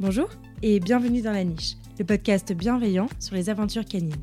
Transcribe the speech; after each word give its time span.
Bonjour 0.00 0.30
et 0.62 0.80
bienvenue 0.80 1.20
dans 1.20 1.32
La 1.32 1.44
Niche, 1.44 1.74
le 1.98 2.06
podcast 2.06 2.54
bienveillant 2.54 3.06
sur 3.18 3.34
les 3.34 3.50
aventures 3.50 3.84
canines. 3.84 4.16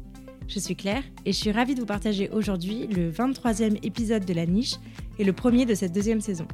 Je 0.48 0.58
suis 0.58 0.76
Claire 0.76 1.04
et 1.24 1.32
je 1.32 1.38
suis 1.38 1.52
ravie 1.52 1.76
de 1.76 1.82
vous 1.82 1.86
partager 1.86 2.32
aujourd'hui 2.32 2.88
le 2.88 3.12
23e 3.12 3.78
épisode 3.84 4.26
de 4.26 4.34
La 4.34 4.48
Niche 4.48 4.78
et 5.20 5.24
le 5.24 5.34
premier 5.34 5.68
de 5.68 5.76
cette 5.76 5.92
deuxième 5.92 6.20
saison. 6.20 6.48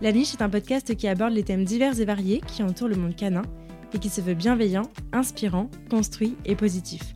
La 0.00 0.12
Niche 0.12 0.32
est 0.32 0.40
un 0.40 0.48
podcast 0.48 0.96
qui 0.96 1.06
aborde 1.06 1.34
les 1.34 1.42
thèmes 1.42 1.66
divers 1.66 2.00
et 2.00 2.06
variés 2.06 2.40
qui 2.46 2.62
entourent 2.62 2.88
le 2.88 2.96
monde 2.96 3.14
canin 3.14 3.42
et 3.92 3.98
qui 3.98 4.08
se 4.08 4.22
veut 4.22 4.32
bienveillant, 4.32 4.88
inspirant, 5.12 5.68
construit 5.90 6.34
et 6.46 6.56
positif. 6.56 7.14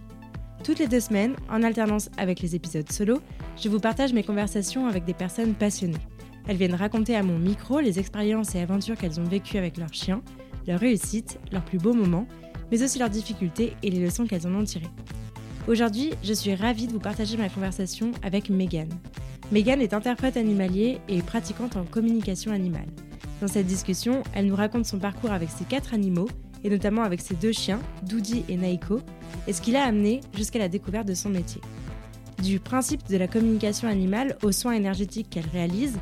Toutes 0.65 0.81
les 0.81 0.87
deux 0.87 1.01
semaines, 1.01 1.35
en 1.49 1.63
alternance 1.63 2.11
avec 2.19 2.41
les 2.41 2.57
épisodes 2.57 2.93
solo, 2.93 3.23
je 3.57 3.71
vous 3.71 3.81
partage 3.81 4.13
mes 4.13 4.23
conversations 4.23 4.87
avec 4.87 5.07
des 5.07 5.15
personnes 5.15 5.55
passionnées. 5.55 5.97
Elles 6.47 6.59
viennent 6.59 6.75
raconter 6.75 7.17
à 7.17 7.23
mon 7.23 7.39
micro 7.39 7.81
les 7.81 7.99
expériences 7.99 8.55
et 8.55 8.61
aventures 8.61 8.97
qu'elles 8.99 9.19
ont 9.19 9.25
vécues 9.25 9.57
avec 9.57 9.79
leurs 9.79 9.95
chiens, 9.95 10.23
leurs 10.69 10.81
réussites, 10.81 11.41
leurs 11.51 11.65
plus 11.65 11.79
beaux 11.79 11.95
moments, 11.95 12.27
mais 12.71 12.83
aussi 12.83 12.99
leurs 12.99 13.11
difficultés 13.11 13.73
et 13.83 13.91
les 13.91 14.01
leçons 14.01 14.27
qu'elles 14.27 14.47
en 14.47 14.55
ont 14.55 14.65
tirées. 14.65 14.91
Aujourd'hui, 15.67 16.13
je 16.23 16.33
suis 16.35 16.55
ravie 16.55 16.87
de 16.87 16.93
vous 16.93 17.01
partager 17.01 17.37
ma 17.37 17.49
conversation 17.49 18.13
avec 18.23 18.51
Megan. 18.51 18.89
Megan 19.51 19.81
est 19.81 19.95
interprète 19.95 20.37
animalier 20.37 20.99
et 21.09 21.23
pratiquante 21.23 21.77
en 21.77 21.85
communication 21.85 22.53
animale. 22.53 22.87
Dans 23.41 23.49
cette 23.49 23.67
discussion, 23.67 24.23
elle 24.35 24.47
nous 24.47 24.55
raconte 24.55 24.85
son 24.85 24.99
parcours 24.99 25.33
avec 25.33 25.49
ses 25.49 25.65
quatre 25.65 25.95
animaux, 25.95 26.29
et 26.65 26.71
notamment 26.71 27.03
avec 27.03 27.21
ses 27.21 27.35
deux 27.35 27.53
chiens, 27.53 27.81
Doudi 28.03 28.45
et 28.49 28.57
Naiko, 28.57 29.01
et 29.47 29.53
ce 29.53 29.63
qui 29.63 29.71
l'a 29.71 29.85
amené 29.85 30.21
jusqu'à 30.37 30.59
la 30.59 30.69
découverte 30.69 31.09
de 31.09 31.15
son 31.15 31.31
métier. 31.31 31.63
Du 32.43 32.61
principe 32.61 33.09
de 33.09 33.17
la 33.17 33.27
communication 33.27 33.89
animale 33.89 34.37
aux 34.43 34.53
soins 34.53 34.73
énergétiques 34.73 35.31
qu'elle 35.31 35.49
réalise, 35.51 35.99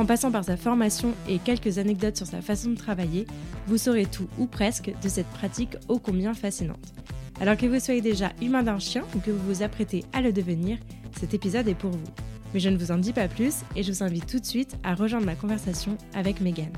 en 0.00 0.06
passant 0.06 0.30
par 0.30 0.44
sa 0.44 0.56
formation 0.56 1.12
et 1.28 1.38
quelques 1.38 1.76
anecdotes 1.76 2.16
sur 2.16 2.26
sa 2.26 2.40
façon 2.40 2.70
de 2.70 2.74
travailler, 2.74 3.26
vous 3.66 3.76
saurez 3.76 4.06
tout 4.06 4.28
ou 4.38 4.46
presque 4.46 4.90
de 5.02 5.08
cette 5.10 5.26
pratique 5.26 5.76
ô 5.88 5.98
combien 5.98 6.32
fascinante. 6.32 6.94
Alors 7.38 7.58
que 7.58 7.66
vous 7.66 7.78
soyez 7.78 8.00
déjà 8.00 8.32
humain 8.40 8.62
d'un 8.62 8.78
chien 8.78 9.04
ou 9.14 9.18
que 9.18 9.30
vous 9.30 9.46
vous 9.46 9.62
apprêtez 9.62 10.06
à 10.14 10.22
le 10.22 10.32
devenir, 10.32 10.78
cet 11.18 11.34
épisode 11.34 11.68
est 11.68 11.74
pour 11.74 11.90
vous. 11.90 12.10
Mais 12.54 12.60
je 12.60 12.70
ne 12.70 12.78
vous 12.78 12.92
en 12.92 12.96
dis 12.96 13.12
pas 13.12 13.28
plus 13.28 13.56
et 13.76 13.82
je 13.82 13.92
vous 13.92 14.02
invite 14.02 14.26
tout 14.26 14.40
de 14.40 14.46
suite 14.46 14.74
à 14.84 14.94
rejoindre 14.94 15.26
ma 15.26 15.34
conversation 15.34 15.98
avec 16.14 16.40
Megan. 16.40 16.72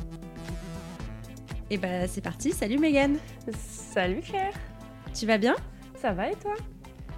Et 1.70 1.78
bah 1.78 2.08
c'est 2.08 2.22
parti, 2.22 2.50
salut 2.50 2.78
Megan 2.78 3.18
Salut 3.56 4.20
Claire 4.20 4.52
Tu 5.14 5.27
vas 5.27 5.39
bien? 5.39 5.55
Ça 5.94 6.12
va 6.12 6.28
et 6.28 6.34
toi? 6.34 6.55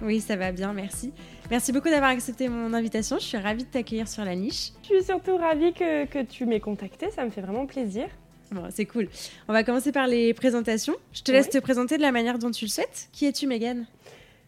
Oui, 0.03 0.21
ça 0.21 0.35
va 0.35 0.51
bien, 0.51 0.71
merci. 0.71 1.13
Merci 1.51 1.71
beaucoup 1.71 1.89
d'avoir 1.89 2.09
accepté 2.11 2.49
mon 2.49 2.73
invitation. 2.73 3.17
Je 3.19 3.25
suis 3.25 3.37
ravie 3.37 3.63
de 3.63 3.69
t'accueillir 3.69 4.07
sur 4.07 4.25
la 4.25 4.35
niche. 4.35 4.71
Je 4.81 4.95
suis 4.95 5.03
surtout 5.03 5.37
ravie 5.37 5.73
que, 5.73 6.05
que 6.05 6.23
tu 6.23 6.45
m'aies 6.45 6.59
contactée. 6.59 7.11
Ça 7.11 7.23
me 7.23 7.29
fait 7.29 7.41
vraiment 7.41 7.65
plaisir. 7.65 8.07
Bon, 8.51 8.63
c'est 8.69 8.85
cool. 8.85 9.09
On 9.47 9.53
va 9.53 9.63
commencer 9.63 9.91
par 9.91 10.07
les 10.07 10.33
présentations. 10.33 10.95
Je 11.13 11.21
te 11.21 11.31
laisse 11.31 11.49
te 11.49 11.57
présenter 11.57 11.97
de 11.97 12.01
la 12.01 12.11
manière 12.11 12.39
dont 12.39 12.51
tu 12.51 12.65
le 12.65 12.69
souhaites. 12.69 13.09
Qui 13.11 13.25
es-tu, 13.25 13.47
Megan? 13.47 13.85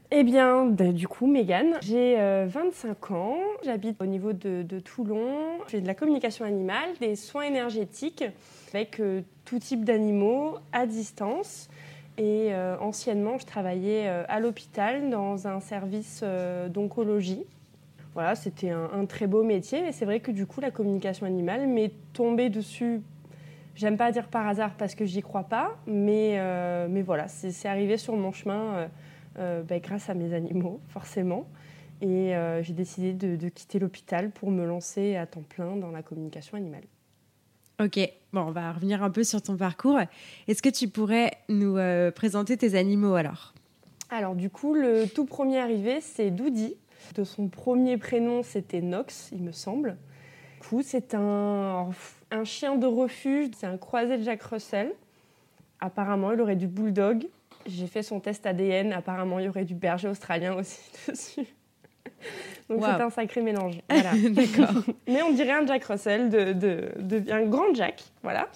Eh 0.09 0.23
bien, 0.23 0.65
bah, 0.65 0.93
du 0.93 1.07
coup, 1.07 1.27
Mégane, 1.27 1.77
j'ai 1.81 2.15
25 2.15 2.95
euh, 3.11 3.13
ans, 3.13 3.37
j'habite 3.65 4.01
au 4.01 4.05
niveau 4.05 4.31
de, 4.31 4.79
Toulon, 4.79 5.59
je 5.65 5.71
fais 5.71 5.81
de 5.81 5.87
la 5.87 5.95
communication 5.95 6.45
animale, 6.45 6.89
des 7.01 7.17
soins 7.17 7.43
énergétiques 7.43 8.23
avec 8.73 9.01
euh, 9.01 9.21
tout 9.43 9.59
type 9.59 9.83
d'animaux 9.83 10.55
à 10.71 10.85
distance. 10.85 11.67
Et 12.17 12.51
euh, 12.51 12.77
anciennement, 12.79 13.37
je 13.37 13.45
travaillais 13.45 14.07
euh, 14.07 14.23
à 14.27 14.39
l'hôpital 14.39 15.09
dans 15.11 15.47
un 15.47 15.59
service 15.59 16.21
euh, 16.23 16.67
d'oncologie. 16.67 17.43
Voilà, 18.15 18.33
c'était 18.33 18.71
un, 18.71 19.05
très 19.05 19.27
beau 19.27 19.43
métier, 19.43 19.83
mais 19.83 19.91
c'est 19.91 20.05
vrai 20.05 20.19
que 20.19 20.31
du 20.31 20.47
coup, 20.47 20.59
la 20.59 20.71
communication 20.71 21.27
animale 21.27 21.67
m'est 21.67 21.91
tombée 22.13 22.49
dessus. 22.49 23.01
J'aime 23.75 23.95
pas 23.95 24.11
dire 24.11 24.27
par 24.27 24.47
hasard 24.47 24.73
parce 24.75 24.95
que 24.95 25.05
j'y 25.05 25.21
crois 25.21 25.43
pas, 25.43 25.77
mais, 25.85 26.41
mais 26.89 27.03
voilà, 27.03 27.27
c'est 27.27 27.67
arrivé 27.67 27.97
sur 27.97 28.15
mon 28.15 28.31
chemin 28.31 28.89
ben, 29.35 29.79
grâce 29.79 30.09
à 30.09 30.15
mes 30.15 30.33
animaux, 30.33 30.79
forcément. 30.87 31.45
Et 32.01 32.33
j'ai 32.63 32.73
décidé 32.73 33.13
de 33.13 33.49
quitter 33.49 33.77
l'hôpital 33.77 34.31
pour 34.31 34.49
me 34.49 34.65
lancer 34.65 35.15
à 35.15 35.27
temps 35.27 35.43
plein 35.47 35.75
dans 35.75 35.91
la 35.91 36.01
communication 36.01 36.57
animale. 36.57 36.85
Ok, 37.79 37.99
on 38.45 38.51
va 38.51 38.71
revenir 38.71 39.03
un 39.03 39.09
peu 39.09 39.23
sur 39.23 39.41
ton 39.41 39.57
parcours. 39.57 39.99
Est-ce 40.47 40.61
que 40.61 40.69
tu 40.69 40.87
pourrais 40.87 41.31
nous 41.49 41.77
euh, 41.77 42.11
présenter 42.11 42.57
tes 42.57 42.75
animaux 42.75 43.15
alors? 43.15 43.53
Alors 44.09 44.35
du 44.35 44.49
coup, 44.49 44.73
le 44.73 45.05
tout 45.07 45.25
premier 45.25 45.59
arrivé, 45.59 45.99
c'est 46.01 46.31
Doudi. 46.31 46.75
De 47.15 47.23
son 47.23 47.47
premier 47.47 47.97
prénom, 47.97 48.43
c'était 48.43 48.81
Nox, 48.81 49.29
il 49.31 49.43
me 49.43 49.51
semble. 49.51 49.97
Du 50.61 50.67
coup, 50.67 50.81
c'est 50.83 51.13
un, 51.13 51.89
un 52.31 52.43
chien 52.43 52.75
de 52.75 52.85
refuge, 52.85 53.49
c'est 53.57 53.67
un 53.67 53.77
croisé 53.77 54.17
de 54.17 54.23
Jack 54.23 54.41
Russell. 54.43 54.93
Apparemment, 55.79 56.31
il 56.31 56.41
aurait 56.41 56.55
du 56.55 56.67
bulldog. 56.67 57.27
J'ai 57.65 57.87
fait 57.87 58.03
son 58.03 58.19
test 58.19 58.45
ADN, 58.45 58.93
apparemment, 58.93 59.39
il 59.39 59.45
y 59.45 59.49
aurait 59.49 59.65
du 59.65 59.75
berger 59.75 60.07
australien 60.07 60.55
aussi 60.55 60.81
dessus. 61.07 61.47
Donc 62.69 62.81
c'est 62.83 63.01
un 63.01 63.09
sacré 63.09 63.41
mélange. 63.41 63.75
D'accord. 63.89 64.83
Mais 65.07 65.21
on 65.21 65.31
dirait 65.31 65.51
un 65.51 65.65
Jack 65.65 65.85
Russell, 65.85 66.29
de, 66.29 66.53
de, 66.53 67.31
un 67.31 67.45
grand 67.45 67.73
Jack. 67.73 68.03
Voilà. 68.23 68.47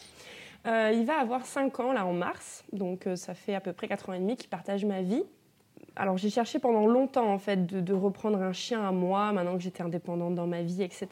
Euh, 0.68 0.92
il 0.94 1.06
va 1.06 1.20
avoir 1.20 1.46
5 1.46 1.80
ans 1.80 1.92
là 1.92 2.06
en 2.06 2.14
mars, 2.14 2.64
donc 2.72 3.08
euh, 3.08 3.16
ça 3.16 3.34
fait 3.34 3.56
à 3.56 3.62
peu 3.62 3.74
près 3.74 3.88
4 3.88 4.10
ans 4.10 4.14
et 4.14 4.20
demi 4.20 4.36
qu'il 4.38 4.50
partage 4.50 4.86
ma 4.86 5.02
vie. 5.02 5.24
Alors 5.96 6.18
j'ai 6.18 6.30
cherché 6.30 6.60
pendant 6.60 6.86
longtemps 6.86 7.34
en 7.34 7.40
fait 7.40 7.66
de, 7.66 7.94
reprendre 7.94 8.40
un 8.42 8.54
chien 8.54 8.88
à 8.88 8.92
moi, 8.92 9.32
maintenant 9.32 9.58
que 9.58 9.64
j'étais 9.64 9.82
indépendante 9.82 10.36
dans 10.36 10.48
ma 10.48 10.62
vie, 10.62 10.84
etc. 10.84 11.08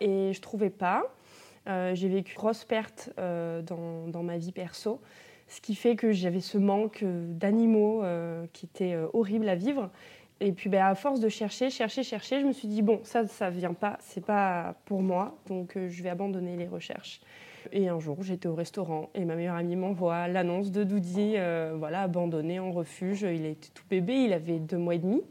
Et 0.00 0.32
je 0.32 0.40
trouvais 0.40 0.70
pas. 0.70 1.02
Euh, 1.66 1.94
j'ai 1.94 2.08
vécu 2.08 2.34
grosse 2.34 2.64
perte 2.64 3.10
dans, 3.16 4.06
dans, 4.06 4.22
ma 4.22 4.36
vie 4.36 4.52
perso, 4.52 5.00
ce 5.48 5.62
qui 5.62 5.74
fait 5.74 5.96
que 5.96 6.12
j'avais 6.12 6.40
ce 6.40 6.58
manque 6.58 7.02
d'animaux 7.02 8.04
qui 8.52 8.66
était 8.66 8.96
horrible 9.14 9.48
à 9.48 9.54
vivre. 9.54 9.90
Et 10.40 10.52
puis 10.52 10.68
ben, 10.68 10.84
à 10.84 10.94
force 10.94 11.20
de 11.20 11.28
chercher, 11.28 11.70
chercher, 11.70 12.02
chercher, 12.02 12.40
je 12.40 12.46
me 12.46 12.52
suis 12.52 12.68
dit 12.68 12.82
bon, 12.82 13.00
ça, 13.04 13.26
ça 13.26 13.50
vient 13.50 13.72
pas, 13.72 13.96
c'est 14.00 14.24
pas 14.24 14.74
pour 14.84 15.00
moi, 15.00 15.36
donc 15.46 15.76
euh, 15.76 15.88
je 15.88 16.02
vais 16.02 16.08
abandonner 16.08 16.56
les 16.56 16.66
recherches. 16.66 17.20
Et 17.72 17.88
un 17.88 17.98
jour, 17.98 18.18
j'étais 18.22 18.48
au 18.48 18.54
restaurant 18.54 19.08
et 19.14 19.24
ma 19.24 19.36
meilleure 19.36 19.54
amie 19.54 19.76
m'envoie 19.76 20.28
l'annonce 20.28 20.70
de 20.70 20.84
Doudi, 20.84 21.34
euh, 21.36 21.74
voilà, 21.78 22.02
abandonné 22.02 22.58
en 22.58 22.72
refuge. 22.72 23.22
Il 23.22 23.46
était 23.46 23.70
tout 23.72 23.84
bébé, 23.88 24.24
il 24.24 24.32
avait 24.32 24.58
deux 24.58 24.76
mois 24.76 24.96
et 24.96 24.98
demi. 24.98 25.22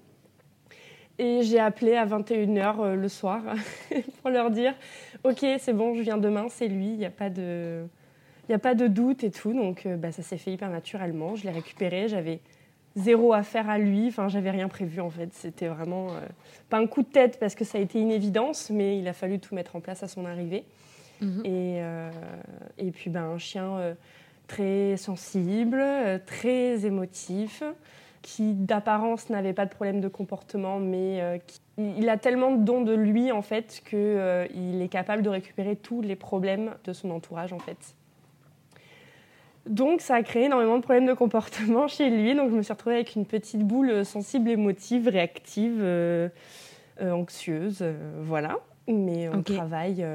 Et 1.20 1.44
j'ai 1.44 1.60
appelé 1.60 1.96
à 1.96 2.08
21h 2.08 2.80
euh, 2.80 2.96
le 2.96 3.08
soir 3.08 3.44
pour 4.22 4.32
leur 4.32 4.50
dire 4.50 4.74
Ok, 5.24 5.46
c'est 5.60 5.74
bon, 5.74 5.94
je 5.94 6.02
viens 6.02 6.18
demain, 6.18 6.48
c'est 6.50 6.68
lui, 6.68 6.88
il 6.88 6.98
n'y 6.98 7.06
a, 7.06 7.12
pas 7.12 7.30
de... 7.30 7.86
a 8.50 8.58
pas 8.58 8.74
de 8.74 8.88
doute 8.88 9.24
et 9.24 9.32
tout. 9.32 9.54
Donc 9.54 9.86
bah, 9.86 10.12
ça 10.12 10.24
s'est 10.24 10.38
fait 10.38 10.54
hyper 10.54 10.72
naturellement. 10.72 11.36
Je 11.36 11.44
l'ai 11.44 11.52
récupéré, 11.52 12.08
j'avais 12.08 12.40
zéro 12.96 13.34
affaire 13.34 13.70
à 13.70 13.78
lui. 13.78 14.08
Enfin, 14.08 14.28
j'avais 14.28 14.52
rien 14.52 14.68
prévu 14.68 15.02
en 15.02 15.10
fait. 15.10 15.30
C'était 15.34 15.68
vraiment 15.68 16.08
euh, 16.10 16.20
pas 16.70 16.78
un 16.78 16.88
coup 16.88 17.02
de 17.02 17.08
tête 17.08 17.40
parce 17.40 17.56
que 17.56 17.66
ça 17.66 17.78
a 17.78 17.82
été 17.82 18.00
une 18.00 18.12
évidence, 18.12 18.70
mais 18.70 18.98
il 18.98 19.08
a 19.08 19.14
fallu 19.14 19.40
tout 19.40 19.56
mettre 19.56 19.76
en 19.76 19.80
place 19.80 20.04
à 20.04 20.08
son 20.08 20.26
arrivée. 20.26 20.64
Mhm. 21.22 21.42
Et, 21.46 21.78
euh, 21.82 22.12
et 22.78 22.92
puis, 22.92 23.10
ben, 23.10 23.24
un 23.24 23.38
chien 23.38 23.78
euh, 23.78 23.94
très 24.48 24.98
sensible, 24.98 25.84
très 26.26 26.86
émotif, 26.86 27.64
qui 28.22 28.54
d'apparence 28.54 29.30
n'avait 29.30 29.54
pas 29.54 29.66
de 29.66 29.72
problème 29.72 30.00
de 30.00 30.08
comportement, 30.08 30.80
mais 30.80 31.42
il 31.78 32.08
a 32.08 32.18
tellement 32.18 32.52
de 32.52 32.64
dons 32.64 32.82
de 32.82 32.94
lui 32.94 33.32
en 33.32 33.42
fait 33.42 33.82
qu'il 33.90 34.82
est 34.82 34.90
capable 34.90 35.24
de 35.24 35.30
récupérer 35.30 35.76
tous 35.76 36.02
les 36.02 36.16
problèmes 36.16 36.74
de 36.86 36.94
son 36.94 37.10
entourage 37.10 37.52
en 37.52 37.60
fait. 37.60 37.96
Donc 39.68 40.02
ça 40.02 40.16
a 40.16 40.24
créé 40.24 40.46
énormément 40.46 40.78
de 40.78 40.84
problèmes 40.84 41.06
de 41.06 41.14
comportement 41.14 41.88
chez 41.88 42.10
lui. 42.10 42.36
Donc 42.36 42.52
je 42.52 42.56
me 42.56 42.62
suis 42.62 42.74
retrouvée 42.74 42.96
avec 42.96 43.16
une 43.16 43.26
petite 43.26 43.62
boule 43.62 44.04
sensible, 44.04 44.50
émotive, 44.50 45.08
réactive, 45.08 45.80
euh, 45.82 46.30
euh, 47.02 47.12
anxieuse, 47.12 47.80
euh, 47.82 48.22
voilà. 48.22 48.60
Mais 48.88 49.30
on 49.30 49.42
travaille, 49.42 50.06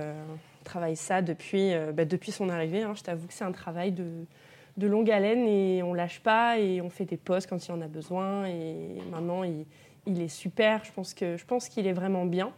travaille 0.62 0.96
ça 0.96 1.22
depuis, 1.22 1.72
bah, 1.94 2.04
depuis 2.04 2.32
son 2.32 2.50
arrivée. 2.50 2.82
Hein. 2.82 2.92
Je 2.94 3.02
t'avoue 3.02 3.26
que 3.26 3.32
c'est 3.32 3.44
un 3.44 3.52
travail 3.52 3.92
de, 3.92 4.26
de, 4.76 4.86
longue 4.86 5.10
haleine 5.10 5.46
et 5.46 5.82
on 5.82 5.94
lâche 5.94 6.20
pas 6.20 6.58
et 6.58 6.82
on 6.82 6.90
fait 6.90 7.06
des 7.06 7.16
pauses 7.16 7.46
quand 7.46 7.66
il 7.66 7.72
en 7.72 7.80
a 7.80 7.86
besoin. 7.86 8.44
Et 8.44 8.98
maintenant 9.10 9.42
il, 9.42 9.64
il 10.04 10.20
est 10.20 10.28
super. 10.28 10.84
Je 10.84 10.92
pense 10.92 11.14
que 11.14 11.38
je 11.38 11.46
pense 11.46 11.70
qu'il 11.70 11.86
est 11.86 11.94
vraiment 11.94 12.26
bien. 12.26 12.52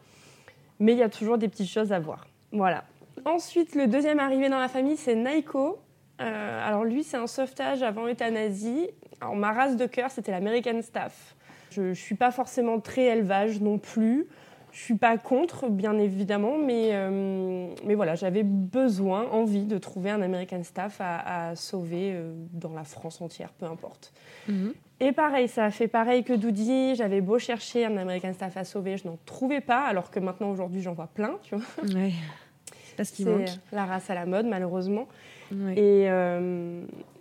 Mais 0.81 0.93
il 0.93 0.99
y 0.99 1.03
a 1.05 1.09
toujours 1.09 1.39
des 1.39 1.47
petites 1.47 1.71
choses 1.71 1.93
à 1.93 2.01
voir. 2.01 2.27
Voilà. 2.51 2.83
Ensuite, 3.25 3.77
le 3.77 3.87
deuxième 3.87 4.19
arrivé 4.19 4.49
dans 4.49 4.59
la 4.59 4.69
famille, 4.69 4.97
c'est 4.97 5.15
Naiko. 5.15 5.79
Euh, 6.21 6.69
alors 6.69 6.85
lui, 6.85 7.03
c'est 7.03 7.17
un 7.17 7.27
sauvetage 7.27 7.83
avant 7.83 8.07
euthanasie. 8.07 8.89
Alors, 9.21 9.37
ma 9.37 9.53
race 9.53 9.77
de 9.77 9.87
cœur, 9.87 10.11
c'était 10.11 10.33
l'American 10.33 10.83
Staff. 10.83 11.35
Je 11.71 11.83
ne 11.83 11.95
suis 11.95 12.15
pas 12.15 12.31
forcément 12.31 12.81
très 12.81 13.05
élevage 13.05 13.61
non 13.61 13.79
plus. 13.79 14.27
Je 14.73 14.79
suis 14.79 14.97
pas 14.97 15.19
contre, 15.19 15.69
bien 15.69 15.99
évidemment, 15.99 16.57
mais, 16.57 16.91
euh, 16.93 17.67
mais 17.85 17.95
voilà, 17.95 18.15
j'avais 18.15 18.45
besoin, 18.45 19.27
envie 19.31 19.65
de 19.65 19.79
trouver 19.79 20.11
un 20.11 20.23
American 20.23 20.63
Staff 20.63 20.99
à, 21.01 21.57
sauver 21.57 22.13
euh, 22.15 22.33
dans 22.53 22.73
la 22.73 22.85
France 22.85 23.21
entière, 23.21 23.51
peu 23.53 23.67
importe. 23.67 24.13
Mhm. 24.49 24.75
Et 25.01 25.13
pareil, 25.13 25.49
ça 25.49 25.65
a 25.65 25.71
fait 25.71 25.89
pareil 25.89 26.23
que 26.23 26.33
Doudi. 26.33 26.95
J'avais 26.95 27.21
beau 27.21 27.39
chercher 27.39 27.85
un 27.87 27.97
American 27.97 28.33
Staff 28.33 28.57
à 28.57 28.65
sauver, 28.65 28.97
je 28.97 29.09
n'en 29.09 29.19
trouvais 29.27 29.61
pas, 29.61 29.83
alors 29.83 30.11
que 30.11 30.21
maintenant, 30.21 30.51
aujourd'hui, 30.51 30.83
j'en 30.83 30.93
vois 30.93 31.09
plein, 31.09 31.37
tu 31.43 31.57
vois. 31.57 31.65
Parce 32.97 33.11
qu'il 33.11 33.27
manque. 33.27 33.49
la 33.73 33.87
race 33.87 34.11
à 34.11 34.15
la 34.15 34.27
mode, 34.27 34.47
malheureusement. 34.47 35.09
Et, 35.77 36.05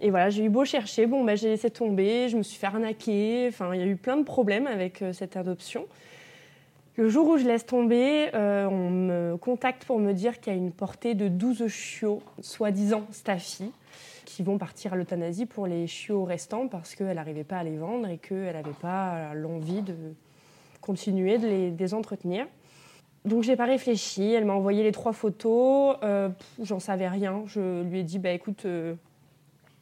et, 0.01 0.09
voilà, 0.09 0.29
j'ai 0.29 0.43
eu 0.43 0.49
beau 0.49 0.65
chercher, 0.65 1.07
bon, 1.07 1.23
bah, 1.23 1.35
j'ai 1.35 1.49
laissé 1.49 1.69
tomber, 1.69 2.29
je 2.29 2.37
me 2.37 2.43
suis 2.43 2.59
fait 2.59 2.67
arnaquer. 2.67 3.47
Enfin, 3.47 3.73
il 3.73 3.79
y 3.79 3.83
a 3.83 3.87
eu 3.87 3.95
plein 3.95 4.17
de 4.17 4.23
problèmes 4.23 4.67
avec 4.67 5.03
cette 5.13 5.35
adoption. 5.35 5.85
Le 6.99 7.07
jour 7.07 7.29
où 7.29 7.37
je 7.37 7.45
laisse 7.45 7.65
tomber, 7.65 8.27
euh, 8.33 8.65
on 8.65 8.89
me 8.89 9.37
contacte 9.37 9.85
pour 9.85 9.99
me 9.99 10.11
dire 10.11 10.41
qu'il 10.41 10.51
y 10.51 10.55
a 10.57 10.59
une 10.59 10.73
portée 10.73 11.15
de 11.15 11.29
12 11.29 11.67
chiots, 11.67 12.21
soi-disant 12.41 13.05
staffy, 13.11 13.71
qui 14.25 14.43
vont 14.43 14.57
partir 14.57 14.91
à 14.91 14.95
l'euthanasie 14.97 15.45
pour 15.45 15.65
les 15.65 15.87
chiots 15.87 16.25
restants 16.25 16.67
parce 16.67 16.95
qu'elle 16.95 17.15
n'arrivait 17.15 17.45
pas 17.45 17.59
à 17.59 17.63
les 17.63 17.77
vendre 17.77 18.09
et 18.09 18.17
qu'elle 18.17 18.51
n'avait 18.51 18.71
pas 18.81 19.33
l'envie 19.33 19.81
de 19.81 19.95
continuer 20.81 21.37
de 21.37 21.47
les, 21.47 21.93
entretenir. 21.93 22.45
Donc 23.29 23.43
j'ai 23.43 23.55
pas 23.55 23.65
réfléchi, 23.65 24.33
elle 24.33 24.45
m'a 24.45 24.53
envoyé 24.53 24.81
les 24.81 24.91
trois 24.91 25.13
photos, 25.13 25.97
euh, 26.01 26.29
j'en 26.63 26.79
savais 26.79 27.07
rien. 27.07 27.43
Je 27.45 27.83
lui 27.83 27.99
ai 27.99 28.03
dit 28.03 28.17
bah 28.17 28.31
écoute, 28.31 28.65
euh, 28.65 28.95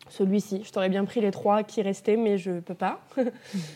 celui-ci. 0.09 0.63
Je 0.65 0.71
t'aurais 0.73 0.89
bien 0.89 1.05
pris 1.05 1.21
les 1.21 1.31
trois 1.31 1.63
qui 1.63 1.81
restaient, 1.81 2.17
mais 2.17 2.37
je 2.37 2.59
peux 2.59 2.73
pas. 2.73 2.99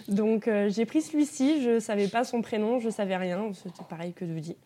Donc 0.10 0.50
euh, 0.50 0.70
j'ai 0.70 0.86
pris 0.86 1.02
celui-ci. 1.02 1.64
Je 1.64 1.80
savais 1.80 2.10
pas 2.10 2.26
son 2.26 2.42
prénom, 2.42 2.80
je 2.80 2.90
savais 2.90 3.16
rien. 3.16 3.50
C'était 3.54 3.86
pareil 3.90 4.12
que 4.12 4.26
dis. 4.26 4.58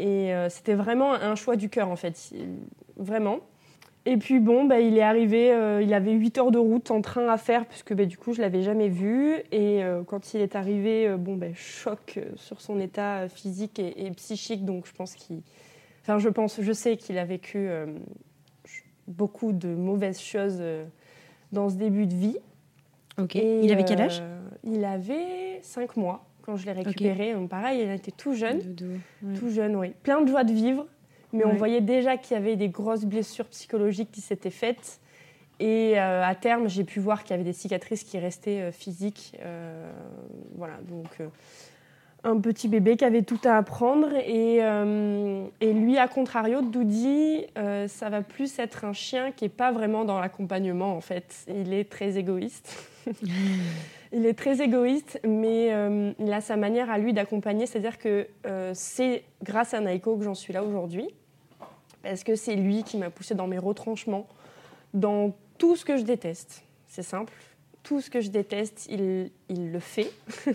Et 0.00 0.32
c'était 0.48 0.74
vraiment 0.74 1.12
un 1.12 1.36
choix 1.36 1.54
du 1.54 1.68
cœur 1.68 1.88
en 1.88 1.94
fait, 1.94 2.32
vraiment. 2.96 3.38
Et 4.04 4.16
puis 4.16 4.40
bon, 4.40 4.64
bah, 4.64 4.80
il 4.80 4.98
est 4.98 5.02
arrivé, 5.02 5.52
euh, 5.52 5.80
il 5.80 5.94
avait 5.94 6.10
8 6.12 6.38
heures 6.38 6.50
de 6.50 6.58
route 6.58 6.90
en 6.90 7.00
train 7.00 7.28
à 7.28 7.36
faire, 7.36 7.66
puisque 7.66 7.94
bah, 7.94 8.04
du 8.04 8.18
coup 8.18 8.32
je 8.32 8.40
l'avais 8.40 8.62
jamais 8.62 8.88
vu. 8.88 9.36
Et 9.52 9.82
quand 10.06 10.34
il 10.34 10.40
est 10.40 10.56
arrivé, 10.56 11.14
bon, 11.16 11.36
bah, 11.36 11.46
choc 11.54 12.18
sur 12.36 12.60
son 12.60 12.80
état 12.80 13.28
physique 13.28 13.78
et, 13.78 14.06
et 14.06 14.10
psychique. 14.10 14.64
Donc 14.64 14.86
je 14.86 14.92
pense 14.92 15.14
qu'il. 15.14 15.40
Enfin, 16.02 16.18
je 16.18 16.28
pense, 16.28 16.60
je 16.60 16.72
sais 16.72 16.96
qu'il 16.96 17.16
a 17.16 17.24
vécu 17.24 17.68
beaucoup 19.06 19.52
de 19.52 19.68
mauvaises 19.68 20.20
choses 20.20 20.58
euh, 20.60 20.84
dans 21.52 21.68
ce 21.68 21.76
début 21.76 22.06
de 22.06 22.14
vie. 22.14 22.36
Ok. 23.18 23.34
il 23.34 23.70
avait 23.70 23.84
quel 23.84 24.00
âge 24.00 24.20
euh, 24.22 24.40
Il 24.64 24.84
avait 24.84 25.60
5 25.60 25.96
mois 25.96 26.24
quand 26.42 26.56
je 26.56 26.66
l'ai 26.66 26.72
récupéré. 26.72 27.34
pareil, 27.48 27.82
il 27.82 27.90
était 27.90 28.10
tout 28.10 28.34
jeune. 28.34 28.74
Tout 29.38 29.50
jeune, 29.50 29.76
oui. 29.76 29.92
Plein 30.02 30.22
de 30.22 30.28
joie 30.28 30.44
de 30.44 30.52
vivre. 30.52 30.86
Mais 31.32 31.44
on 31.44 31.54
voyait 31.54 31.80
déjà 31.80 32.16
qu'il 32.16 32.36
y 32.36 32.40
avait 32.40 32.56
des 32.56 32.68
grosses 32.68 33.04
blessures 33.04 33.46
psychologiques 33.46 34.10
qui 34.12 34.20
s'étaient 34.20 34.50
faites. 34.50 35.00
Et 35.60 35.98
euh, 35.98 36.24
à 36.24 36.34
terme, 36.34 36.68
j'ai 36.68 36.84
pu 36.84 37.00
voir 37.00 37.22
qu'il 37.22 37.30
y 37.30 37.34
avait 37.34 37.44
des 37.44 37.52
cicatrices 37.52 38.04
qui 38.04 38.18
restaient 38.18 38.72
physiques. 38.72 39.36
voilà, 40.56 40.78
donc 40.88 41.20
un 42.24 42.38
petit 42.38 42.68
bébé 42.68 42.96
qui 42.96 43.04
avait 43.04 43.22
tout 43.22 43.40
à 43.44 43.56
apprendre. 43.56 44.08
Et, 44.14 44.58
euh, 44.60 45.44
et 45.60 45.72
lui, 45.72 45.98
à 45.98 46.08
contrario, 46.08 46.62
Doudi, 46.62 47.46
euh, 47.58 47.88
ça 47.88 48.10
va 48.10 48.22
plus 48.22 48.58
être 48.58 48.84
un 48.84 48.92
chien 48.92 49.32
qui 49.32 49.44
n'est 49.44 49.50
pas 49.50 49.72
vraiment 49.72 50.04
dans 50.04 50.20
l'accompagnement, 50.20 50.96
en 50.96 51.00
fait. 51.00 51.46
Il 51.48 51.72
est 51.72 51.90
très 51.90 52.18
égoïste. 52.18 52.88
il 54.12 54.26
est 54.26 54.38
très 54.38 54.62
égoïste, 54.62 55.20
mais 55.26 55.72
euh, 55.72 56.12
il 56.18 56.32
a 56.32 56.40
sa 56.40 56.56
manière 56.56 56.90
à 56.90 56.98
lui 56.98 57.12
d'accompagner. 57.12 57.66
C'est-à-dire 57.66 57.98
que 57.98 58.28
c'est 58.74 59.24
grâce 59.42 59.74
à 59.74 59.80
Naiko 59.80 60.16
que 60.16 60.24
j'en 60.24 60.34
suis 60.34 60.52
là 60.52 60.62
aujourd'hui. 60.62 61.08
Parce 62.02 62.24
que 62.24 62.34
c'est 62.34 62.56
lui 62.56 62.82
qui 62.82 62.96
m'a 62.96 63.10
poussé 63.10 63.34
dans 63.34 63.46
mes 63.46 63.58
retranchements, 63.58 64.26
dans 64.94 65.34
tout 65.58 65.76
ce 65.76 65.84
que 65.84 65.96
je 65.96 66.02
déteste. 66.02 66.64
C'est 66.88 67.02
simple 67.02 67.32
tout 67.82 68.00
ce 68.00 68.10
que 68.10 68.20
je 68.20 68.30
déteste, 68.30 68.88
il, 68.90 69.30
le 69.72 69.80
fait. 69.80 70.10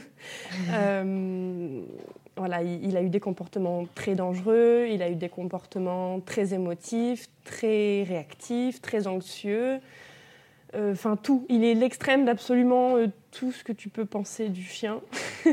Euh, 0.71 1.81
voilà, 2.35 2.61
il, 2.61 2.95
a 2.97 3.01
eu 3.01 3.09
des 3.09 3.19
comportements 3.19 3.85
très 3.95 4.15
dangereux, 4.15 4.88
il 4.89 5.01
a 5.01 5.09
eu 5.09 5.15
des 5.15 5.29
comportements 5.29 6.19
très 6.19 6.53
émotifs, 6.53 7.27
très 7.44 8.03
réactifs, 8.03 8.81
très 8.81 9.07
anxieux. 9.07 9.79
Euh, 10.75 10.91
enfin, 10.94 11.15
tout. 11.15 11.45
Il 11.49 11.63
est 11.63 11.73
l'extrême 11.73 12.25
d'absolument 12.25 12.95
euh, 12.95 13.07
tout 13.31 13.51
ce 13.51 13.63
que 13.63 13.71
tu 13.71 13.89
peux 13.89 14.05
penser 14.05 14.49
du 14.49 14.63
chien. 14.63 15.01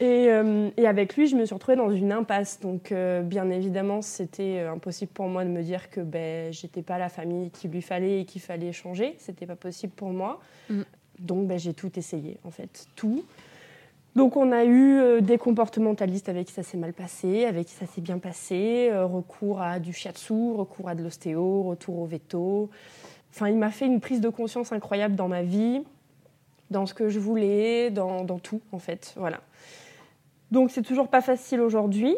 Euh, 0.00 0.70
et, 0.76 0.86
avec 0.86 1.16
lui, 1.16 1.26
je 1.26 1.36
me 1.36 1.44
suis 1.44 1.54
retrouvée 1.54 1.76
dans 1.76 1.90
une 1.90 2.12
impasse. 2.12 2.60
Donc, 2.60 2.92
euh, 2.92 3.22
bien 3.22 3.50
évidemment, 3.50 4.02
c'était 4.02 4.58
euh, 4.58 4.72
impossible 4.72 5.12
pour 5.12 5.26
moi 5.26 5.44
de 5.44 5.50
me 5.50 5.62
dire 5.62 5.90
que 5.90 6.00
ben, 6.00 6.52
j'étais 6.52 6.82
pas 6.82 6.98
la 6.98 7.08
famille 7.08 7.50
qu'il 7.50 7.70
lui 7.70 7.82
fallait 7.82 8.20
et 8.20 8.24
qu'il 8.24 8.40
fallait 8.40 8.72
changer. 8.72 9.14
C'était 9.18 9.46
pas 9.46 9.56
possible 9.56 9.92
pour 9.94 10.10
moi. 10.10 10.40
Mm. 10.68 10.82
Donc, 11.18 11.46
ben, 11.46 11.58
j'ai 11.58 11.74
tout 11.74 11.98
essayé, 11.98 12.38
en 12.44 12.50
fait, 12.50 12.86
tout. 12.96 13.24
Donc, 14.14 14.36
on 14.36 14.52
a 14.52 14.64
eu 14.64 15.22
des 15.22 15.38
comportementalistes 15.38 16.28
avec 16.28 16.48
qui 16.48 16.52
ça 16.52 16.62
s'est 16.62 16.76
mal 16.76 16.92
passé, 16.92 17.46
avec 17.46 17.68
qui 17.68 17.72
ça 17.72 17.86
s'est 17.86 18.02
bien 18.02 18.18
passé, 18.18 18.90
recours 18.92 19.62
à 19.62 19.78
du 19.78 19.94
shiatsu, 19.94 20.52
recours 20.52 20.90
à 20.90 20.94
de 20.94 21.02
l'ostéo, 21.02 21.62
retour 21.62 21.98
au 21.98 22.04
veto. 22.04 22.68
Enfin, 23.30 23.48
il 23.48 23.56
m'a 23.56 23.70
fait 23.70 23.86
une 23.86 24.00
prise 24.00 24.20
de 24.20 24.28
conscience 24.28 24.70
incroyable 24.72 25.14
dans 25.14 25.28
ma 25.28 25.42
vie, 25.42 25.80
dans 26.70 26.84
ce 26.84 26.92
que 26.92 27.08
je 27.08 27.18
voulais, 27.18 27.90
dans, 27.90 28.22
dans 28.24 28.38
tout, 28.38 28.60
en 28.72 28.78
fait. 28.78 29.14
Voilà. 29.16 29.40
Donc 30.52 30.70
c'est 30.70 30.82
toujours 30.82 31.08
pas 31.08 31.22
facile 31.22 31.62
aujourd'hui 31.62 32.14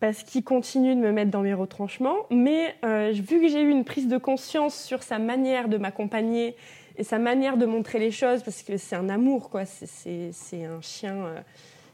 parce 0.00 0.22
qu'il 0.22 0.42
continue 0.42 0.96
de 0.96 1.00
me 1.00 1.12
mettre 1.12 1.30
dans 1.30 1.42
mes 1.42 1.52
retranchements. 1.52 2.16
Mais 2.30 2.74
euh, 2.82 3.12
vu 3.12 3.42
que 3.42 3.46
j'ai 3.46 3.60
eu 3.60 3.68
une 3.68 3.84
prise 3.84 4.08
de 4.08 4.16
conscience 4.16 4.74
sur 4.74 5.02
sa 5.02 5.18
manière 5.18 5.68
de 5.68 5.76
m'accompagner 5.76 6.56
et 6.96 7.04
sa 7.04 7.18
manière 7.18 7.58
de 7.58 7.66
montrer 7.66 7.98
les 7.98 8.10
choses, 8.10 8.42
parce 8.42 8.62
que 8.62 8.78
c'est 8.78 8.96
un 8.96 9.10
amour, 9.10 9.50
quoi. 9.50 9.66
C'est 9.66 10.30
un 10.64 10.80
euh, 11.04 11.40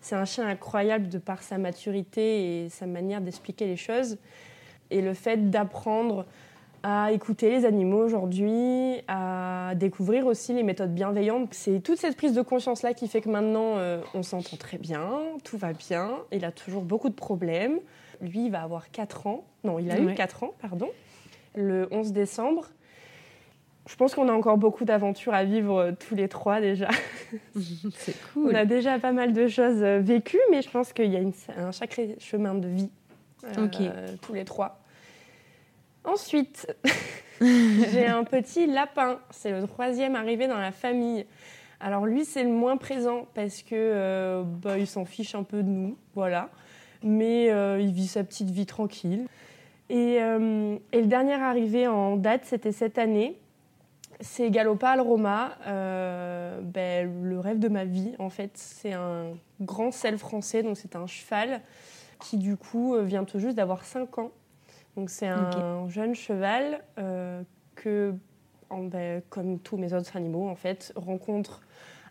c'est 0.00 0.14
un 0.14 0.24
chien 0.24 0.46
incroyable 0.46 1.08
de 1.08 1.18
par 1.18 1.42
sa 1.42 1.58
maturité 1.58 2.64
et 2.64 2.68
sa 2.68 2.86
manière 2.86 3.20
d'expliquer 3.20 3.66
les 3.66 3.76
choses. 3.76 4.16
Et 4.92 5.02
le 5.02 5.12
fait 5.12 5.50
d'apprendre 5.50 6.24
à 6.82 7.12
écouter 7.12 7.50
les 7.50 7.64
animaux 7.64 8.04
aujourd'hui, 8.04 9.02
à 9.08 9.72
découvrir 9.76 10.26
aussi 10.26 10.52
les 10.52 10.62
méthodes 10.62 10.94
bienveillantes. 10.94 11.52
C'est 11.52 11.80
toute 11.80 11.98
cette 11.98 12.16
prise 12.16 12.32
de 12.32 12.42
conscience-là 12.42 12.94
qui 12.94 13.08
fait 13.08 13.20
que 13.20 13.28
maintenant, 13.28 13.78
euh, 13.78 14.00
on 14.14 14.22
s'entend 14.22 14.56
très 14.56 14.78
bien, 14.78 15.20
tout 15.44 15.58
va 15.58 15.72
bien, 15.72 16.10
il 16.32 16.44
a 16.44 16.52
toujours 16.52 16.82
beaucoup 16.82 17.08
de 17.08 17.14
problèmes. 17.14 17.80
Lui, 18.20 18.46
il 18.46 18.50
va 18.50 18.62
avoir 18.62 18.90
4 18.90 19.26
ans, 19.26 19.44
non, 19.64 19.78
il 19.78 19.90
a 19.90 19.98
eu 19.98 20.14
4 20.14 20.44
ans, 20.44 20.54
pardon, 20.60 20.88
le 21.54 21.88
11 21.90 22.12
décembre. 22.12 22.68
Je 23.88 23.96
pense 23.96 24.14
qu'on 24.14 24.28
a 24.28 24.32
encore 24.32 24.58
beaucoup 24.58 24.84
d'aventures 24.84 25.32
à 25.32 25.44
vivre 25.44 25.78
euh, 25.78 25.92
tous 25.92 26.14
les 26.14 26.28
trois 26.28 26.60
déjà. 26.60 26.88
C'est 27.94 28.14
cool. 28.32 28.50
On 28.52 28.54
a 28.54 28.66
déjà 28.66 28.98
pas 28.98 29.12
mal 29.12 29.32
de 29.32 29.48
choses 29.48 29.82
euh, 29.82 29.98
vécues, 29.98 30.40
mais 30.50 30.60
je 30.60 30.68
pense 30.68 30.92
qu'il 30.92 31.10
y 31.10 31.16
a 31.16 31.20
un 31.56 31.72
sacré 31.72 32.16
chemin 32.18 32.54
de 32.54 32.68
vie 32.68 32.90
tous 34.20 34.34
les 34.34 34.44
trois. 34.44 34.80
Ensuite, 36.08 36.66
j'ai 37.42 38.06
un 38.06 38.24
petit 38.24 38.66
lapin. 38.66 39.18
C'est 39.30 39.50
le 39.50 39.66
troisième 39.66 40.16
arrivé 40.16 40.48
dans 40.48 40.56
la 40.56 40.72
famille. 40.72 41.26
Alors 41.80 42.06
lui, 42.06 42.24
c'est 42.24 42.44
le 42.44 42.48
moins 42.48 42.78
présent 42.78 43.26
parce 43.34 43.62
que 43.62 43.74
euh, 43.74 44.42
bah, 44.42 44.78
il 44.78 44.86
s'en 44.86 45.04
fiche 45.04 45.34
un 45.34 45.42
peu 45.42 45.62
de 45.62 45.68
nous, 45.68 45.98
voilà. 46.14 46.48
Mais 47.02 47.50
euh, 47.50 47.78
il 47.78 47.92
vit 47.92 48.06
sa 48.06 48.24
petite 48.24 48.48
vie 48.48 48.64
tranquille. 48.64 49.26
Et, 49.90 50.16
euh, 50.22 50.78
et 50.92 51.02
le 51.02 51.06
dernier 51.06 51.34
arrivé 51.34 51.86
en 51.86 52.16
date, 52.16 52.46
c'était 52.46 52.72
cette 52.72 52.96
année. 52.96 53.38
C'est 54.20 54.50
Galopal 54.50 55.02
Roma, 55.02 55.58
ben, 55.66 57.22
le 57.22 57.38
rêve 57.38 57.58
de 57.58 57.68
ma 57.68 57.84
vie 57.84 58.14
en 58.18 58.30
fait. 58.30 58.50
C'est 58.54 58.94
un 58.94 59.34
grand 59.60 59.92
sel 59.92 60.16
français, 60.16 60.62
donc 60.62 60.78
c'est 60.78 60.96
un 60.96 61.06
cheval 61.06 61.60
qui 62.24 62.38
du 62.38 62.56
coup 62.56 62.96
vient 63.02 63.24
tout 63.24 63.38
juste 63.38 63.56
d'avoir 63.56 63.84
5 63.84 64.18
ans. 64.18 64.32
Donc 64.96 65.10
c'est 65.10 65.28
un 65.28 65.88
jeune 65.88 66.14
cheval 66.14 66.82
euh, 66.98 67.42
que, 67.76 68.14
ben, 68.70 69.22
comme 69.30 69.58
tous 69.58 69.76
mes 69.76 69.92
autres 69.92 70.16
animaux 70.16 70.48
en 70.48 70.56
fait, 70.56 70.92
rencontre 70.96 71.62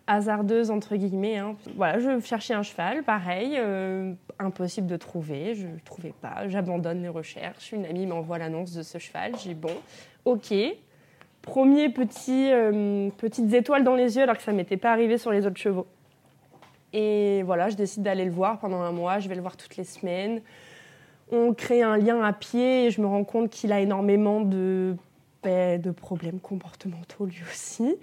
hasardeuse 0.08 0.72
entre 0.72 0.96
guillemets. 0.96 1.38
Hein. 1.38 1.56
Voilà, 1.76 2.00
je 2.00 2.20
cherchais 2.22 2.54
un 2.54 2.64
cheval, 2.64 3.04
pareil, 3.04 3.56
euh, 3.58 4.14
impossible 4.40 4.88
de 4.88 4.96
trouver, 4.96 5.54
je 5.54 5.68
ne 5.68 5.80
trouvais 5.84 6.14
pas, 6.22 6.48
j'abandonne 6.48 7.02
les 7.02 7.10
recherches. 7.10 7.74
Une 7.74 7.86
amie 7.86 8.06
m'envoie 8.06 8.38
l'annonce 8.38 8.74
de 8.74 8.84
ce 8.84 8.98
cheval, 8.98 9.34
j'ai 9.44 9.54
bon, 9.54 9.74
ok. 10.26 10.54
Premier 11.42 11.90
petit, 11.90 12.52
euh, 12.52 13.10
petites 13.18 13.54
étoiles 13.54 13.84
dans 13.84 13.96
les 13.96 14.18
yeux 14.18 14.24
alors 14.24 14.38
que 14.38 14.44
ça 14.44 14.52
m'était 14.52 14.78
pas 14.78 14.92
arrivé 14.92 15.18
sur 15.18 15.32
les 15.32 15.46
autres 15.46 15.60
chevaux. 15.60 15.88
Et 16.94 17.44
voilà, 17.44 17.70
je 17.70 17.76
décide 17.76 18.04
d'aller 18.04 18.26
le 18.26 18.32
voir 18.32 18.60
pendant 18.60 18.82
un 18.82 18.92
mois, 18.92 19.20
je 19.20 19.28
vais 19.28 19.36
le 19.36 19.42
voir 19.42 19.58
toutes 19.58 19.76
les 19.76 19.84
semaines 19.84 20.42
on 21.32 21.54
crée 21.54 21.82
un 21.82 21.98
lien 21.98 22.22
à 22.22 22.34
pied 22.34 22.86
et 22.86 22.92
je 22.92 23.02
me 23.02 23.08
rends 23.08 23.24
compte 23.24 23.50
qu'il 23.50 23.72
a 23.72 23.80
énormément 23.80 24.42
de, 24.42 24.96
ben, 25.44 25.82
de 25.82 25.92
problèmes 25.92 26.40
comportementaux 26.40 27.26
lui 27.26 27.42
aussi. 27.52 27.96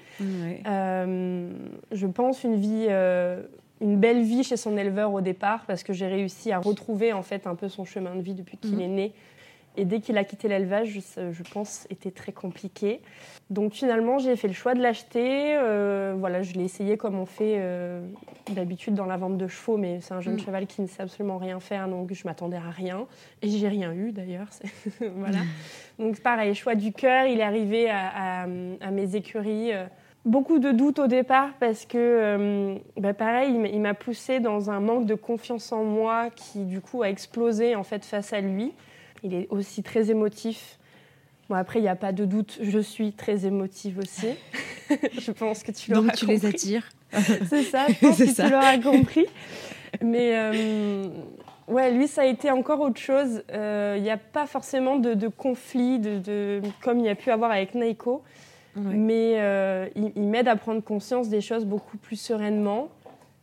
Euh, 0.66 1.50
je 1.92 2.06
pense 2.06 2.44
une 2.44 2.56
vie, 2.56 2.86
euh, 2.88 3.42
une 3.80 3.98
belle 3.98 4.22
vie 4.22 4.44
chez 4.44 4.56
son 4.56 4.76
éleveur 4.76 5.12
au 5.12 5.20
départ 5.20 5.64
parce 5.66 5.82
que 5.82 5.92
j'ai 5.92 6.06
réussi 6.06 6.52
à 6.52 6.58
retrouver 6.58 7.12
en 7.12 7.22
fait 7.22 7.46
un 7.46 7.54
peu 7.54 7.68
son 7.68 7.84
chemin 7.84 8.14
de 8.14 8.22
vie 8.22 8.34
depuis 8.34 8.56
qu'il 8.56 8.76
mm. 8.76 8.80
est 8.80 8.88
né 8.88 9.12
Et 9.76 9.84
dès 9.84 10.00
qu'il 10.00 10.16
a 10.18 10.24
quitté 10.24 10.46
l'élevage, 10.46 11.00
je, 11.16 11.42
pense, 11.52 11.86
était 11.90 12.12
très 12.12 12.30
compliqué. 12.30 13.00
Donc 13.50 13.72
finalement, 13.72 14.18
j'ai 14.18 14.36
fait 14.36 14.46
le 14.46 14.54
choix 14.54 14.74
de 14.74 14.80
l'acheter. 14.80 15.56
Euh, 15.56 16.14
voilà, 16.16 16.42
je 16.42 16.54
l'ai 16.54 16.64
essayé 16.64 16.96
comme 16.96 17.18
on 17.18 17.26
fait 17.26 17.56
euh, 17.58 18.00
d'habitude 18.52 18.94
dans 18.94 19.04
la 19.04 19.16
vente 19.16 19.36
de 19.36 19.48
chevaux, 19.48 19.76
mais 19.76 20.00
c'est 20.00 20.14
un 20.14 20.20
jeune 20.20 20.34
mm. 20.34 20.40
cheval 20.40 20.66
qui 20.66 20.80
ne 20.80 20.86
sait 20.86 21.02
absolument 21.02 21.38
rien 21.38 21.58
faire, 21.58 21.88
donc 21.88 22.12
je 22.12 22.24
m'attendais 22.24 22.56
à 22.56 22.70
rien. 22.70 23.06
Et 23.42 23.48
j'ai 23.48 23.66
rien 23.66 23.92
eu 23.92 24.12
d'ailleurs. 24.12 24.46
voilà. 25.16 25.38
Mm. 25.38 25.46
Donc 26.04 26.20
pareil, 26.20 26.54
choix 26.54 26.76
du 26.76 26.92
cœur. 26.92 27.26
Il 27.26 27.40
est 27.40 27.44
arrivé 27.44 27.90
à, 27.90 28.46
mes 28.46 29.16
écuries. 29.16 29.72
Euh, 29.72 29.86
beaucoup 30.24 30.60
de 30.60 30.70
doutes 30.70 31.00
au 31.00 31.08
départ 31.08 31.50
parce 31.58 31.84
que, 31.84 32.78
bah, 32.96 33.12
pareil, 33.12 33.60
il 33.72 33.80
m'a 33.80 33.94
poussé 33.94 34.38
dans 34.38 34.70
un 34.70 34.78
manque 34.78 35.06
de 35.06 35.16
confiance 35.16 35.72
en 35.72 35.82
moi 35.82 36.30
qui, 36.30 36.64
du 36.64 36.80
coup, 36.80 37.02
a 37.02 37.10
explosé 37.10 37.74
en 37.74 37.82
fait 37.82 38.04
face 38.04 38.32
à 38.32 38.40
lui. 38.40 38.72
Il 39.22 39.34
est 39.34 39.46
aussi 39.50 39.82
très 39.82 40.10
émotif. 40.10 40.78
Bon, 41.48 41.56
après, 41.56 41.78
il 41.78 41.82
n'y 41.82 41.88
a 41.88 41.96
pas 41.96 42.12
de 42.12 42.24
doute, 42.24 42.58
je 42.62 42.78
suis 42.78 43.12
très 43.12 43.46
émotive 43.46 43.98
aussi. 43.98 44.28
je 45.18 45.30
pense 45.30 45.62
que 45.62 45.72
tu 45.72 45.90
l'auras 45.90 46.08
compris. 46.08 46.26
Donc, 46.26 46.28
tu 46.28 46.46
les 46.46 46.46
attires. 46.46 46.88
C'est 47.48 47.62
ça, 47.62 47.86
je 47.88 47.94
pense 48.00 48.18
que 48.18 48.34
tu 48.34 48.50
l'auras 48.50 48.78
compris. 48.78 49.26
Mais 50.02 50.36
euh, 50.36 51.06
ouais, 51.68 51.92
lui, 51.92 52.08
ça 52.08 52.22
a 52.22 52.26
été 52.26 52.50
encore 52.50 52.80
autre 52.80 53.00
chose. 53.00 53.42
Euh, 53.52 53.94
il 53.96 54.02
n'y 54.02 54.10
a 54.10 54.16
pas 54.16 54.46
forcément 54.46 54.96
de, 54.96 55.28
conflit, 55.28 55.98
de, 55.98 56.60
comme 56.82 56.98
il 56.98 57.04
y 57.04 57.10
a 57.10 57.14
pu 57.14 57.30
avoir 57.30 57.50
avec 57.50 57.74
Naiko. 57.74 58.22
Mais 58.76 59.36
euh, 59.36 59.88
il, 59.94 60.22
m'aide 60.22 60.48
à 60.48 60.56
prendre 60.56 60.82
conscience 60.82 61.28
des 61.28 61.40
choses 61.40 61.64
beaucoup 61.64 61.96
plus 61.96 62.16
sereinement. 62.16 62.88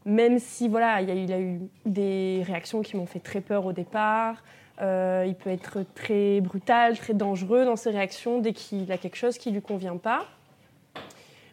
Même 0.06 0.40
si, 0.40 0.68
voilà, 0.68 1.02
il 1.02 1.30
y 1.30 1.34
a 1.34 1.40
eu 1.40 1.60
des 1.86 2.44
réactions 2.46 2.82
qui 2.82 2.98
m'ont 2.98 3.06
fait 3.06 3.20
très 3.20 3.40
peur 3.40 3.66
au 3.66 3.72
départ. 3.72 4.44
Euh, 4.82 5.26
il 5.28 5.36
peut 5.36 5.52
être 5.52 5.86
très 5.94 6.42
brutal, 6.42 6.98
très 6.98 7.14
dangereux 7.14 7.66
dans 7.66 7.76
ses 7.76 7.92
réactions 7.92 8.40
dès 8.40 8.54
qu'il 8.54 8.92
a 8.92 8.98
quelque 8.98 9.16
chose 9.16 9.38
qui 9.38 9.52
lui 9.52 9.62
convient 9.62 9.98
pas. 9.98 10.26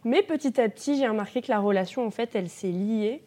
Mais 0.05 0.23
petit 0.23 0.59
à 0.61 0.69
petit, 0.69 0.97
j'ai 0.97 1.07
remarqué 1.07 1.43
que 1.43 1.51
la 1.51 1.59
relation, 1.59 2.07
en 2.07 2.11
fait, 2.11 2.35
elle 2.35 2.49
s'est 2.49 2.71
liée. 2.71 3.23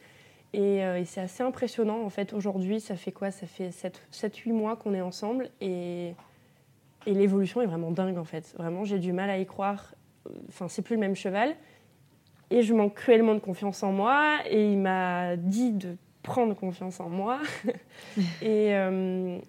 Et, 0.54 0.84
euh, 0.84 1.04
c'est 1.06 1.22
assez 1.22 1.44
impressionnant, 1.44 2.02
en 2.04 2.10
fait, 2.10 2.34
aujourd'hui, 2.34 2.80
ça 2.80 2.96
fait 2.96 3.12
quoi? 3.12 3.30
Ça 3.30 3.46
fait 3.46 3.70
7-8 3.70 4.52
mois 4.54 4.76
qu'on 4.76 4.94
est 4.94 5.02
ensemble. 5.02 5.50
Et, 5.62 6.14
et 7.06 7.14
l'évolution 7.14 7.62
est 7.62 7.68
vraiment 7.68 7.92
dingue, 7.92 8.18
en 8.18 8.24
fait. 8.24 8.56
Vraiment, 8.58 8.84
j'ai 8.86 8.98
du 8.98 9.14
mal 9.14 9.30
à 9.30 9.38
y 9.38 9.46
croire. 9.46 9.94
Enfin, 10.50 10.68
c'est 10.68 10.82
plus 10.82 10.96
le 10.96 11.02
même 11.02 11.16
cheval. 11.16 11.56
Et 12.50 12.64
je 12.64 12.74
manque 12.74 12.96
cruellement 12.96 13.36
de 13.36 13.40
confiance 13.40 13.84
en 13.84 13.92
moi. 13.92 14.40
Et 14.50 14.72
il 14.72 14.80
m'a 14.80 15.36
dit 15.36 15.72
de 15.72 15.96
prendre 16.24 16.56
confiance 16.56 17.00
en 17.00 17.10
moi. 17.10 17.40
et, 18.42 18.74
euh, 18.74 19.40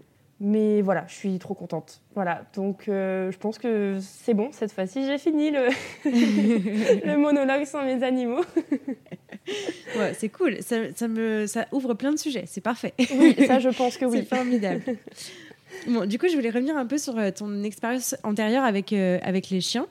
mais 0.44 0.82
voilà, 0.82 1.04
je 1.06 1.14
suis 1.14 1.38
trop 1.38 1.54
contente. 1.54 2.00
Voilà, 2.16 2.44
donc 2.54 2.88
euh, 2.88 3.30
je 3.30 3.38
pense 3.38 3.58
que 3.58 3.99
c'est 4.00 4.34
bon, 4.34 4.49
cette 4.50 4.72
fois-ci 4.72 5.06
j'ai 5.06 5.16
fini 5.16 5.52
le, 5.52 5.68
le 6.04 7.16
monologue 7.16 7.64
sans 7.64 7.84
mes 7.84 8.02
animaux. 8.02 8.44
ouais, 9.96 10.12
c'est 10.18 10.30
cool, 10.30 10.56
ça, 10.61 11.06
me, 11.06 11.46
ça 11.46 11.66
ouvre 11.70 11.94
plein 11.94 12.11
de 12.11 12.18
sujets, 12.18 12.42
c'est 12.46 12.61
parfait. 12.61 12.92
Oui, 13.14 13.37
ça 13.46 13.61
je 13.61 13.68
pense 13.68 13.96
que 13.96 14.04
oui. 14.04 14.18
C'est 14.28 14.37
formidable. 14.37 14.82
Bon, 15.87 16.06
du 16.06 16.18
coup, 16.18 16.26
je 16.28 16.34
voulais 16.34 16.50
revenir 16.50 16.76
un 16.76 16.87
peu 16.87 16.99
sur 16.99 17.16
euh, 17.18 17.30
ton 17.30 17.62
expérience 17.62 18.16
antérieure 18.25 18.64
avec, 18.64 18.92
euh, 18.92 19.20
avec 19.22 19.49
les 19.49 19.61
chiens. 19.61 19.87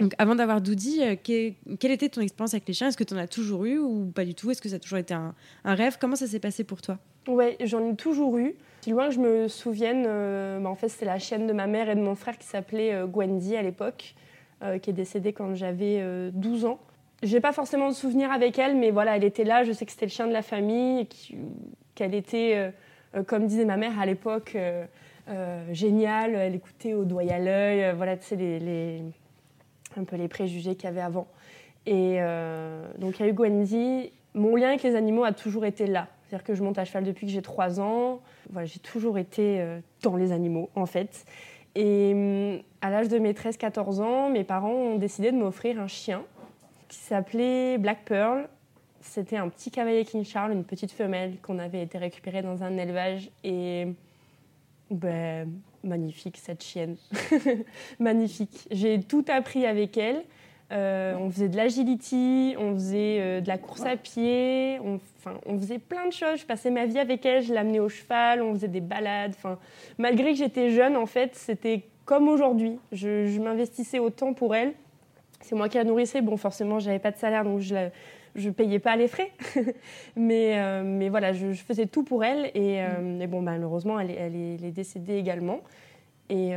Donc, 0.00 0.14
avant 0.16 0.34
d'avoir 0.34 0.62
Doudi, 0.62 1.02
quelle 1.22 1.90
était 1.90 2.08
ton 2.08 2.22
expérience 2.22 2.54
avec 2.54 2.66
les 2.66 2.72
chiens? 2.72 2.88
Est-ce 2.88 2.96
que 2.96 3.04
tu 3.04 3.12
en 3.12 3.18
as 3.18 3.28
toujours 3.28 3.66
eu 3.66 3.76
ou 3.76 4.10
pas 4.14 4.24
du 4.24 4.34
tout? 4.34 4.50
Est-ce 4.50 4.62
que 4.62 4.70
ça 4.70 4.76
a 4.76 4.78
toujours 4.78 4.96
été 4.96 5.12
un, 5.12 5.34
un 5.62 5.74
rêve? 5.74 5.98
Comment 6.00 6.16
ça 6.16 6.26
s'est 6.26 6.38
passé 6.38 6.64
pour 6.64 6.80
toi? 6.80 6.98
Oui, 7.28 7.56
j'en 7.62 7.86
ai 7.86 7.94
toujours 7.94 8.38
eu. 8.38 8.54
Si 8.84 8.90
loin 8.90 9.08
que 9.08 9.14
je 9.14 9.18
me 9.18 9.48
souvienne, 9.48 10.04
euh, 10.06 10.60
bah, 10.60 10.68
en 10.68 10.74
fait, 10.74 10.90
c'était 10.90 11.06
la 11.06 11.18
chienne 11.18 11.46
de 11.46 11.54
ma 11.54 11.66
mère 11.66 11.88
et 11.88 11.94
de 11.94 12.02
mon 12.02 12.14
frère 12.14 12.36
qui 12.36 12.46
s'appelait 12.46 12.92
euh, 12.92 13.06
Gwendy 13.06 13.56
à 13.56 13.62
l'époque, 13.62 14.14
euh, 14.62 14.76
qui 14.76 14.90
est 14.90 14.92
décédée 14.92 15.32
quand 15.32 15.54
j'avais 15.54 16.04
12 16.34 16.66
ans. 16.66 16.78
J'ai 17.22 17.40
pas 17.40 17.54
forcément 17.54 17.88
de 17.88 17.94
souvenirs 17.94 18.30
avec 18.30 18.58
elle, 18.58 18.76
mais 18.76 18.90
voilà, 18.90 19.16
elle 19.16 19.24
était 19.24 19.44
là. 19.44 19.64
Je 19.64 19.72
sais 19.72 19.86
que 19.86 19.90
c'était 19.90 20.04
le 20.04 20.10
chien 20.10 20.26
de 20.26 20.34
la 20.34 20.42
famille, 20.42 21.08
qu'elle 21.94 22.14
était, 22.14 22.74
comme 23.26 23.46
disait 23.46 23.64
ma 23.64 23.78
mère 23.78 23.98
à 23.98 24.04
l'époque, 24.04 24.54
géniale. 25.72 26.34
Elle 26.34 26.54
écoutait 26.54 26.92
au 26.92 27.04
doigt 27.04 27.22
à 27.32 27.38
l'œil. 27.38 27.94
voilà, 27.96 28.18
tu 28.18 28.26
sais, 28.26 28.36
les, 28.36 29.00
un 29.96 30.04
peu 30.04 30.16
les 30.16 30.28
préjugés 30.28 30.74
qu'il 30.74 30.84
y 30.84 30.88
avait 30.88 31.00
avant. 31.00 31.26
Et 31.86 32.18
donc, 32.98 33.18
il 33.18 33.22
y 33.22 33.24
a 33.24 33.28
eu 33.28 33.32
Gwendy. 33.32 34.12
Mon 34.34 34.56
lien 34.56 34.68
avec 34.68 34.82
les 34.82 34.94
animaux 34.94 35.24
a 35.24 35.32
toujours 35.32 35.64
été 35.64 35.86
là. 35.86 36.08
C'est-à-dire 36.28 36.44
que 36.44 36.54
je 36.54 36.62
monte 36.62 36.78
à 36.78 36.84
cheval 36.84 37.04
depuis 37.04 37.26
que 37.26 37.32
j'ai 37.32 37.42
3 37.42 37.80
ans. 37.80 38.20
J'ai 38.64 38.80
toujours 38.80 39.18
été 39.18 39.60
euh, 39.60 39.80
dans 40.02 40.16
les 40.16 40.32
animaux, 40.32 40.70
en 40.74 40.86
fait. 40.86 41.24
Et 41.74 42.12
hum, 42.14 42.60
à 42.80 42.90
l'âge 42.90 43.08
de 43.08 43.18
mes 43.18 43.32
13-14 43.32 44.00
ans, 44.00 44.30
mes 44.30 44.44
parents 44.44 44.72
ont 44.72 44.96
décidé 44.96 45.32
de 45.32 45.36
m'offrir 45.36 45.80
un 45.80 45.86
chien 45.86 46.22
qui 46.88 46.98
s'appelait 46.98 47.78
Black 47.78 48.04
Pearl. 48.04 48.48
C'était 49.00 49.36
un 49.36 49.48
petit 49.48 49.70
cavalier 49.70 50.04
King 50.04 50.24
Charles, 50.24 50.52
une 50.52 50.64
petite 50.64 50.92
femelle 50.92 51.36
qu'on 51.42 51.58
avait 51.58 51.82
été 51.82 51.98
récupérée 51.98 52.42
dans 52.42 52.62
un 52.62 52.76
élevage. 52.78 53.30
Et 53.42 53.88
ben, 54.90 55.50
magnifique 55.82 56.38
cette 56.38 56.62
chienne. 56.62 56.96
magnifique. 57.98 58.66
J'ai 58.70 59.00
tout 59.00 59.24
appris 59.28 59.66
avec 59.66 59.96
elle. 59.98 60.24
Euh, 60.74 61.14
on 61.20 61.30
faisait 61.30 61.48
de 61.48 61.56
l'agility, 61.56 62.56
on 62.58 62.74
faisait 62.74 63.18
euh, 63.20 63.40
de 63.40 63.46
la 63.46 63.58
course 63.58 63.84
à 63.84 63.96
pied, 63.96 64.80
on, 64.82 64.98
on 65.46 65.58
faisait 65.58 65.78
plein 65.78 66.06
de 66.08 66.12
choses. 66.12 66.40
Je 66.40 66.46
passais 66.46 66.70
ma 66.70 66.86
vie 66.86 66.98
avec 66.98 67.24
elle, 67.24 67.42
je 67.42 67.54
l'amenais 67.54 67.78
au 67.78 67.88
cheval, 67.88 68.42
on 68.42 68.54
faisait 68.54 68.68
des 68.68 68.80
balades. 68.80 69.34
malgré 69.98 70.32
que 70.32 70.38
j'étais 70.38 70.70
jeune, 70.70 70.96
en 70.96 71.06
fait, 71.06 71.36
c'était 71.36 71.82
comme 72.06 72.28
aujourd'hui. 72.28 72.78
Je, 72.90 73.38
m'investissais 73.38 74.00
autant 74.00 74.32
pour 74.32 74.54
elle. 74.56 74.72
C'est 75.40 75.54
moi 75.54 75.68
qui 75.68 75.76
la 75.76 75.84
nourrissais. 75.84 76.22
Bon, 76.22 76.36
forcément, 76.36 76.80
j'avais 76.80 76.98
pas 76.98 77.12
de 77.12 77.18
salaire, 77.18 77.44
donc 77.44 77.60
je 77.60 77.90
ne 78.34 78.50
payais 78.50 78.80
pas 78.80 78.96
les 78.96 79.06
frais. 79.06 79.30
mais, 80.16 80.58
euh, 80.58 80.82
mais 80.84 81.08
voilà, 81.08 81.32
je, 81.32 81.52
faisais 81.52 81.86
tout 81.86 82.02
pour 82.02 82.24
elle. 82.24 82.50
Et, 82.56 82.82
bon, 83.28 83.42
malheureusement, 83.42 84.00
elle, 84.00 84.10
est, 84.10 84.72
décédée 84.72 85.18
également. 85.18 85.60
Et 86.30 86.52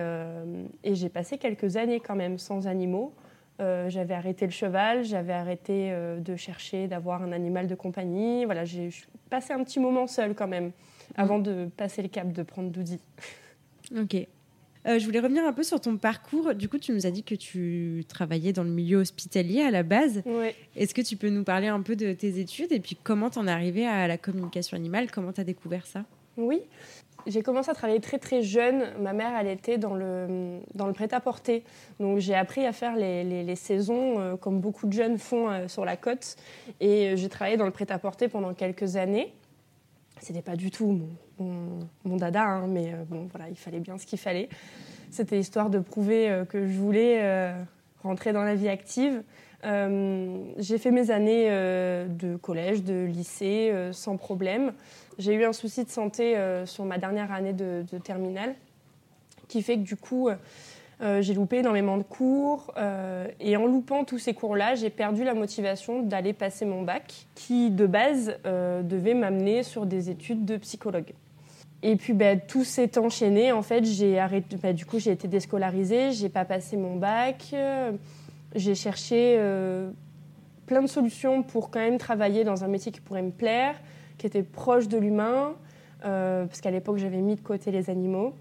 j'ai 0.84 1.10
passé 1.10 1.38
quelques 1.38 1.78
années 1.78 2.00
quand 2.00 2.16
même 2.16 2.40
sans 2.40 2.66
animaux. 2.66 3.14
Euh, 3.60 3.90
j'avais 3.90 4.14
arrêté 4.14 4.46
le 4.46 4.52
cheval, 4.52 5.04
j'avais 5.04 5.34
arrêté 5.34 5.90
euh, 5.92 6.20
de 6.20 6.36
chercher 6.36 6.88
d'avoir 6.88 7.24
un 7.24 7.32
animal 7.32 7.68
de 7.68 7.76
compagnie. 7.76 8.46
Voilà, 8.46 8.66
j'ai 8.66 8.90
passé 9.30 9.54
un 9.54 9.64
petit 9.64 9.80
moment 9.80 10.06
seul 10.06 10.36
quand 10.36 10.48
même 10.48 10.72
avant 11.16 11.40
de 11.40 11.68
passer 11.76 12.02
le 12.02 12.08
cap 12.08 12.32
de 12.32 12.44
prendre 12.44 12.70
Doudi. 12.70 13.00
Ok. 13.98 14.16
Euh, 14.88 15.00
je 15.00 15.06
voulais 15.06 15.20
revenir 15.20 15.44
un 15.44 15.54
peu 15.54 15.64
sur 15.64 15.82
ton 15.82 15.98
parcours. 15.98 16.54
Du 16.54 16.70
coup, 16.70 16.78
tu 16.78 16.94
nous 16.94 17.06
as 17.06 17.12
dit 17.12 17.24
que 17.24 17.36
tu 17.36 18.06
travaillais 18.08 18.54
dans 18.54 18.64
le 18.64 18.70
milieu 18.70 18.98
hospitalier 18.98 19.62
à 19.62 19.72
la 19.72 19.84
base. 19.84 20.22
Oui. 20.26 20.52
Est-ce 20.76 20.94
que 20.94 21.02
tu 21.02 21.18
peux 21.18 21.30
nous 21.30 21.44
parler 21.44 21.68
un 21.68 21.82
peu 21.82 21.96
de 21.96 22.14
tes 22.14 22.40
études 22.40 22.72
et 22.72 22.80
puis 22.80 22.98
comment 23.02 23.30
tu 23.30 23.40
en 23.40 23.48
es 23.48 23.52
arrivé 23.52 23.86
à 23.86 24.08
la 24.08 24.18
communication 24.18 24.78
animale? 24.78 25.12
Comment 25.12 25.34
tu 25.34 25.42
as 25.42 25.44
découvert 25.44 25.86
ça? 25.88 26.06
Oui. 26.38 26.62
J'ai 27.28 27.42
commencé 27.42 27.70
à 27.70 27.74
travailler 27.74 28.00
très 28.00 28.20
très 28.20 28.42
jeune. 28.42 28.86
Ma 29.02 29.12
mère, 29.12 29.34
elle 29.38 29.48
était 29.48 29.78
dans 29.78 29.94
le, 29.94 30.60
dans 30.74 30.88
le 30.88 30.94
prêt-à-porter. 30.94 31.66
Donc 32.00 32.20
j'ai 32.20 32.36
appris 32.36 32.66
à 32.66 32.72
faire 32.72 32.96
les, 32.96 33.24
les, 33.44 33.56
saisons 33.56 34.20
euh, 34.20 34.36
comme 34.38 34.62
beaucoup 34.62 34.88
de 34.88 34.94
jeunes 34.94 35.18
font 35.18 35.50
euh, 35.50 35.68
sur 35.68 35.84
la 35.84 35.98
côte. 35.98 36.38
Et 36.80 37.10
euh, 37.10 37.16
j'ai 37.18 37.28
travaillé 37.28 37.58
dans 37.58 37.66
le 37.66 37.72
prêt-à-porter 37.72 38.30
pendant 38.30 38.54
quelques 38.54 38.96
années. 38.96 39.34
C'était 40.22 40.42
pas 40.42 40.56
du 40.56 40.72
tout 40.72 41.02
mon, 41.38 41.80
mon, 42.06 42.16
dada, 42.16 42.44
hein, 42.44 42.68
mais 42.68 42.94
bon, 43.10 43.28
voilà, 43.32 43.50
il 43.50 43.58
fallait 43.58 43.82
bien 43.82 43.98
ce 43.98 44.06
qu'il 44.06 44.18
fallait. 44.18 44.48
C'était 45.12 45.38
histoire 45.38 45.70
de 45.70 45.80
prouver 45.80 46.44
que 46.50 46.66
je 46.66 46.74
voulais 46.74 47.54
rentrer 48.02 48.34
dans 48.34 48.44
la 48.44 48.56
vie 48.56 48.68
active. 48.68 49.22
J'ai 49.64 50.78
fait 50.78 50.92
mes 50.92 51.12
années 51.12 51.50
de 51.50 52.38
collège, 52.38 52.84
de 52.84 53.06
lycée 53.06 53.74
sans 53.92 54.18
problème. 54.18 54.74
J'ai 55.18 55.34
eu 55.34 55.46
un 55.46 55.54
souci 55.54 55.84
de 55.84 55.90
santé 55.90 56.38
euh, 56.38 56.66
sur 56.66 56.86
ma 56.86 56.98
dernière 56.98 57.32
année 57.32 57.54
de, 57.54 57.84
terminale, 58.04 58.54
qui 59.48 59.64
fait 59.64 59.76
que 59.76 59.84
du 59.84 59.96
coup, 59.96 60.30
euh, 60.30 61.22
j'ai 61.22 61.34
loupé 61.34 61.58
énormément 61.58 61.98
de 61.98 62.04
cours. 62.04 62.72
Euh, 62.78 63.28
et 63.40 63.58
en 63.58 63.66
loupant 63.66 64.04
tous 64.04 64.20
ces 64.20 64.36
cours-là, 64.36 64.76
j'ai 64.76 64.92
perdu 64.92 65.24
la 65.24 65.34
motivation 65.34 66.04
d'aller 66.04 66.34
passer 66.34 66.66
mon 66.66 66.84
bac, 66.84 67.26
qui 67.34 67.72
de 67.72 67.88
base 67.88 68.38
devait 68.44 69.16
m'amener 69.16 69.64
sur 69.64 69.86
des 69.86 70.10
études 70.10 70.46
de 70.46 70.58
psychologue. 70.58 71.14
Et 71.84 71.96
puis 71.96 72.14
ben, 72.14 72.40
tout 72.40 72.64
s'est 72.64 72.98
enchaîné. 72.98 73.52
En 73.52 73.62
fait, 73.62 73.84
j'ai. 73.86 74.24
Ben, 74.62 74.74
du 74.74 74.86
coup, 74.86 75.00
j'ai 75.00 75.12
été 75.12 75.28
déscolarisée. 75.28 76.12
J'ai 76.12 76.30
pas 76.30 76.46
passé 76.46 76.76
mon 76.76 76.96
bac. 76.96 77.54
J'ai 78.56 78.76
cherché 78.76 79.40
plein 80.66 80.82
de 80.82 80.88
solutions 80.88 81.44
pour 81.44 81.70
quand 81.70 81.80
même 81.80 81.98
travailler 81.98 82.44
dans 82.44 82.64
un 82.64 82.68
métier 82.68 82.92
qui 82.92 83.02
pourrait 83.02 83.22
me 83.22 83.32
plaire 83.32 83.76
qui 84.18 84.28
était 84.28 84.44
proche 84.44 84.88
de 84.88 84.98
l'humain, 84.98 85.54
euh, 86.06 86.46
parce 86.46 86.62
qu'à 86.62 86.72
l'époque 86.72 86.98
j'avais 86.98 87.22
mis 87.22 87.36
de 87.36 87.42
côté 87.42 87.72
les 87.72 87.90
animaux. 87.90 88.34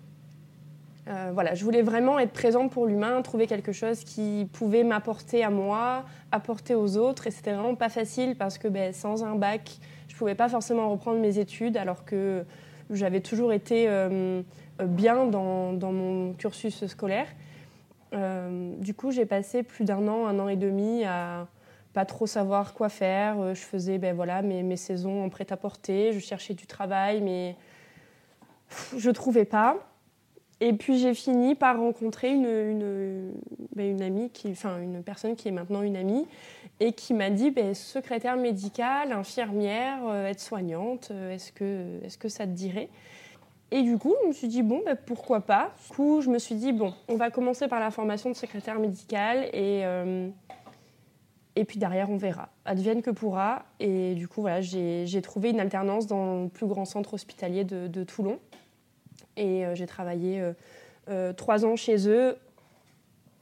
Euh, 1.08 1.30
voilà, 1.32 1.54
je 1.54 1.64
voulais 1.64 1.82
vraiment 1.82 2.18
être 2.18 2.32
présente 2.32 2.72
pour 2.72 2.86
l'humain, 2.86 3.22
trouver 3.22 3.46
quelque 3.46 3.70
chose 3.70 4.02
qui 4.02 4.48
pouvait 4.52 4.82
m'apporter 4.82 5.44
à 5.44 5.50
moi, 5.50 6.04
apporter 6.32 6.74
aux 6.74 6.96
autres, 6.96 7.28
et 7.28 7.30
c'était 7.30 7.52
vraiment 7.52 7.76
pas 7.76 7.88
facile 7.88 8.34
parce 8.36 8.58
que 8.58 8.66
ben, 8.66 8.92
sans 8.92 9.22
un 9.22 9.36
bac, 9.36 9.78
je 10.08 10.16
pouvais 10.16 10.34
pas 10.34 10.48
forcément 10.48 10.90
reprendre 10.90 11.20
mes 11.20 11.38
études, 11.38 11.76
alors 11.76 12.04
que 12.04 12.44
j'avais 12.90 13.20
toujours 13.20 13.52
été 13.52 13.88
bien 14.80 15.26
dans, 15.26 15.92
mon 15.92 16.32
cursus 16.34 16.86
scolaire. 16.86 17.26
Du 18.12 18.94
coup, 18.94 19.10
j'ai 19.10 19.26
passé 19.26 19.62
plus 19.62 19.84
d'un 19.84 20.06
an, 20.08 20.26
un 20.26 20.38
an 20.38 20.48
et 20.48 20.56
demi 20.56 21.04
à 21.04 21.48
pas 21.92 22.04
trop 22.04 22.26
savoir 22.26 22.74
quoi 22.74 22.88
faire. 22.88 23.54
Je 23.54 23.60
faisais 23.60 23.98
ben, 23.98 24.14
voilà, 24.14 24.42
mes, 24.42 24.62
mes 24.62 24.76
saisons 24.76 25.24
en 25.24 25.28
prêt-à-porter, 25.28 26.12
je 26.12 26.18
cherchais 26.18 26.54
du 26.54 26.66
travail, 26.66 27.22
mais 27.22 27.56
je 28.96 29.10
trouvais 29.10 29.44
pas. 29.44 29.78
Et 30.60 30.72
puis 30.72 30.98
j'ai 30.98 31.12
fini 31.12 31.54
par 31.54 31.78
rencontrer 31.78 32.30
une, 32.30 32.46
une, 32.46 33.32
ben, 33.74 33.90
une, 33.90 34.02
amie, 34.02 34.30
qui, 34.30 34.54
une 34.64 35.02
personne 35.02 35.36
qui 35.36 35.48
est 35.48 35.52
maintenant 35.52 35.82
une 35.82 35.96
amie, 35.96 36.26
et 36.80 36.92
qui 36.92 37.12
m'a 37.12 37.28
dit 37.28 37.50
ben, 37.50 37.74
secrétaire 37.74 38.36
médicale, 38.36 39.12
infirmière, 39.12 39.98
euh, 40.08 40.28
aide-soignante, 40.28 41.08
euh, 41.10 41.34
est-ce 41.34 41.52
que, 41.52 42.00
est 42.02 42.18
que 42.18 42.28
ça 42.28 42.46
te 42.46 42.52
dirait? 42.52 42.88
Et 43.70 43.82
du 43.82 43.98
coup, 43.98 44.14
je 44.22 44.28
me 44.28 44.32
suis 44.32 44.48
dit 44.48 44.62
bon, 44.62 44.82
ben, 44.84 44.96
pourquoi 44.96 45.40
pas 45.40 45.72
Du 45.88 45.96
coup, 45.96 46.20
je 46.20 46.30
me 46.30 46.38
suis 46.38 46.54
dit 46.54 46.72
bon, 46.72 46.94
on 47.08 47.16
va 47.16 47.30
commencer 47.30 47.68
par 47.68 47.80
la 47.80 47.90
formation 47.90 48.30
de 48.30 48.34
secrétaire 48.34 48.78
médicale 48.78 49.44
et, 49.52 49.84
euh, 49.84 50.28
et 51.56 51.64
puis 51.64 51.78
derrière, 51.78 52.10
on 52.10 52.16
verra. 52.16 52.48
Advienne 52.64 53.02
que 53.02 53.10
pourra. 53.10 53.64
Et 53.80 54.14
du 54.14 54.28
coup, 54.28 54.40
voilà, 54.40 54.60
j'ai 54.60 55.22
trouvé 55.22 55.50
une 55.50 55.60
alternance 55.60 56.06
dans 56.06 56.42
le 56.44 56.48
plus 56.48 56.66
grand 56.66 56.84
centre 56.84 57.14
hospitalier 57.14 57.64
de, 57.64 58.04
Toulon. 58.04 58.38
Et 59.36 59.64
j'ai 59.74 59.86
travaillé 59.86 60.42
trois 61.36 61.64
ans 61.64 61.76
chez 61.76 62.08
eux 62.08 62.36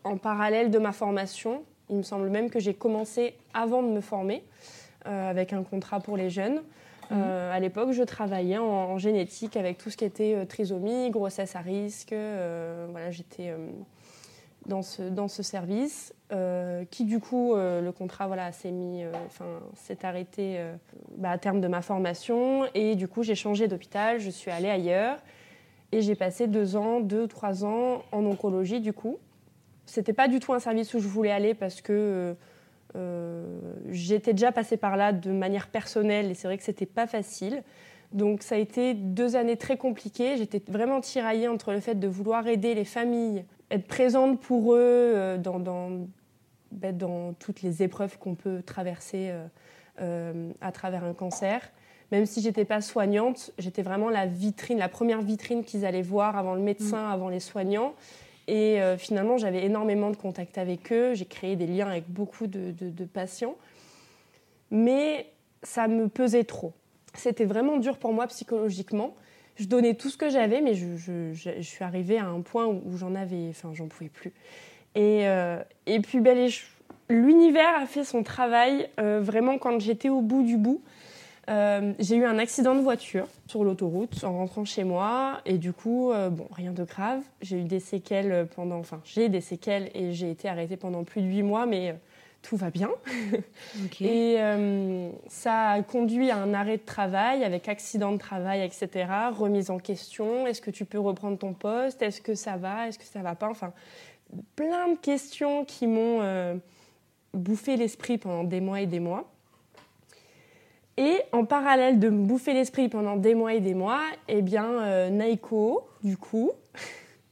en 0.05 0.17
parallèle 0.17 0.71
de 0.71 0.79
ma 0.79 0.93
formation 0.93 1.65
il 1.91 1.97
me 1.97 2.03
semble 2.03 2.31
même 2.31 2.51
que 2.51 2.61
j'ai 2.61 2.75
commencé 2.75 3.35
avant 3.53 3.83
de 3.83 3.89
me 3.89 4.01
former 4.01 4.45
euh, 5.07 5.31
avec 5.31 5.53
un 5.53 5.63
contrat 5.63 6.01
pour 6.01 6.17
les 6.17 6.31
jeunes. 6.31 6.63
Euh, 7.13 7.53
à 7.53 7.61
l'époque, 7.61 7.93
je 7.93 8.03
travaillais 8.03 8.59
en, 8.59 8.99
génétique 8.99 9.57
avec 9.57 9.79
tout 9.79 9.91
ce 9.91 9.97
qui 9.97 10.05
était 10.05 10.35
euh, 10.35 10.45
trisomie, 10.45 11.11
grossesse 11.11 11.57
à 11.57 11.61
risque. 11.61 12.15
voilà, 12.91 13.11
j'étais 13.11 13.55
dans 14.67 14.83
ce, 14.83 15.03
dans 15.03 15.29
ce 15.29 15.43
service 15.43 16.15
qui, 16.91 17.05
du 17.05 17.21
coup, 17.21 17.55
le 17.55 17.91
contrat 17.91 18.27
voilà, 18.27 18.51
s'est 18.51 18.73
mis, 18.73 19.05
enfin, 19.27 19.61
s'est 19.75 20.05
arrêté 20.05 20.59
bah, 21.17 21.31
à 21.31 21.39
terme 21.39 21.61
de 21.61 21.69
ma 21.69 21.83
formation. 21.83 22.65
Et 22.75 22.97
du 22.97 23.07
coup, 23.07 23.23
j'ai 23.23 23.37
changé 23.37 23.69
d'hôpital, 23.69 24.19
je 24.19 24.31
suis 24.31 24.51
allée 24.51 24.71
ailleurs. 24.71 25.19
Et 25.93 26.01
j'ai 26.01 26.17
passé 26.17 26.49
deux 26.49 26.75
ans, 26.75 26.99
deux, 26.99 27.29
trois 27.29 27.65
ans 27.65 28.03
en 28.11 28.25
oncologie, 28.27 28.81
du 28.81 28.93
coup. 28.93 29.19
C'était 29.87 30.13
pas 30.13 30.29
du 30.29 30.41
tout 30.41 30.53
un 30.53 30.59
service 30.59 30.95
où 30.95 30.99
je 30.99 31.09
voulais 31.09 31.31
aller 31.31 31.55
parce 31.55 31.81
que 31.81 31.93
euh, 31.93 32.35
j'étais 33.91 34.33
déjà 34.33 34.53
passée 34.53 34.77
par 34.77 34.97
là 34.97 35.13
de 35.13 35.31
manière 35.31 35.69
personnelle 35.69 36.31
et 36.31 36.35
c'est 36.35 36.49
vrai 36.49 36.59
que 36.59 36.65
c'était 36.65 36.87
pas 36.87 37.07
facile. 37.07 37.63
Donc 38.13 38.43
ça 38.43 38.55
a 38.55 38.59
été 38.59 38.95
deux 38.95 39.35
années 39.35 39.57
très 39.57 39.77
compliquées. 39.77 40.37
J'étais 40.37 40.63
vraiment 40.69 41.01
tiraillée 41.01 41.49
entre 41.49 41.73
le 41.73 41.81
fait 41.81 41.97
de 41.97 42.07
vouloir 42.07 42.47
aider 42.47 42.75
les 42.75 42.85
familles, 42.85 43.45
être 43.71 43.87
présente 43.87 44.41
pour 44.41 44.75
eux 44.75 44.79
euh, 44.79 45.37
dans, 45.37 45.59
dans, 45.59 46.07
ben, 46.71 46.97
dans, 46.97 47.33
toutes 47.35 47.63
les 47.63 47.83
épreuves 47.83 48.19
qu'on 48.19 48.37
peut 48.37 48.63
traverser 48.63 49.33
euh, 50.01 50.53
à 50.61 50.71
travers 50.71 51.05
un 51.05 51.15
cancer. 51.15 51.61
Même 52.13 52.27
si 52.27 52.41
j'étais 52.41 52.65
pas 52.65 52.81
soignante, 52.81 53.53
j'étais 53.59 53.83
vraiment 53.83 54.11
la 54.11 54.27
vitrine, 54.27 54.79
la 54.79 54.89
première 54.89 55.21
vitrine 55.21 55.65
qu'ils 55.65 55.85
allaient 55.85 56.03
voir 56.03 56.37
avant 56.37 56.55
le 56.55 56.61
médecin, 56.61 57.09
mm. 57.09 57.13
avant 57.13 57.29
les 57.29 57.41
soignants. 57.41 57.95
Et 58.47 58.81
euh, 58.81 58.99
finalement, 58.99 59.39
j'avais 59.39 59.65
énormément 59.65 60.11
de 60.11 60.17
contacts 60.17 60.59
avec 60.59 60.93
eux. 60.93 61.15
J'ai 61.15 61.25
créé 61.25 61.57
des 61.57 61.67
liens 61.67 61.89
avec 61.89 62.05
beaucoup 62.09 62.47
de, 62.47 63.05
patients. 63.13 63.57
Mais 64.71 65.27
ça 65.63 65.89
me 65.89 66.09
pesait 66.09 66.45
trop. 66.45 66.73
C'était 67.15 67.45
vraiment 67.45 67.79
dur 67.79 67.99
pour 67.99 68.13
moi 68.13 68.27
psychologiquement. 68.27 69.15
Je 69.57 69.67
donnais 69.67 69.95
tout 69.95 70.11
ce 70.11 70.17
que 70.17 70.29
j'avais, 70.29 70.61
mais 70.61 70.75
je, 70.75 71.33
suis 71.61 71.85
arrivée 71.85 72.19
à 72.19 72.27
un 72.27 72.41
point 72.41 72.67
où, 72.67 72.97
j'en 72.97 73.15
avais, 73.15 73.49
enfin, 73.51 73.71
j'en 73.73 73.87
pouvais 73.87 74.11
plus. 74.11 74.33
Et, 74.95 75.29
euh, 75.29 75.63
et 75.87 76.01
puis, 76.01 76.21
ben, 76.21 76.51
l'univers 77.09 77.77
a 77.81 77.87
fait 77.87 78.05
son 78.05 78.23
travail 78.23 78.89
euh, 78.99 79.21
vraiment 79.23 79.59
quand 79.59 79.81
j'étais 79.81 80.09
au 80.09 80.21
bout 80.21 80.43
du 80.43 80.57
bout. 80.57 80.83
Euh, 81.51 81.93
j'ai 81.99 82.17
eu 82.17 82.25
un 82.25 82.39
accident 82.39 82.75
de 82.75 82.81
voiture 82.81 83.27
sur 83.47 83.65
l'autoroute 83.65 84.25
en 84.25 84.33
rentrant 84.33 84.65
chez 84.65 84.85
moi 84.85 85.41
et 85.45 85.59
du 85.59 85.73
coup, 85.73 86.11
euh, 86.11 86.31
bon, 86.31 86.47
rien 86.53 86.73
de 86.73 86.85
grave. 86.85 87.21
J'ai 87.43 87.59
eu 87.59 87.65
des 87.65 87.81
séquelles 87.81 88.49
pendant, 88.55 88.79
enfin, 88.79 89.01
j'ai 89.05 89.29
des 89.29 89.41
séquelles 89.41 89.91
et 89.95 90.13
j'ai 90.13 90.31
été 90.31 90.49
arrêtée 90.49 90.77
pendant 90.77 91.05
plus 91.05 91.21
de 91.21 91.27
huit 91.27 91.43
mois, 91.43 91.67
mais 91.67 91.91
euh, 91.91 91.95
tout 92.43 92.57
va 92.57 92.71
bien. 92.71 92.91
et 94.01 94.39
ça 95.29 95.71
a 95.71 95.83
conduit 95.83 96.31
à 96.31 96.37
un 96.37 96.55
arrêt 96.55 96.77
de 96.77 96.85
travail 96.85 97.45
avec 97.45 97.69
accident 97.69 98.13
de 98.13 98.19
travail, 98.19 98.63
etc. 98.63 99.07
Remise 99.35 99.71
en 99.71 99.79
question. 99.79 100.47
Est-ce 100.47 100.61
que 100.61 100.71
tu 100.71 100.85
peux 100.85 100.99
reprendre 100.99 101.39
ton 101.39 101.55
poste? 101.55 102.03
Est-ce 102.03 102.21
que 102.21 102.35
ça 102.35 102.57
va? 102.57 102.89
Est-ce 102.89 102.99
que 102.99 103.05
ça 103.05 103.21
va 103.21 103.35
pas? 103.35 103.49
Enfin, 103.49 103.73
plein 104.57 104.89
de 104.89 104.99
questions 104.99 105.65
qui 105.65 105.87
m'ont 105.87 106.61
bouffé 107.33 107.77
l'esprit 107.79 108.19
pendant 108.19 108.45
des 108.45 108.61
mois 108.61 108.83
et 108.83 108.87
des 108.87 109.01
mois. 109.01 109.34
Et 110.97 111.23
en 111.33 111.45
parallèle 111.45 111.99
de 111.99 112.09
me 112.09 112.25
bouffer 112.25 112.53
l'esprit 112.53 112.89
pendant 112.89 113.17
des 113.17 113.35
mois 113.35 113.55
et 113.55 113.61
des 113.61 113.75
mois, 113.75 114.03
eh 114.29 114.43
bien, 114.43 114.65
euh, 114.65 115.11
Naiko, 115.11 115.89
du 116.05 116.17
coup, 116.17 116.53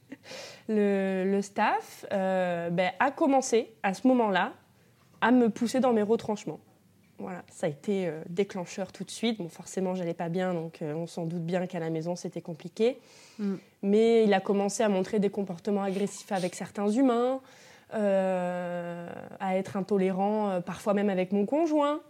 le, 0.68 1.40
staff, 1.42 2.04
euh, 2.12 2.70
ben, 2.70 2.90
a 2.98 3.12
commencé 3.12 3.72
à 3.84 3.94
ce 3.94 4.06
moment-là 4.08 4.52
à 5.20 5.30
me 5.30 5.48
pousser 5.48 5.78
dans 5.78 5.92
mes 5.92 6.02
retranchements. 6.02 6.58
Voilà, 7.18 7.44
ça 7.52 7.66
a 7.66 7.70
été 7.70 8.08
euh, 8.08 8.20
déclencheur 8.28 8.90
tout 8.90 9.04
de 9.04 9.10
suite. 9.10 9.38
Bon, 9.38 9.48
forcément, 9.48 9.94
j'allais 9.94 10.14
pas 10.14 10.28
bien, 10.28 10.54
donc 10.54 10.80
on 10.82 11.06
s'en 11.06 11.24
doute 11.24 11.44
bien 11.44 11.68
qu'à 11.68 11.78
la 11.78 11.90
maison, 11.90 12.16
c'était 12.16 12.40
compliqué. 12.40 12.98
Mm. 13.38 13.54
Mais 13.82 14.24
il 14.24 14.34
a 14.34 14.40
commencé 14.40 14.82
à 14.82 14.88
montrer 14.88 15.20
des 15.20 15.30
comportements 15.30 15.84
agressifs 15.84 16.32
avec 16.32 16.56
certains 16.56 16.88
humains, 16.88 17.40
à 17.92 19.56
être 19.56 19.76
intolérant, 19.76 20.62
parfois 20.62 20.94
même 20.94 21.10
avec 21.10 21.30
mon 21.30 21.44
conjoint. 21.44 22.00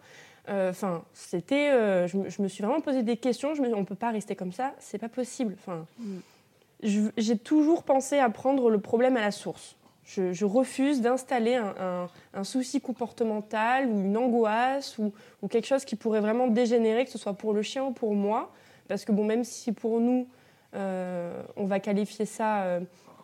Euh, 0.49 0.71
enfin, 0.71 1.05
c'était, 1.15 1.71
euh, 1.71 2.09
je, 2.09 2.43
me 2.43 2.49
suis 2.49 2.65
vraiment 2.65 2.81
posé 2.81 3.03
des 3.03 3.17
questions. 3.17 3.55
Je 3.55 3.63
me, 3.63 3.75
on 3.75 3.85
peut 3.85 3.95
pas 3.95 4.11
rester 4.11 4.35
comme 4.35 4.53
ça, 4.53 4.75
c'est 4.79 4.99
pas 4.99 5.09
possible. 5.09 5.55
Enfin, 5.59 5.87
mm. 5.99 7.11
j'ai 7.17 7.39
toujours 7.39 7.85
pensé 7.85 8.19
à 8.19 8.29
prendre 8.29 8.69
le 8.69 8.79
problème 8.79 9.17
à 9.17 9.21
la 9.21 9.31
source. 9.31 9.77
Je, 10.05 10.45
refuse 10.45 11.01
d'installer 11.01 11.55
un, 11.55 12.45
souci 12.45 12.81
comportemental 12.81 13.87
ou 13.87 14.01
une 14.01 14.17
angoisse 14.17 14.99
ou, 14.99 15.13
quelque 15.49 15.67
chose 15.67 15.85
qui 15.85 15.95
pourrait 15.95 16.21
vraiment 16.21 16.49
dégénérer, 16.49 17.05
que 17.05 17.11
ce 17.11 17.19
soit 17.19 17.35
pour 17.35 17.53
le 17.53 17.63
chien 17.63 17.85
ou 17.85 17.93
pour 17.93 18.15
moi. 18.15 18.53
Parce 18.89 19.05
que 19.05 19.13
bon, 19.13 19.25
même 19.25 19.45
si 19.45 19.71
pour 19.71 20.01
nous, 20.01 20.27
euh, 20.75 21.41
on 21.57 21.67
va 21.67 21.79
qualifier 21.79 22.27
ça 22.27 22.81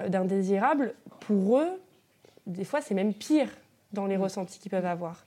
d'indésirable, 0.08 0.94
pour 1.18 1.58
eux, 1.58 1.80
des 2.46 2.64
fois, 2.64 2.80
c'est 2.80 2.94
même 2.94 3.12
pire 3.12 3.50
dans 3.92 4.06
les 4.06 4.16
mm. 4.16 4.22
ressentis 4.22 4.60
qu'ils 4.60 4.70
peuvent 4.70 4.86
avoir. 4.86 5.24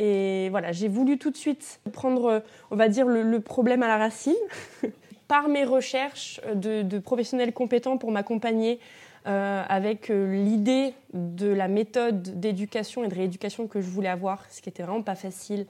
Et 0.00 0.48
voilà, 0.48 0.72
j'ai 0.72 0.88
voulu 0.88 1.18
tout 1.18 1.30
de 1.30 1.36
suite 1.36 1.78
prendre, 1.92 2.42
on 2.70 2.76
va 2.76 2.88
dire, 2.88 3.06
le, 3.06 3.40
problème 3.40 3.82
à 3.82 3.88
la 3.88 3.98
racine. 3.98 4.34
Par 5.28 5.48
mes 5.48 5.62
recherches 5.62 6.40
de, 6.54 6.98
professionnels 6.98 7.52
compétents 7.52 7.98
pour 7.98 8.10
m'accompagner 8.10 8.80
euh, 9.26 9.62
avec 9.68 10.10
euh, 10.10 10.34
l'idée 10.42 10.94
de 11.12 11.48
la 11.48 11.68
méthode 11.68 12.40
d'éducation 12.40 13.04
et 13.04 13.08
de 13.08 13.14
rééducation 13.14 13.68
que 13.68 13.82
je 13.82 13.90
voulais 13.90 14.08
avoir, 14.08 14.44
ce 14.50 14.62
qui 14.62 14.70
était 14.70 14.82
vraiment 14.82 15.02
pas 15.02 15.14
facile, 15.14 15.66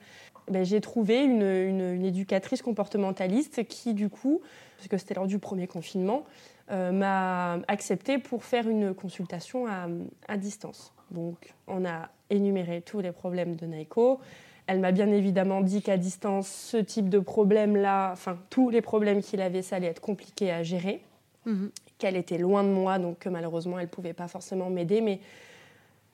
ben, 0.49 0.65
j'ai 0.65 0.81
trouvé 0.81 1.25
une, 1.25 2.05
éducatrice 2.05 2.63
comportementaliste 2.63 3.67
qui, 3.67 3.95
du 3.95 4.09
coup, 4.09 4.41
parce 4.77 4.89
que 4.89 4.97
c'était 4.97 5.15
lors 5.15 5.27
du 5.27 5.41
premier 5.41 5.67
confinement, 5.67 6.25
euh, 6.71 6.93
m'a 6.93 7.59
accepté 7.67 8.19
pour 8.19 8.45
faire 8.45 8.69
une 8.69 8.95
consultation 8.95 9.67
à 9.67 10.37
distance. 10.37 10.95
Donc, 11.11 11.55
on 11.67 11.85
a 11.85 12.09
énuméré 12.31 12.83
tous 12.83 13.01
les 13.01 13.13
problèmes 13.13 13.57
de 13.57 13.67
Naiko. 13.67 14.21
Elle 14.67 14.81
m'a 14.81 14.93
bien 14.93 15.11
évidemment 15.11 15.61
dit 15.63 15.83
qu'à 15.83 15.97
distance, 15.97 16.49
ce 16.49 16.77
type 16.77 17.09
de 17.09 17.19
problème-là, 17.19 18.11
enfin, 18.13 18.39
tous 18.51 18.71
les 18.71 18.81
problèmes 18.81 19.21
qu'il 19.21 19.41
avait, 19.41 19.63
ça 19.63 19.77
allait 19.77 19.89
être 19.89 20.01
compliqué 20.01 20.53
à 20.53 20.63
gérer. 20.63 21.03
Mhm. 21.47 21.71
Qu'elle 21.99 22.17
était 22.17 22.39
loin 22.39 22.63
de 22.63 22.69
moi, 22.69 22.99
donc 22.99 23.19
que 23.19 23.29
malheureusement, 23.29 23.79
elle 23.79 23.87
ne 23.87 23.91
pouvait 23.91 24.13
pas 24.13 24.29
forcément 24.29 24.71
m'aider. 24.71 25.01
Mais 25.01 25.21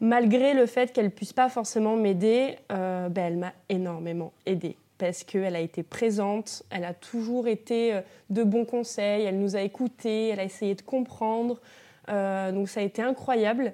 malgré 0.01 0.55
le 0.55 0.67
fait 0.67 0.93
qu'elle 0.93 1.07
ne 1.07 1.11
puisse 1.11 1.33
pas 1.33 1.49
forcément 1.49 1.97
m'aider, 1.97 2.57
euh, 2.73 3.09
ben, 3.09 3.27
elle 3.27 3.37
m'a 3.37 3.53
énormément 3.69 4.33
aidée 4.47 4.77
parce 4.99 5.25
qu'elle 5.25 5.57
a 5.57 5.61
été 5.61 5.83
présente, 5.83 6.63
elle 6.71 6.85
a 6.85 6.95
toujours 6.95 7.49
été 7.49 7.95
euh, 7.95 8.01
de 8.31 8.43
bons 8.43 8.65
conseils, 8.65 9.25
elle 9.25 9.39
nous 9.39 9.57
a 9.57 9.61
écoutés, 9.61 10.29
elle 10.29 10.41
a 10.41 10.45
essayé 10.45 10.75
de 10.75 10.83
comprendre. 10.83 11.61
Euh, 12.09 12.53
donc 12.53 12.69
ça 12.69 12.81
a 12.81 12.83
été 12.83 13.03
incroyable. 13.03 13.73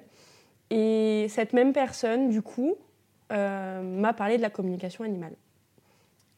Et 0.75 1.27
cette 1.29 1.53
même 1.53 1.71
personne, 1.71 2.29
du 2.29 2.41
coup, 2.41 2.75
euh, 3.31 3.83
m'a 3.83 4.11
parlé 4.11 4.37
de 4.37 4.41
la 4.41 4.49
communication 4.49 5.03
animale. 5.03 5.35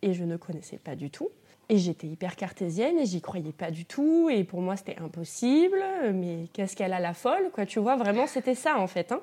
Et 0.01 0.11
je 0.13 0.25
ne 0.25 0.35
connaissais 0.35 0.75
pas 0.75 0.97
du 0.97 1.09
tout. 1.09 1.29
Et 1.69 1.77
j'étais 1.77 2.07
hyper 2.07 2.35
cartésienne 2.35 2.99
et 2.99 3.05
j'y 3.05 3.21
croyais 3.21 3.53
pas 3.53 3.71
du 3.71 3.85
tout. 3.85 4.29
Et 4.29 4.43
pour 4.43 4.59
moi, 4.59 4.75
c'était 4.75 4.97
impossible. 4.99 5.81
Mais 6.13 6.47
qu'est-ce 6.51 6.75
qu'elle 6.75 6.91
a 6.91 6.99
la 6.99 7.13
folle, 7.13 7.49
quoi 7.53 7.65
Tu 7.65 7.79
vois, 7.79 7.95
vraiment, 7.95 8.27
c'était 8.27 8.55
ça, 8.55 8.77
en 8.77 8.87
fait. 8.87 9.13
Hein. 9.13 9.21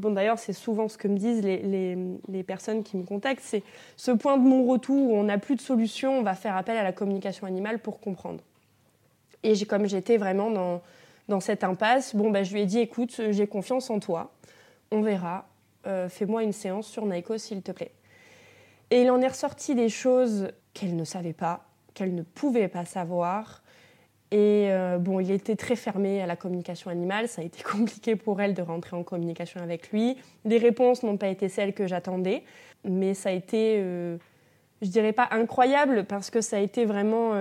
Bon, 0.00 0.12
d'ailleurs, 0.12 0.38
c'est 0.38 0.52
souvent 0.52 0.88
ce 0.88 0.98
que 0.98 1.08
me 1.08 1.18
disent 1.18 1.42
les, 1.42 2.42
personnes 2.44 2.84
qui 2.84 2.96
me 2.96 3.02
contactent, 3.02 3.42
c'est 3.42 3.64
ce 3.96 4.12
point 4.12 4.38
de 4.38 4.46
non-retour 4.46 5.10
où 5.10 5.16
on 5.16 5.24
n'a 5.24 5.38
plus 5.38 5.56
de 5.56 5.60
solution, 5.60 6.16
on 6.20 6.22
va 6.22 6.34
faire 6.34 6.56
appel 6.56 6.76
à 6.76 6.84
la 6.84 6.92
communication 6.92 7.48
animale 7.48 7.80
pour 7.80 7.98
comprendre. 7.98 8.40
Et 9.42 9.56
comme 9.66 9.86
j'étais 9.86 10.16
vraiment 10.16 10.50
dans, 10.50 10.80
dans 11.28 11.40
cette 11.40 11.64
impasse, 11.64 12.14
bon, 12.14 12.30
bah, 12.30 12.44
je 12.44 12.54
lui 12.54 12.62
ai 12.62 12.66
dit 12.66 12.78
écoute, 12.78 13.20
j'ai 13.30 13.46
confiance 13.46 13.90
en 13.90 14.00
toi, 14.00 14.33
on 14.94 15.02
verra, 15.02 15.46
euh, 15.86 16.08
fais-moi 16.08 16.44
une 16.44 16.52
séance 16.52 16.86
sur 16.86 17.04
Naiko 17.04 17.36
s'il 17.36 17.62
te 17.62 17.72
plaît. 17.72 17.92
Et 18.90 19.02
il 19.02 19.10
en 19.10 19.20
est 19.20 19.28
ressorti 19.28 19.74
des 19.74 19.88
choses 19.88 20.48
qu'elle 20.72 20.96
ne 20.96 21.04
savait 21.04 21.32
pas, 21.32 21.66
qu'elle 21.94 22.14
ne 22.14 22.22
pouvait 22.22 22.68
pas 22.68 22.84
savoir. 22.84 23.62
Et 24.30 24.68
euh, 24.70 24.98
bon, 24.98 25.20
il 25.20 25.30
était 25.30 25.56
très 25.56 25.76
fermé 25.76 26.22
à 26.22 26.26
la 26.26 26.36
communication 26.36 26.90
animale. 26.90 27.28
Ça 27.28 27.42
a 27.42 27.44
été 27.44 27.62
compliqué 27.70 28.16
pour 28.16 28.40
elle 28.40 28.54
de 28.54 28.62
rentrer 28.62 28.96
en 28.96 29.02
communication 29.02 29.60
avec 29.60 29.90
lui. 29.90 30.16
Les 30.44 30.58
réponses 30.58 31.02
n'ont 31.02 31.16
pas 31.16 31.28
été 31.28 31.48
celles 31.48 31.74
que 31.74 31.86
j'attendais, 31.86 32.44
mais 32.84 33.14
ça 33.14 33.30
a 33.30 33.32
été, 33.32 33.76
euh, 33.78 34.16
je 34.80 34.88
dirais 34.88 35.12
pas 35.12 35.28
incroyable, 35.32 36.04
parce 36.04 36.30
que 36.30 36.40
ça 36.40 36.56
a 36.56 36.60
été 36.60 36.84
vraiment 36.84 37.32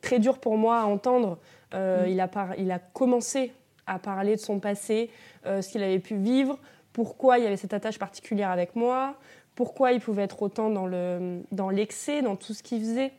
très 0.00 0.20
dur 0.20 0.38
pour 0.38 0.56
moi 0.56 0.80
à 0.80 0.84
entendre. 0.84 1.38
Mm. 1.72 2.06
il, 2.06 2.20
a 2.20 2.30
il 2.56 2.70
a 2.70 2.78
commencé 2.78 3.52
à 3.86 3.98
parler 3.98 4.36
de 4.36 4.40
son 4.40 4.60
passé, 4.60 5.10
ce 5.44 5.68
qu'il 5.70 5.82
avait 5.82 5.98
pu 5.98 6.16
vivre, 6.16 6.58
pourquoi 6.94 7.38
il 7.38 7.44
y 7.44 7.46
avait 7.46 7.58
cette 7.58 7.74
attache 7.74 7.98
particulière 7.98 8.50
avec 8.50 8.74
moi, 8.74 9.16
pourquoi 9.54 9.92
il 9.92 10.00
pouvait 10.00 10.22
être 10.22 10.40
autant 10.42 10.70
dans 10.70 11.68
l'excès, 11.68 12.22
dans, 12.22 12.30
dans 12.30 12.36
tout 12.36 12.54
ce 12.54 12.62
qu'il 12.62 12.80
faisait. 12.80 13.12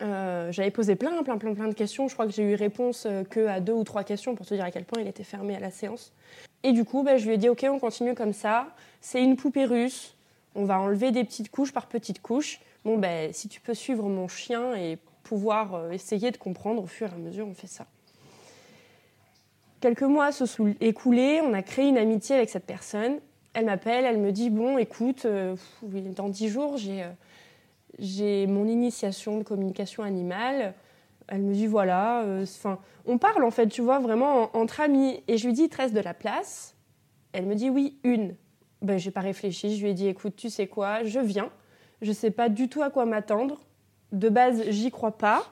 Euh, 0.00 0.50
j'avais 0.52 0.70
posé 0.70 0.96
plein, 0.96 1.22
plein, 1.22 1.38
plein, 1.38 1.54
plein 1.54 1.68
de 1.68 1.74
questions. 1.74 2.08
Je 2.08 2.14
crois 2.14 2.26
que 2.26 2.32
j'ai 2.32 2.42
eu 2.42 2.54
réponse 2.54 3.06
euh, 3.06 3.24
que 3.24 3.46
à 3.46 3.60
deux 3.60 3.72
ou 3.72 3.84
trois 3.84 4.04
questions 4.04 4.34
pour 4.34 4.46
te 4.46 4.54
dire 4.54 4.64
à 4.64 4.70
quel 4.70 4.84
point 4.84 5.00
il 5.00 5.08
était 5.08 5.24
fermé 5.24 5.56
à 5.56 5.60
la 5.60 5.70
séance. 5.70 6.12
Et 6.62 6.72
du 6.72 6.84
coup, 6.84 7.02
bah, 7.02 7.16
je 7.16 7.26
lui 7.26 7.34
ai 7.34 7.38
dit 7.38 7.48
Ok, 7.48 7.64
on 7.68 7.78
continue 7.78 8.14
comme 8.14 8.32
ça. 8.32 8.68
C'est 9.00 9.22
une 9.22 9.36
poupée 9.36 9.64
russe. 9.64 10.14
On 10.54 10.64
va 10.64 10.78
enlever 10.80 11.12
des 11.12 11.24
petites 11.24 11.50
couches 11.50 11.72
par 11.72 11.86
petites 11.86 12.20
couches. 12.20 12.60
Bon, 12.84 12.98
ben, 12.98 13.32
si 13.32 13.48
tu 13.48 13.60
peux 13.60 13.74
suivre 13.74 14.08
mon 14.08 14.28
chien 14.28 14.74
et 14.74 14.98
pouvoir 15.22 15.74
euh, 15.74 15.90
essayer 15.92 16.30
de 16.30 16.36
comprendre 16.36 16.82
au 16.82 16.86
fur 16.86 17.08
et 17.08 17.14
à 17.14 17.18
mesure, 17.18 17.46
on 17.46 17.54
fait 17.54 17.68
ça. 17.68 17.86
Quelques 19.82 20.02
mois 20.02 20.32
se 20.32 20.46
sont 20.46 20.74
écoulés. 20.80 21.42
On 21.44 21.52
a 21.52 21.60
créé 21.62 21.88
une 21.88 21.98
amitié 21.98 22.36
avec 22.36 22.48
cette 22.48 22.64
personne. 22.64 23.18
Elle 23.52 23.66
m'appelle, 23.66 24.06
elle 24.06 24.18
me 24.18 24.32
dit 24.32 24.48
Bon, 24.48 24.78
écoute, 24.78 25.26
dans 25.82 26.28
dix 26.30 26.48
jours, 26.48 26.78
j'ai 26.78 27.04
j'ai 27.98 28.46
mon 28.46 28.66
initiation 28.66 29.38
de 29.38 29.42
communication 29.42 30.02
animale. 30.02 30.74
Elle 31.28 31.42
me 31.42 31.54
dit 31.54 31.66
voilà, 31.66 32.22
euh, 32.22 32.44
on 33.06 33.18
parle 33.18 33.44
en 33.44 33.50
fait, 33.50 33.68
tu 33.68 33.80
vois, 33.80 33.98
vraiment 33.98 34.54
entre 34.56 34.80
amis. 34.80 35.22
Et 35.28 35.38
je 35.38 35.46
lui 35.46 35.54
dis, 35.54 35.62
il 35.62 35.68
te 35.68 35.76
reste 35.76 35.94
de 35.94 36.00
la 36.00 36.14
place? 36.14 36.74
Elle 37.32 37.46
me 37.46 37.54
dit 37.54 37.70
oui, 37.70 37.98
une. 38.04 38.34
Ben, 38.82 38.98
j'ai 38.98 39.10
pas 39.10 39.20
réfléchi, 39.20 39.76
je 39.76 39.82
lui 39.82 39.90
ai 39.90 39.94
dit 39.94 40.08
écoute, 40.08 40.34
tu 40.36 40.50
sais 40.50 40.66
quoi, 40.66 41.04
je 41.04 41.20
viens. 41.20 41.50
Je 42.00 42.12
sais 42.12 42.30
pas 42.30 42.48
du 42.48 42.68
tout 42.68 42.82
à 42.82 42.90
quoi 42.90 43.06
m'attendre. 43.06 43.58
De 44.10 44.28
base, 44.28 44.64
j'y 44.68 44.90
crois 44.90 45.16
pas. 45.16 45.46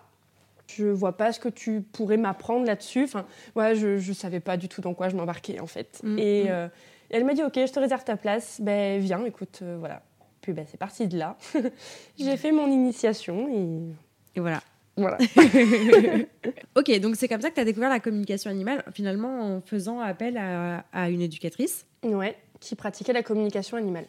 Je 0.76 0.86
vois 0.86 1.16
pas 1.16 1.32
ce 1.32 1.40
que 1.40 1.48
tu 1.48 1.80
pourrais 1.80 2.16
m'apprendre 2.16 2.66
là-dessus. 2.66 3.04
Enfin, 3.04 3.26
ouais, 3.56 3.74
je, 3.74 3.98
je 3.98 4.12
savais 4.12 4.40
pas 4.40 4.56
du 4.56 4.68
tout 4.68 4.80
dans 4.80 4.94
quoi 4.94 5.08
je 5.08 5.16
m'embarquais 5.16 5.60
en 5.60 5.66
fait. 5.66 6.00
Mm, 6.02 6.18
et, 6.18 6.44
mm. 6.44 6.48
Euh, 6.48 6.68
elle 7.10 7.24
m'a 7.24 7.34
dit 7.34 7.42
ok, 7.42 7.54
je 7.54 7.72
te 7.72 7.80
réserve 7.80 8.04
ta 8.04 8.16
place. 8.16 8.60
Ben 8.60 9.00
viens, 9.00 9.24
écoute, 9.24 9.60
euh, 9.62 9.76
voilà. 9.78 10.02
Puis 10.40 10.52
ben, 10.52 10.64
c'est 10.70 10.78
parti 10.78 11.06
de 11.08 11.18
là. 11.18 11.36
j'ai 12.18 12.36
fait 12.36 12.52
mon 12.52 12.68
initiation 12.68 13.48
et, 13.48 14.38
et 14.38 14.40
voilà. 14.40 14.60
Voilà. 14.96 15.18
ok, 16.76 17.00
donc 17.00 17.16
c'est 17.16 17.28
comme 17.28 17.40
ça 17.40 17.50
que 17.50 17.54
tu 17.54 17.60
as 17.60 17.64
découvert 17.64 17.88
la 17.88 18.00
communication 18.00 18.50
animale, 18.50 18.84
finalement 18.92 19.56
en 19.56 19.60
faisant 19.60 20.00
appel 20.00 20.36
à, 20.36 20.84
à 20.92 21.08
une 21.08 21.22
éducatrice. 21.22 21.86
Ouais, 22.02 22.36
qui 22.60 22.74
pratiquait 22.74 23.12
la 23.12 23.22
communication 23.22 23.76
animale. 23.76 24.06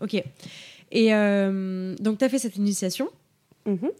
Ok. 0.00 0.22
Et 0.92 1.14
euh, 1.14 1.94
donc 1.96 2.18
tu 2.18 2.24
as 2.24 2.28
fait 2.28 2.38
cette 2.38 2.56
initiation. 2.56 3.08
Mm-hmm. 3.66 3.90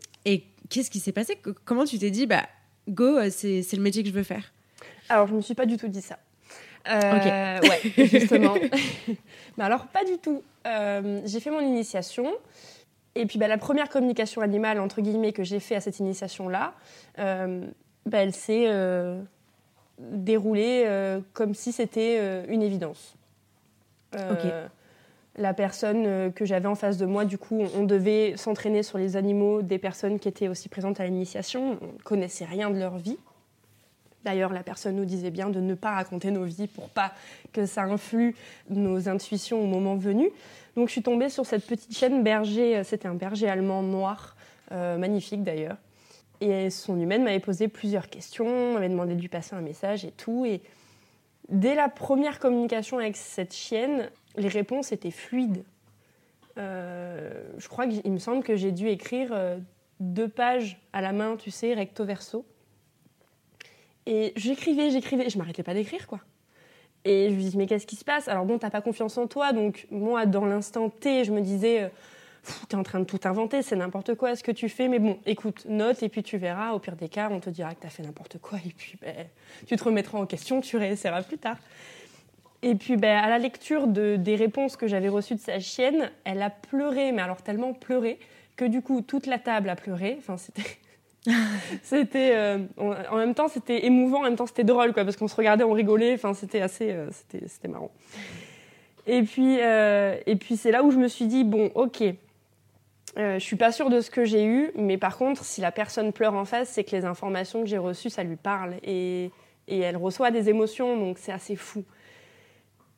Qu'est-ce 0.71 0.91
qui 0.91 1.01
s'est 1.01 1.13
passé? 1.13 1.37
Comment 1.65 1.85
tu 1.85 1.99
t'es 1.99 2.11
dit, 2.11 2.27
bah, 2.27 2.47
go, 2.89 3.19
euh, 3.19 3.29
c'est 3.31 3.73
le 3.73 3.83
métier 3.83 4.03
que 4.03 4.09
je 4.09 4.15
veux 4.15 4.23
faire? 4.23 4.53
Alors, 5.09 5.27
je 5.27 5.33
ne 5.33 5.39
me 5.39 5.43
suis 5.43 5.55
pas 5.55 5.67
du 5.67 5.77
tout 5.77 5.89
dit 5.89 6.01
ça. 6.01 6.19
Euh, 6.89 7.59
Ouais, 7.61 7.81
justement. 8.07 8.55
Mais 9.59 9.65
alors, 9.65 9.89
pas 9.89 10.05
du 10.05 10.17
tout. 10.19 10.43
Euh, 10.67 11.21
j'ai 11.25 11.41
fait 11.41 11.51
mon 11.51 11.61
initiation. 11.61 12.31
Et 13.17 13.27
puis, 13.27 13.39
bah, 13.39 13.49
la 13.49 13.59
première 13.59 13.89
communication 13.89 14.43
animale, 14.43 14.79
entre 14.79 15.01
guillemets, 15.01 15.33
que 15.33 15.43
j'ai 15.43 15.59
fait 15.59 15.75
à 15.75 15.81
cette 15.81 15.99
initiation-là, 15.99 16.75
euh, 17.19 17.67
bah, 18.07 18.19
elle 18.19 18.33
s'est 18.33 18.71
déroulée 19.99 20.87
comme 21.33 21.55
si 21.55 21.73
c'était 21.73 22.45
une 22.47 22.63
évidence. 22.63 23.17
La 25.37 25.55
personne 25.55 26.33
que 26.33 26.45
j'avais 26.45 26.67
en 26.67 26.75
face 26.75 26.97
de 26.97 27.07
moi, 27.07 27.25
du 27.25 27.39
coup, 27.39 27.63
on 27.77 27.85
devait 27.85 28.37
s'entraîner 28.37 28.83
sur 28.83 28.99
les 28.99 29.17
animaux 29.17 29.63
des 29.63 29.79
personnes 29.79 30.19
qui 30.19 30.29
étaient 30.29 30.49
aussi 30.49 30.69
présentes 30.69 31.01
à 31.01 31.07
l'initiation. 31.07 31.79
On 31.81 31.87
ne 31.87 32.03
connaissait 32.03 32.45
rien 32.45 32.69
de 32.69 32.79
leur 32.79 32.99
vie. 32.99 33.17
D'ailleurs, 34.25 34.53
la 34.53 34.63
personne 34.63 34.97
nous 34.97 35.05
disait 35.05 35.31
bien 35.31 35.49
de 35.49 35.61
ne 35.61 35.75
pas 35.75 35.93
raconter 35.93 36.31
nos 36.31 36.45
vies 36.45 36.67
pour 36.67 36.89
pas 36.91 37.13
que 37.53 37.65
ça 37.65 37.83
influe 37.83 38.35
nos 38.69 39.09
intuitions 39.09 39.63
au 39.63 39.67
moment 39.67 39.97
venu. 39.97 40.31
Donc 40.77 40.89
je 40.89 40.93
suis 40.93 41.03
tombée 41.03 41.29
sur 41.29 41.47
cette 41.47 41.67
petite 41.67 41.97
chaîne 41.97 42.23
berger, 42.23 42.77
euh, 42.77 42.85
c'était 42.85 43.09
un 43.09 43.15
berger 43.15 43.49
allemand 43.49 43.83
noir, 43.83 44.37
euh, 44.73 44.99
magnifique 44.99 45.43
d'ailleurs. 45.43 45.77
Et 46.41 46.71
son 46.71 46.99
humaine 47.01 47.25
m'avait 47.25 47.41
posé 47.41 47.69
plusieurs 47.69 48.09
questions, 48.09 48.75
m'avait 48.75 48.89
demandé 48.89 49.15
de 49.15 49.21
lui 49.21 49.29
passer 49.29 49.55
un 49.55 49.61
message 49.61 50.05
et 50.05 50.11
tout. 50.11 50.47
Et 50.47 50.63
dès 51.49 51.75
la 51.75 51.89
première 51.89 52.39
communication 52.39 52.99
avec 52.99 53.17
cette 53.17 53.55
chienne, 53.55 54.11
les 54.37 54.49
réponses 54.49 54.93
étaient 54.93 55.11
fluides. 55.11 55.65
Euh, 56.59 57.43
je 57.59 57.69
crois 57.69 57.87
qu'il 57.87 58.13
me 58.13 58.19
semble 58.19 58.43
que 58.43 58.57
j'ai 58.57 58.73
dû 58.73 58.89
écrire 58.89 59.33
deux 60.01 60.29
pages 60.29 60.81
à 60.93 61.01
la 61.01 61.13
main, 61.13 61.37
tu 61.37 61.51
sais, 61.51 61.75
recto 61.75 62.05
verso. 62.05 62.45
Et 64.07 64.33
j'écrivais, 64.37 64.91
j'écrivais, 64.91 65.29
je 65.29 65.39
m'arrêtais 65.39 65.63
pas 65.63 65.75
d'écrire, 65.75 66.07
quoi. 66.07 66.21
Et 67.05 67.31
je 67.31 67.35
lui 67.35 67.45
dis, 67.45 67.57
mais 67.57 67.67
qu'est-ce 67.67 67.87
qui 67.87 67.97
se 67.97 68.05
passe? 68.05 68.29
Alors 68.29 68.45
bon, 68.45 68.59
t'as 68.59 68.71
pas 68.71 68.81
confiance 68.81 69.17
en 69.17 69.27
toi, 69.27 69.53
donc 69.53 69.87
moi, 69.91 70.27
dans 70.27 70.45
l'instant 70.45 70.91
T, 70.91 71.25
je 71.25 71.33
me 71.33 71.41
disais, 71.41 71.83
euh, 71.83 71.89
t'es 72.69 72.77
en 72.77 72.83
train 72.83 73.01
de 73.01 73.05
tout 73.05 73.21
inventer, 73.25 73.63
c'est 73.63 73.77
n'importe 73.77 74.15
quoi 74.17 74.37
ce 74.37 74.43
que 74.43 74.53
tu 74.53 74.69
fais, 74.69 74.89
mais 74.89 74.99
bon, 74.99 75.19
écoute, 75.25 75.65
note, 75.67 76.03
et 76.03 76.09
puis 76.09 76.23
tu 76.23 76.37
verras, 76.37 76.73
au 76.73 76.79
pire 76.79 76.97
des 76.97 77.09
cas, 77.09 77.29
on 77.31 77.41
te 77.41 77.49
dira 77.49 77.75
que 77.75 77.81
t'as 77.81 77.89
fait 77.89 78.03
n'importe 78.03 78.39
quoi, 78.39 78.59
et 78.67 78.73
puis 78.77 78.99
ben, 79.01 79.15
tu 79.67 79.77
te 79.77 79.85
remettras 79.85 80.19
en 80.19 80.27
question, 80.27 80.61
tu 80.61 80.77
réessayeras 80.77 81.23
plus 81.23 81.39
tard. 81.39 81.57
Et 82.63 82.75
puis, 82.75 82.97
ben, 82.97 83.17
à 83.17 83.29
la 83.29 83.39
lecture 83.39 83.87
de, 83.87 84.17
des 84.17 84.37
réponses 84.37 84.77
que 84.77 84.87
j'avais 84.87 85.09
reçues 85.09 85.35
de 85.35 85.41
sa 85.41 85.61
chienne, 85.61 86.11
elle 86.25 86.43
a 86.43 86.51
pleuré, 86.51 87.13
mais 87.13 87.23
alors 87.23 87.43
tellement 87.43 87.73
pleuré, 87.73 88.19
que 88.57 88.65
du 88.67 88.83
coup, 88.83 89.01
toute 89.01 89.27
la 89.27 89.39
table 89.39 89.71
a 89.71 89.77
pleuré. 89.77 90.17
Enfin, 90.19 90.37
c'était 90.37 90.77
c'était 91.83 92.33
euh, 92.35 92.59
en 92.79 93.17
même 93.17 93.35
temps 93.35 93.49
c'était 93.49 93.85
émouvant 93.85 94.21
en 94.21 94.23
même 94.23 94.37
temps 94.37 94.47
c'était 94.47 94.65
drôle 94.65 94.95
quoi 94.95 95.05
parce 95.05 95.17
qu'on 95.17 95.29
se 95.29 95.37
regardait 95.37 95.65
on 95.65 95.73
rigolait. 95.73 96.15
Enfin 96.15 96.35
c'était 96.35 96.63
assez 96.63 96.93
euh, 96.93 97.11
c'était 97.47 97.69
marrant. 97.69 97.91
Et 99.07 99.23
puis 99.23 99.59
euh, 99.61 100.17
et 100.27 100.37
puis 100.37 100.57
c'est 100.57 100.71
là 100.71 100.83
où 100.83 100.91
je 100.91 100.99
me 100.99 101.09
suis 101.09 101.27
dit 101.27 101.45
bon 101.45 101.71
ok 101.75 102.03
je 103.17 103.39
suis 103.41 103.57
pas 103.57 103.73
sûre 103.73 103.91
de 103.91 104.01
ce 104.01 104.11
que 104.11 104.25
j'ai 104.25 104.45
eu 104.45 104.71
mais 104.77 104.97
par 104.97 105.19
contre 105.19 105.45
si 105.45 105.61
la 105.61 105.73
personne 105.73 106.13
pleure 106.13 106.35
en 106.35 106.45
face 106.45 106.71
c'est 106.71 106.85
que 106.85 106.95
les 106.95 107.05
informations 107.05 107.61
que 107.61 107.69
j'ai 107.69 107.79
reçues 107.79 108.11
ça 108.11 108.23
lui 108.23 108.37
parle. 108.37 108.77
Et, 108.83 109.31
et 109.69 109.81
elle 109.81 109.99
reçoit 109.99 110.31
des 110.31 110.49
émotions 110.49 110.97
donc 110.97 111.19
c'est 111.19 111.33
assez 111.33 111.57
fou 111.57 111.85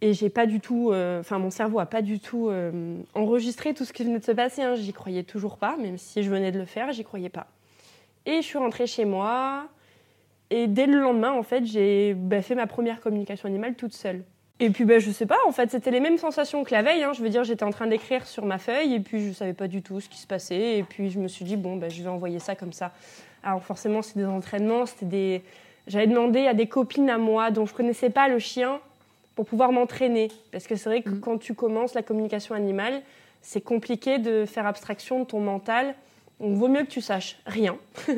et 0.03 0.13
j'ai 0.13 0.29
pas 0.29 0.45
du 0.45 0.61
tout 0.61 0.93
enfin 1.21 1.39
mon 1.39 1.51
cerveau 1.51 1.79
a 1.79 1.87
pas 1.87 2.03
du 2.03 2.21
tout 2.21 2.51
enregistré 3.15 3.73
tout 3.73 3.87
ce 3.87 3.95
qui 3.95 4.05
venait 4.05 4.19
de 4.19 4.25
se 4.25 4.33
passer 4.33 4.61
hein. 4.63 4.75
j'y 4.75 4.93
croyais 4.93 5.23
toujours 5.23 5.57
pas 5.57 5.77
même 5.79 5.97
si 5.97 6.23
je 6.23 6.29
venais 6.29 6.53
de 6.53 6.59
le 6.59 6.67
faire 6.67 6.93
j'y 6.93 7.05
croyais 7.05 7.31
pas 7.31 7.47
et 8.27 8.37
je 8.37 8.47
suis 8.47 8.59
rentrée 8.59 8.87
chez 8.87 9.05
moi. 9.05 9.67
Et 10.51 10.67
dès 10.67 10.87
le 10.87 11.01
lendemain, 11.01 11.33
en 11.33 11.43
fait, 11.43 11.65
j'ai 11.65 12.15
bah, 12.15 12.43
fait 12.43 12.55
ma 12.55 12.67
première 12.67 13.01
communication 13.01 13.49
animale 13.49 13.75
toute 13.75 13.95
seule. 13.95 14.23
Et 14.61 14.71
puis, 14.71 14.85
bah, 14.85 14.99
je 14.99 15.11
sais 15.11 15.27
pas, 15.27 15.39
en 15.47 15.53
fait, 15.53 15.71
c'était 15.71 15.91
les 15.91 16.01
mêmes 16.01 16.19
sensations 16.19 16.63
que 16.63 16.73
la 16.73 16.83
veille. 16.83 17.03
Hein. 17.03 17.13
Je 17.15 17.23
veux 17.23 17.31
dire, 17.31 17.43
j'étais 17.43 17.65
en 17.65 17.71
train 17.71 17.87
d'écrire 17.87 18.27
sur 18.27 18.45
ma 18.45 18.59
feuille 18.59 18.95
et 18.95 19.01
puis 19.01 19.27
je 19.27 19.33
savais 19.33 19.55
pas 19.55 19.67
du 19.67 19.83
tout 19.83 20.01
ce 20.01 20.09
qui 20.09 20.19
se 20.19 20.27
passait. 20.27 20.79
Et 20.79 20.83
puis, 20.83 21.11
je 21.11 21.19
me 21.19 21.27
suis 21.27 21.45
dit, 21.45 21.57
bon, 21.57 21.77
bah, 21.77 21.89
je 21.89 22.03
vais 22.03 22.09
envoyer 22.09 22.39
ça 22.39 22.55
comme 22.55 22.73
ça. 22.73 22.93
Alors, 23.43 23.63
forcément, 23.65 24.03
c'était 24.03 24.21
des 24.21 24.27
entraînements, 24.27 24.87
c'était 24.87 25.07
des. 25.07 25.43
J'avais 25.89 26.07
demandé 26.07 26.47
à 26.47 26.55
des 26.55 26.69
copines 26.69 27.11
à 27.11 27.19
moi 27.19 27.51
dont 27.51 27.67
je 27.67 27.75
connaissais 27.75 28.11
pas 28.11 28.29
le 28.29 28.39
chien 28.39 28.79
pour 29.35 29.47
pouvoir 29.47 29.73
m'entraîner. 29.73 30.29
Parce 30.51 30.67
que 30.67 30.77
c'est 30.77 30.89
vrai 30.89 31.03
que 31.03 31.11
mmh. 31.11 31.21
quand 31.21 31.39
tu 31.39 31.55
commences 31.55 31.95
la 31.95 32.03
communication 32.03 32.55
animale, 32.55 33.03
c'est 33.41 33.61
compliqué 33.61 34.19
de 34.19 34.45
faire 34.47 34.67
abstraction 34.67 35.21
de 35.21 35.25
ton 35.25 35.41
mental 35.41 35.95
donc, 36.43 36.57
vaut 36.57 36.69
mieux 36.69 36.83
que 36.83 36.91
tu 36.91 37.01
saches 37.01 37.39
rien. 37.47 37.79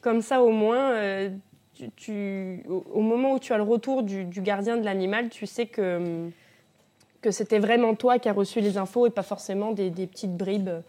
Comme 0.00 0.22
ça, 0.22 0.42
au 0.42 0.50
moins, 0.50 0.92
euh, 0.92 1.30
tu, 1.96 2.62
au 2.68 3.00
moment 3.00 3.34
où 3.34 3.38
tu 3.38 3.52
as 3.52 3.56
le 3.56 3.64
retour 3.64 4.04
du, 4.04 4.24
gardien 4.40 4.76
de 4.76 4.84
l'animal, 4.84 5.28
tu 5.28 5.46
sais 5.46 5.66
que, 5.66 6.28
que 7.20 7.32
c'était 7.32 7.58
vraiment 7.58 7.94
toi 7.94 8.18
qui 8.18 8.28
as 8.28 8.32
reçu 8.32 8.60
les 8.60 8.78
infos 8.78 9.06
et 9.06 9.10
pas 9.10 9.24
forcément 9.24 9.72
des, 9.72 9.90
petites 9.90 10.36
bribes 10.36 10.68
euh, 10.68 10.80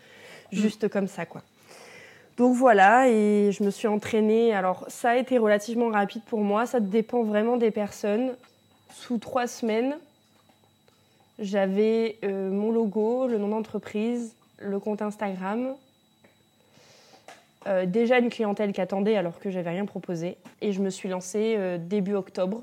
juste 0.51 0.87
comme 0.87 1.07
ça, 1.07 1.25
quoi. 1.25 1.41
Donc 2.37 2.53
voilà, 2.53 3.07
et 3.09 3.51
je 3.53 3.63
me 3.63 3.71
suis 3.71 3.87
entraînée. 3.87 4.53
Alors 4.53 4.83
ça 4.89 5.11
a 5.11 5.15
été 5.15 5.37
relativement 5.37 5.87
rapide 5.87 6.21
pour 6.25 6.41
moi, 6.41 6.65
ça 6.65 6.81
dépend 6.81 7.23
vraiment 7.23 7.55
des 7.55 7.71
personnes. 7.71 8.35
Sous 9.01 9.17
trois 9.17 9.47
semaines, 9.47 9.97
j'avais 11.39 12.17
euh, 12.23 12.49
mon 12.49 12.71
logo, 12.71 13.27
le 13.27 13.37
nom 13.37 13.49
d'entreprise, 13.49 14.35
le 14.59 14.79
compte 14.79 15.01
Instagram, 15.01 15.75
Euh, 17.67 17.85
déjà 17.87 18.19
une 18.19 18.29
clientèle 18.29 18.73
qui 18.73 18.81
attendait 18.81 19.15
alors 19.15 19.39
que 19.39 19.49
j'avais 19.49 19.71
rien 19.71 19.85
proposé. 19.85 20.37
Et 20.61 20.71
je 20.71 20.81
me 20.81 20.89
suis 20.89 21.09
lancée 21.09 21.55
euh, 21.57 21.77
début 21.79 22.13
octobre. 22.13 22.61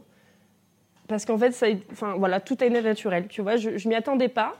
Parce 1.08 1.24
qu'en 1.24 1.36
fait, 1.36 1.50
ça, 1.50 1.66
enfin, 1.90 2.14
voilà, 2.16 2.38
tout 2.40 2.56
a 2.60 2.66
été 2.66 2.80
naturel. 2.80 3.26
Tu 3.26 3.42
vois, 3.42 3.56
je, 3.56 3.70
ne 3.70 3.88
m'y 3.88 3.96
attendais 3.96 4.28
pas. 4.28 4.56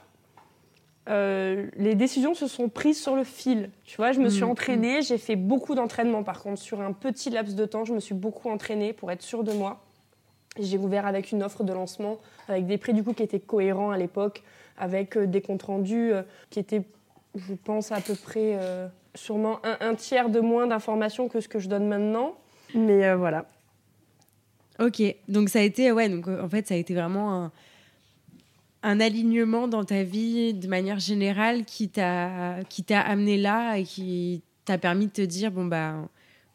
Euh, 1.09 1.67
les 1.77 1.95
décisions 1.95 2.33
se 2.33 2.47
sont 2.47 2.67
prises 2.67 3.01
sur 3.01 3.15
le 3.15 3.23
fil. 3.23 3.69
Tu 3.85 3.95
vois, 3.95 4.11
je 4.11 4.19
me 4.19 4.29
suis 4.29 4.43
mmh. 4.43 4.49
entraînée, 4.49 5.01
j'ai 5.01 5.17
fait 5.17 5.35
beaucoup 5.35 5.75
d'entraînement 5.75 6.23
par 6.23 6.41
contre. 6.41 6.61
Sur 6.61 6.81
un 6.81 6.91
petit 6.91 7.29
laps 7.29 7.55
de 7.55 7.65
temps, 7.65 7.85
je 7.85 7.93
me 7.93 7.99
suis 7.99 8.15
beaucoup 8.15 8.49
entraînée 8.49 8.91
pour 8.91 9.11
être 9.11 9.21
sûre 9.21 9.43
de 9.43 9.53
moi. 9.53 9.81
J'ai 10.59 10.77
ouvert 10.77 11.05
avec 11.05 11.31
une 11.31 11.43
offre 11.43 11.63
de 11.63 11.73
lancement, 11.73 12.19
avec 12.47 12.65
des 12.65 12.77
prix 12.77 12.93
du 12.93 13.03
coup 13.03 13.13
qui 13.13 13.23
étaient 13.23 13.39
cohérents 13.39 13.91
à 13.91 13.97
l'époque, 13.97 14.43
avec 14.77 15.17
des 15.17 15.41
comptes 15.41 15.63
rendus 15.63 16.11
qui 16.49 16.59
étaient, 16.59 16.83
je 17.35 17.53
pense, 17.53 17.91
à 17.91 18.01
peu 18.01 18.15
près 18.15 18.57
sûrement 19.15 19.59
un, 19.63 19.95
tiers 19.95 20.29
de 20.29 20.39
moins 20.39 20.67
d'informations 20.67 21.27
que 21.27 21.39
ce 21.39 21.47
que 21.47 21.59
je 21.59 21.69
donne 21.69 21.87
maintenant. 21.87 22.35
Mais 22.73 23.05
euh, 23.05 23.15
voilà. 23.15 23.45
Ok, 24.79 25.01
donc 25.27 25.49
ça 25.49 25.59
a 25.59 25.61
été, 25.61 25.91
ouais, 25.91 26.09
donc 26.09 26.27
en 26.27 26.49
fait, 26.49 26.67
ça 26.67 26.73
a 26.73 26.77
été 26.77 26.95
vraiment 26.95 27.51
un, 28.81 28.99
alignement 28.99 29.67
dans 29.67 29.83
ta 29.83 30.03
vie 30.03 30.53
de 30.53 30.67
manière 30.67 30.99
générale 30.99 31.63
qui 31.65 31.89
t'a 31.89 32.57
amené 32.89 33.37
là 33.37 33.77
et 33.77 33.83
qui 33.83 34.41
t'a 34.65 34.77
permis 34.77 35.07
de 35.07 35.11
te 35.11 35.21
dire 35.21 35.51
bon 35.51 35.65
bah 35.65 35.95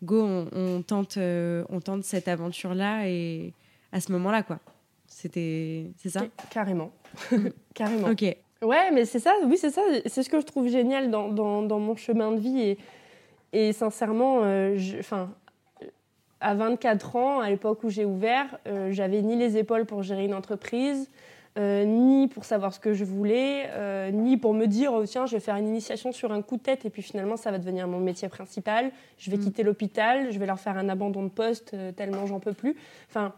go 0.02 0.46
on, 0.52 0.82
tente 0.82 1.16
euh, 1.16 1.64
on 1.68 1.80
tente 1.80 2.04
cette 2.04 2.28
aventure 2.28 2.74
là 2.74 3.06
et 3.06 3.52
à 3.92 4.00
ce 4.00 4.12
moment 4.12 4.30
là 4.30 4.42
quoi 4.42 4.58
c'était 5.06 5.90
c'est 5.96 6.10
ça? 6.10 6.22
Carrément 6.50 6.92
carrément 7.74 8.08
ok 8.08 8.36
Ouais, 8.62 8.90
mais 8.92 9.04
c'est 9.04 9.20
ça, 9.20 9.34
oui, 9.44 9.56
c'est 9.56 9.70
ça. 9.70 9.82
C'est 10.06 10.22
ce 10.22 10.28
que 10.28 10.40
je 10.40 10.46
trouve 10.46 10.68
génial 10.68 11.10
dans, 11.10 11.28
dans, 11.30 11.78
mon 11.78 11.94
chemin 11.94 12.32
de 12.32 12.40
vie. 12.40 12.60
Et, 12.60 12.78
et 13.52 13.72
sincèrement, 13.72 14.40
euh, 14.42 14.76
enfin, 14.98 15.30
à 16.40 16.54
24 16.54 17.16
ans, 17.16 17.40
à 17.40 17.50
l'époque 17.50 17.84
où 17.84 17.88
j'ai 17.88 18.04
ouvert, 18.04 18.58
euh, 18.66 18.90
j'avais 18.90 19.22
ni 19.22 19.36
les 19.36 19.56
épaules 19.56 19.86
pour 19.86 20.02
gérer 20.02 20.24
une 20.24 20.34
entreprise, 20.34 21.08
euh, 21.56 21.84
ni 21.84 22.26
pour 22.26 22.44
savoir 22.44 22.74
ce 22.74 22.80
que 22.80 22.94
je 22.94 23.04
voulais, 23.04 23.70
ni 24.12 24.36
pour 24.36 24.54
me 24.54 24.66
dire 24.66 24.92
oh, 24.92 25.04
tiens, 25.06 25.26
je 25.26 25.36
vais 25.36 25.40
faire 25.40 25.56
une 25.56 25.68
initiation 25.68 26.10
sur 26.10 26.32
un 26.32 26.42
coup 26.42 26.56
de 26.56 26.62
tête 26.62 26.84
et 26.84 26.90
puis 26.90 27.02
finalement 27.02 27.36
ça 27.36 27.52
va 27.52 27.58
devenir 27.58 27.86
mon 27.86 28.00
métier 28.00 28.28
principal. 28.28 28.90
Je 29.18 29.30
vais 29.30 29.36
mm. 29.36 29.40
quitter 29.40 29.62
l'hôpital, 29.62 30.32
je 30.32 30.38
vais 30.38 30.46
leur 30.46 30.58
faire 30.58 30.76
un 30.76 30.88
abandon 30.88 31.22
de 31.22 31.30
poste 31.30 31.76
tellement 31.96 32.26
j'en 32.26 32.40
peux 32.40 32.52
plus. 32.52 32.76
Enfin, 33.08 33.32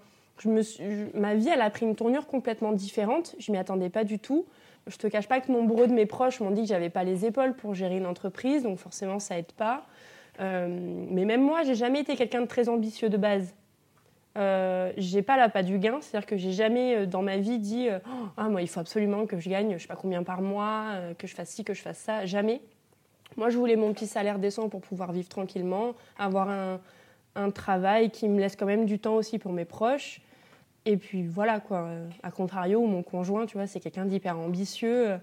ma 0.49 1.35
vie 1.35 1.49
elle 1.49 1.61
a 1.61 1.71
pris 1.71 1.87
une 1.87 1.97
tournure 1.97 2.27
complètement 2.27 2.73
différente. 2.73 3.35
Je 3.39 3.53
m'y 3.53 3.59
attendais 3.59 3.91
pas 3.91 4.05
du 4.05 4.19
tout. 4.19 4.47
Je 4.87 4.97
te 4.97 5.07
cache 5.07 5.29
pas 5.29 5.41
que 5.41 5.53
nombreux 5.53 5.87
de 5.87 5.93
mes 5.93 6.07
proches 6.07 6.41
m'ont 6.41 6.51
dit 6.51 6.63
que 6.63 6.69
j'avais 6.69 6.91
pas 6.91 7.05
les 7.05 7.27
épaules 7.27 7.55
pour 7.55 7.75
gérer 7.75 7.99
une 7.99 8.07
entreprise, 8.07 8.63
donc 8.63 8.79
forcément 8.79 9.19
ça 9.19 9.39
aide 9.39 9.53
pas. 9.53 9.87
Euh, 10.41 10.69
mais 11.11 11.25
même 11.25 11.43
moi, 11.43 11.63
j'ai 11.65 11.75
jamais 11.75 12.01
été 12.01 12.17
quelqu'un 12.17 12.41
de 12.41 12.47
très 12.47 12.69
ambitieux 12.69 13.11
de 13.11 13.19
base. 13.19 13.55
Euh, 14.39 14.93
j'ai 14.97 15.23
pas 15.23 15.37
la 15.37 15.49
pas 15.49 15.63
du 15.63 15.79
gain, 15.79 15.99
c'est-à-dire 16.01 16.27
que 16.27 16.37
j'ai 16.37 16.53
jamais 16.53 16.95
euh, 16.95 17.07
dans 17.07 17.23
ma 17.23 17.37
vie 17.37 17.59
dit 17.59 17.89
euh, 17.89 17.99
ah 18.37 18.49
moi 18.49 18.63
il 18.63 18.69
faut 18.69 18.79
absolument 18.79 19.27
que 19.27 19.41
je 19.41 19.51
gagne 19.51 19.73
je 19.77 19.83
sais 19.83 19.89
pas 19.89 19.97
combien 19.97 20.23
par 20.23 20.41
mois, 20.41 20.95
que 21.19 21.27
je 21.27 21.35
fasse 21.35 21.51
ci, 21.51 21.65
que 21.65 21.75
je 21.75 21.83
fasse 21.83 21.99
ça, 21.99 22.27
jamais. 22.27 22.61
Moi 23.37 23.51
je 23.51 23.59
voulais 23.59 23.77
mon 23.77 23.93
petit 23.93 24.07
salaire 24.07 24.39
décent 24.39 24.69
pour 24.69 24.81
pouvoir 24.81 25.13
vivre 25.13 25.29
tranquillement, 25.29 25.95
avoir 26.19 26.49
un 27.37 27.51
travail 27.51 28.11
qui 28.11 28.29
me 28.29 28.39
laisse 28.41 28.57
quand 28.57 28.67
même 28.67 28.87
du 28.87 28.99
temps 28.99 29.15
aussi 29.15 29.39
pour 29.39 29.53
mes 29.53 29.65
proches. 29.65 30.21
Et 30.91 30.97
puis 30.97 31.23
voilà, 31.23 31.61
quoi. 31.61 31.89
À 32.25 32.33
contrario, 32.33 32.85
mon 32.85 33.05
conjoint, 33.05 33.47
tu 33.47 33.57
vois, 33.57 33.69
c'est 33.69 33.79
quelqu'un 33.79 34.07
d'hyper 34.07 34.37
ambitieux. 34.37 35.19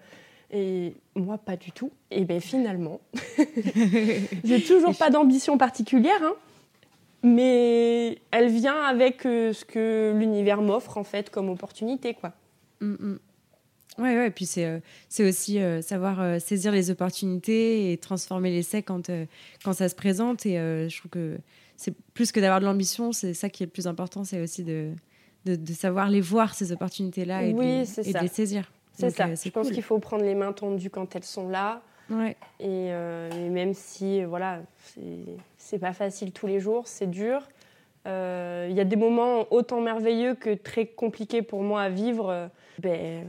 Et 0.52 0.96
moi, 1.16 1.38
pas 1.38 1.58
du 1.58 1.72
tout. 1.72 1.92
Et 2.10 2.24
bien 2.24 2.40
finalement, 2.40 3.02
j'ai 4.46 4.64
toujours 4.64 4.98
pas 4.98 5.10
d'ambition 5.10 5.58
particulière, 5.58 6.24
hein, 6.24 6.36
mais 7.22 8.20
elle 8.32 8.50
vient 8.50 8.82
avec 8.82 9.26
euh, 9.26 9.52
ce 9.52 9.66
que 9.66 10.16
l'univers 10.18 10.62
m'offre, 10.62 10.98
en 10.98 11.04
fait, 11.04 11.30
comme 11.30 11.50
opportunité, 11.50 12.14
quoi. 12.14 12.32
Mm, 12.80 12.94
mm. 12.94 13.20
Ouais, 13.98 14.16
ouais, 14.16 14.28
et 14.28 14.32
puis 14.32 14.46
c'est 14.46 14.64
euh, 14.64 14.80
c'est 15.10 15.28
aussi 15.28 15.60
euh, 15.60 15.82
savoir 15.82 16.40
saisir 16.40 16.72
les 16.72 16.92
opportunités 16.92 17.92
et 17.92 17.98
transformer 17.98 18.52
l'essai 18.52 18.84
quand, 18.84 19.10
quand 19.66 19.74
ça 19.74 19.90
se 19.90 19.96
présente. 19.96 20.46
Et 20.46 20.54
je 20.56 20.98
trouve 20.98 21.10
que 21.10 21.38
c'est 21.76 21.96
plus 22.14 22.32
que 22.32 22.40
d'avoir 22.40 22.62
de 22.62 22.66
l'ambition, 22.66 23.12
c'est 23.12 23.34
ça 23.34 23.50
qui 23.50 23.64
est 23.64 23.66
le 23.66 23.72
plus 23.72 23.88
important, 23.88 24.24
c'est 24.24 24.40
aussi 24.40 24.64
de, 24.64 24.92
de, 25.50 25.74
savoir 25.74 26.10
les 26.10 26.22
voir, 26.22 26.54
ces 26.54 26.72
opportunités-là, 26.72 27.44
et, 27.44 27.54
de, 27.54 27.62
les 27.62 28.28
saisir. 28.28 28.72
C'est 28.94 29.10
ça. 29.12 29.28
Euh, 29.28 29.36
je 29.36 29.50
pense 29.50 29.70
qu'il 29.70 29.84
faut 29.84 30.00
prendre 30.00 30.24
les 30.24 30.36
mains 30.36 30.54
tendues 30.54 30.90
quand 30.90 31.16
elles 31.16 31.24
sont 31.24 31.50
là. 31.50 31.82
Ouais. 32.10 32.36
Et, 32.60 32.90
euh, 32.92 33.50
même 33.50 33.74
si, 33.74 34.24
voilà, 34.24 34.62
c'est 35.58 35.80
pas 35.80 35.94
facile 35.94 36.32
tous 36.32 36.48
les 36.48 36.60
jours, 36.60 36.88
c'est 36.88 37.08
dur. 37.10 37.48
Euh, 38.08 38.68
il 38.70 38.76
y 38.76 38.80
a 38.80 38.86
des 38.86 38.96
moments 38.96 39.46
autant 39.52 39.82
merveilleux 39.82 40.34
que 40.34 40.54
très 40.54 40.86
compliqués 40.86 41.42
pour 41.42 41.62
moi 41.62 41.82
à 41.82 41.90
vivre. 41.90 42.50
Ben, 42.80 43.26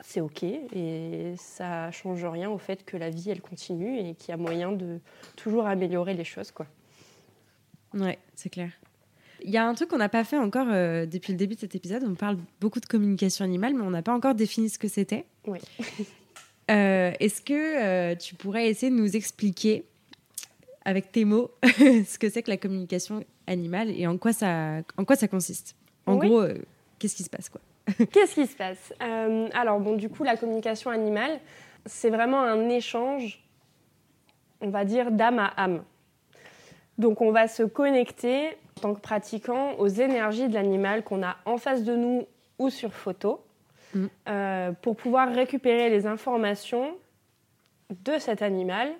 c'est 0.00 0.20
ok 0.20 0.44
et 0.44 1.34
ça 1.36 1.90
change 1.90 2.24
rien 2.24 2.48
au 2.50 2.58
fait 2.58 2.84
que 2.84 2.96
la 2.96 3.10
vie 3.10 3.30
elle 3.30 3.40
continue 3.40 3.98
et 3.98 4.14
qu'il 4.14 4.30
y 4.30 4.32
a 4.32 4.36
moyen 4.36 4.70
de 4.70 5.00
toujours 5.34 5.66
améliorer 5.66 6.14
les 6.14 6.24
choses 6.24 6.52
quoi. 6.52 6.66
Ouais, 7.94 8.18
c'est 8.34 8.48
clair. 8.48 8.70
Il 9.42 9.50
y 9.50 9.56
a 9.56 9.66
un 9.66 9.74
truc 9.74 9.88
qu'on 9.88 9.98
n'a 9.98 10.08
pas 10.08 10.24
fait 10.24 10.38
encore 10.38 10.66
euh, 10.70 11.06
depuis 11.06 11.32
le 11.32 11.38
début 11.38 11.54
de 11.54 11.60
cet 11.60 11.74
épisode. 11.74 12.04
On 12.04 12.14
parle 12.14 12.38
beaucoup 12.60 12.80
de 12.80 12.86
communication 12.86 13.44
animale, 13.44 13.74
mais 13.74 13.82
on 13.82 13.90
n'a 13.90 14.02
pas 14.02 14.14
encore 14.14 14.34
défini 14.34 14.68
ce 14.68 14.78
que 14.78 14.88
c'était. 14.88 15.24
Oui. 15.46 15.58
Euh, 16.70 17.12
est-ce 17.18 17.40
que 17.40 17.54
euh, 17.54 18.14
tu 18.14 18.34
pourrais 18.34 18.68
essayer 18.68 18.92
de 18.92 18.96
nous 18.96 19.16
expliquer, 19.16 19.86
avec 20.84 21.10
tes 21.10 21.24
mots, 21.24 21.50
ce 21.64 22.18
que 22.18 22.28
c'est 22.28 22.42
que 22.42 22.50
la 22.50 22.58
communication 22.58 23.24
animale 23.46 23.90
et 23.90 24.06
en 24.06 24.18
quoi 24.18 24.34
ça, 24.34 24.82
en 24.98 25.06
quoi 25.06 25.16
ça 25.16 25.28
consiste? 25.28 25.74
En 26.04 26.16
gros, 26.16 26.42
qu'est-ce 26.98 27.16
qui 27.16 27.22
se 27.22 27.30
passe 27.30 27.48
quoi? 27.48 27.62
Qu'est-ce 28.12 28.34
qui 28.34 28.46
se 28.46 28.54
passe? 28.54 28.92
Alors, 29.00 29.80
bon, 29.80 29.96
du 29.96 30.10
coup, 30.10 30.24
la 30.24 30.36
communication 30.36 30.90
animale, 30.90 31.40
c'est 31.86 32.10
vraiment 32.10 32.42
un 32.42 32.68
échange, 32.68 33.42
on 34.60 34.68
va 34.68 34.84
dire, 34.84 35.10
d'âme 35.10 35.38
à 35.38 35.54
âme. 35.56 35.82
Donc, 36.98 37.20
on 37.20 37.30
va 37.30 37.48
se 37.48 37.62
connecter 37.62 38.48
en 38.78 38.80
tant 38.80 38.94
que 38.94 39.00
pratiquant 39.00 39.74
aux 39.78 39.88
énergies 39.88 40.48
de 40.48 40.54
l'animal 40.54 41.02
qu'on 41.02 41.22
a 41.22 41.36
en 41.44 41.56
face 41.56 41.84
de 41.84 41.96
nous 41.96 42.26
ou 42.58 42.70
sur 42.70 42.92
photo 42.92 43.40
mm. 43.94 44.06
euh, 44.28 44.72
pour 44.82 44.96
pouvoir 44.96 45.32
récupérer 45.32 45.90
les 45.90 46.06
informations 46.06 46.94
de 48.04 48.18
cet 48.18 48.42
animal. 48.42 48.92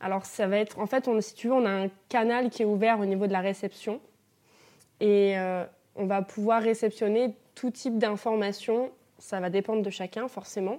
Alors 0.00 0.24
ça 0.24 0.46
va 0.46 0.58
être, 0.58 0.78
en 0.78 0.86
fait, 0.86 1.08
on, 1.08 1.20
si 1.20 1.34
tu 1.34 1.48
veux, 1.48 1.54
on 1.54 1.66
a 1.66 1.70
un 1.70 1.88
canal 2.08 2.50
qui 2.50 2.62
est 2.62 2.66
ouvert 2.66 3.00
au 3.00 3.04
niveau 3.04 3.26
de 3.26 3.32
la 3.32 3.40
réception 3.40 4.00
et 5.00 5.38
euh, 5.38 5.64
on 5.96 6.06
va 6.06 6.22
pouvoir 6.22 6.62
réceptionner 6.62 7.34
tout 7.54 7.70
type 7.70 7.98
d'informations. 7.98 8.90
Ça 9.18 9.40
va 9.40 9.50
dépendre 9.50 9.82
de 9.82 9.90
chacun 9.90 10.28
forcément, 10.28 10.78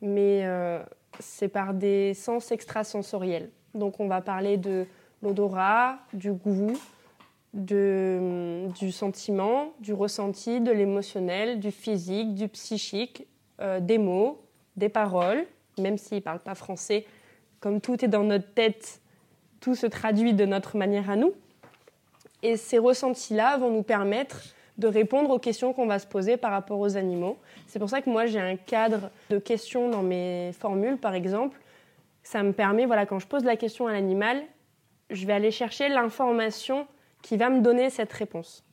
mais 0.00 0.40
euh, 0.44 0.82
c'est 1.20 1.48
par 1.48 1.74
des 1.74 2.14
sens 2.14 2.52
extrasensoriels. 2.52 3.50
Donc 3.74 4.00
on 4.00 4.08
va 4.08 4.22
parler 4.22 4.56
de 4.56 4.86
l'odorat, 5.24 5.98
du 6.12 6.32
goût, 6.32 6.78
de, 7.54 8.68
du 8.78 8.92
sentiment, 8.92 9.72
du 9.80 9.92
ressenti, 9.92 10.60
de 10.60 10.70
l'émotionnel, 10.70 11.60
du 11.60 11.70
physique, 11.70 12.34
du 12.34 12.48
psychique, 12.48 13.26
euh, 13.60 13.80
des 13.80 13.98
mots, 13.98 14.42
des 14.76 14.88
paroles, 14.88 15.46
même 15.78 15.98
s'ils 15.98 16.18
ne 16.18 16.22
parlent 16.22 16.40
pas 16.40 16.54
français, 16.54 17.06
comme 17.60 17.80
tout 17.80 18.04
est 18.04 18.08
dans 18.08 18.24
notre 18.24 18.52
tête, 18.52 19.00
tout 19.60 19.74
se 19.74 19.86
traduit 19.86 20.34
de 20.34 20.44
notre 20.44 20.76
manière 20.76 21.08
à 21.08 21.16
nous. 21.16 21.32
Et 22.42 22.56
ces 22.56 22.78
ressentis-là 22.78 23.56
vont 23.56 23.70
nous 23.70 23.82
permettre 23.82 24.42
de 24.76 24.88
répondre 24.88 25.30
aux 25.30 25.38
questions 25.38 25.72
qu'on 25.72 25.86
va 25.86 25.98
se 25.98 26.06
poser 26.06 26.36
par 26.36 26.50
rapport 26.50 26.80
aux 26.80 26.96
animaux. 26.96 27.38
C'est 27.68 27.78
pour 27.78 27.88
ça 27.88 28.02
que 28.02 28.10
moi 28.10 28.26
j'ai 28.26 28.40
un 28.40 28.56
cadre 28.56 29.10
de 29.30 29.38
questions 29.38 29.88
dans 29.88 30.02
mes 30.02 30.50
formules, 30.58 30.98
par 30.98 31.14
exemple. 31.14 31.58
Ça 32.24 32.42
me 32.42 32.52
permet, 32.52 32.84
voilà, 32.84 33.06
quand 33.06 33.20
je 33.20 33.26
pose 33.26 33.44
la 33.44 33.56
question 33.56 33.86
à 33.86 33.92
l'animal, 33.92 34.42
je 35.10 35.26
vais 35.26 35.32
aller 35.32 35.50
chercher 35.50 35.88
l'information 35.88 36.86
qui 37.22 37.36
va 37.36 37.50
me 37.50 37.60
donner 37.60 37.90
cette 37.90 38.12
réponse. 38.12 38.64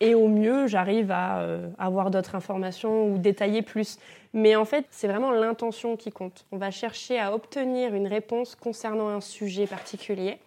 Et 0.00 0.14
au 0.14 0.26
mieux, 0.26 0.66
j'arrive 0.66 1.12
à 1.12 1.38
euh, 1.38 1.70
avoir 1.78 2.10
d'autres 2.10 2.34
informations 2.34 3.06
ou 3.06 3.18
détailler 3.18 3.62
plus. 3.62 3.98
Mais 4.34 4.56
en 4.56 4.64
fait, 4.64 4.84
c'est 4.90 5.06
vraiment 5.06 5.30
l'intention 5.30 5.96
qui 5.96 6.10
compte. 6.10 6.44
On 6.50 6.56
va 6.56 6.72
chercher 6.72 7.20
à 7.20 7.32
obtenir 7.32 7.94
une 7.94 8.08
réponse 8.08 8.56
concernant 8.56 9.08
un 9.08 9.20
sujet 9.20 9.66
particulier 9.66 10.38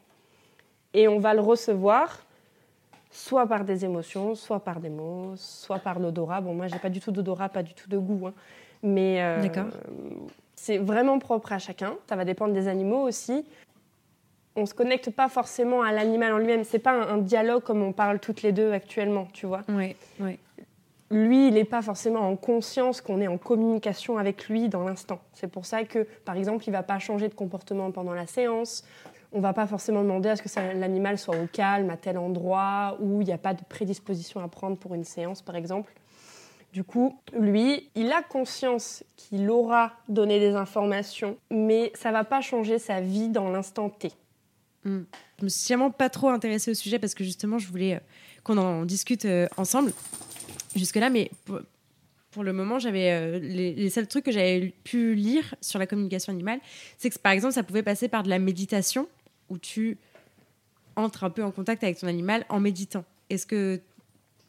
et 0.94 1.08
on 1.08 1.20
va 1.20 1.34
le 1.34 1.40
recevoir 1.40 2.26
soit 3.12 3.48
par 3.48 3.64
des 3.64 3.86
émotions, 3.86 4.36
soit 4.36 4.60
par 4.60 4.82
des 4.82 4.90
mots, 4.90 5.34
soit 5.38 5.80
par 5.80 6.00
l'odorat. 6.00 6.42
Bon, 6.42 6.54
moi, 6.54 6.68
j'ai 6.68 6.80
pas 6.80 6.90
du 6.90 7.00
tout 7.00 7.12
d'odorat, 7.12 7.48
pas 7.48 7.64
du 7.64 7.74
tout 7.74 7.90
de 7.90 7.98
goût, 7.98 8.28
hein. 8.28 8.34
mais 8.84 9.24
euh, 9.24 9.48
c'est 10.56 10.80
vraiment 10.80 11.18
propre 11.18 11.54
à 11.54 11.60
chacun. 11.60 11.96
Ça 12.10 12.18
va 12.18 12.26
dépendre 12.26 12.54
des 12.54 12.68
animaux 12.68 13.04
aussi 13.04 13.46
on 14.56 14.66
se 14.66 14.74
connecte 14.74 15.10
pas 15.10 15.28
forcément 15.30 15.82
à 15.82 15.92
l'animal 15.92 16.34
en 16.34 16.38
lui-même. 16.38 16.64
C'est 16.64 16.80
pas 16.80 16.92
un, 16.92 17.18
dialogue 17.18 17.64
comme 17.64 17.82
on 17.82 17.92
parle 17.92 18.20
toutes 18.20 18.42
les 18.42 18.52
deux 18.52 18.72
actuellement, 18.72 19.28
tu 19.34 19.46
vois. 19.46 19.62
Oui, 19.70 19.96
oui. 20.20 20.40
Lui, 21.12 21.50
il 21.50 21.54
n'est 21.54 21.66
pas 21.66 21.82
forcément 21.82 22.22
en 22.22 22.36
conscience 22.36 23.00
qu'on 23.00 23.22
est 23.22 23.28
en 23.28 23.38
communication 23.38 24.18
avec 24.18 24.48
lui 24.48 24.70
dans 24.70 24.84
l'instant. 24.84 25.20
C'est 25.34 25.48
pour 25.48 25.66
ça 25.66 25.84
que, 25.84 26.08
par 26.26 26.36
exemple, 26.36 26.64
il 26.68 26.72
va 26.72 26.82
pas 26.82 26.98
changer 26.98 27.30
de 27.30 27.36
comportement 27.36 27.92
pendant 27.92 28.14
la 28.14 28.26
séance. 28.26 28.84
on 29.32 29.40
va 29.40 29.54
pas 29.54 29.68
forcément 29.68 30.02
demander 30.02 30.30
à 30.30 30.36
ce 30.36 30.42
que 30.42 30.50
l'animal 30.80 31.20
soit 31.20 31.36
au 31.36 31.46
calme, 31.46 31.90
à 31.92 31.98
tel 31.98 32.18
endroit, 32.18 32.98
où 33.02 33.22
il 33.22 33.28
n'y 33.28 33.34
a 33.34 33.38
pas 33.38 33.54
de 33.54 33.62
prédisposition 33.70 34.40
à 34.40 34.48
prendre 34.48 34.78
pour 34.78 34.96
une 34.96 35.04
séance, 35.04 35.42
par 35.42 35.56
exemple. 35.56 35.94
Du 36.74 36.84
coup, 36.84 37.18
lui, 37.34 37.90
il 37.96 38.12
a 38.12 38.22
conscience 38.24 39.04
qu'il 39.16 39.50
aura 39.50 39.94
donné 40.10 40.40
des 40.40 40.56
informations, 40.56 41.38
mais 41.52 41.92
ça 41.94 42.12
va 42.12 42.24
pas 42.24 42.42
changer 42.42 42.80
sa 42.80 43.00
vie 43.00 43.30
dans 43.30 43.50
l'instant 43.50 43.90
T. 43.90 44.12
Hmm. 44.86 45.02
Je 45.40 45.44
me 45.44 45.50
suis 45.50 45.74
vraiment 45.74 45.90
pas 45.90 46.10
trop 46.10 46.30
intéressée 46.30 46.72
au 46.72 46.76
sujet 46.76 47.00
parce 47.00 47.16
que 47.16 47.24
justement, 47.24 47.58
je 47.58 47.68
voulais 47.68 47.96
euh, 47.96 48.00
qu'on 48.44 48.58
en 48.58 48.86
discute 48.86 49.26
euh, 49.26 49.48
ensemble 49.58 49.92
jusque-là, 50.76 51.10
mais 51.10 51.32
pour, 52.32 52.44
le 52.44 52.54
moment, 52.54 52.80
j'avais 52.80 53.12
euh, 53.12 53.40
les, 53.40 53.90
seuls 53.90 54.08
trucs 54.08 54.26
que 54.26 54.32
j'avais 54.32 54.74
pu 54.84 55.16
lire 55.16 55.56
sur 55.60 55.80
la 55.80 55.88
communication 55.88 56.32
animale, 56.32 56.60
c'est 56.98 57.10
que 57.10 57.18
par 57.18 57.32
exemple, 57.32 57.54
ça 57.54 57.64
pouvait 57.64 57.82
passer 57.82 58.08
par 58.08 58.24
de 58.24 58.30
la 58.30 58.40
méditation 58.40 59.08
où 59.50 59.58
tu 59.58 59.98
entres 60.96 61.24
un 61.24 61.30
peu 61.30 61.44
en 61.44 61.52
contact 61.52 61.84
avec 61.84 61.98
ton 61.98 62.08
animal 62.08 62.46
en 62.50 62.60
méditant. 62.60 63.06
Est-ce 63.30 63.48
que 63.48 63.82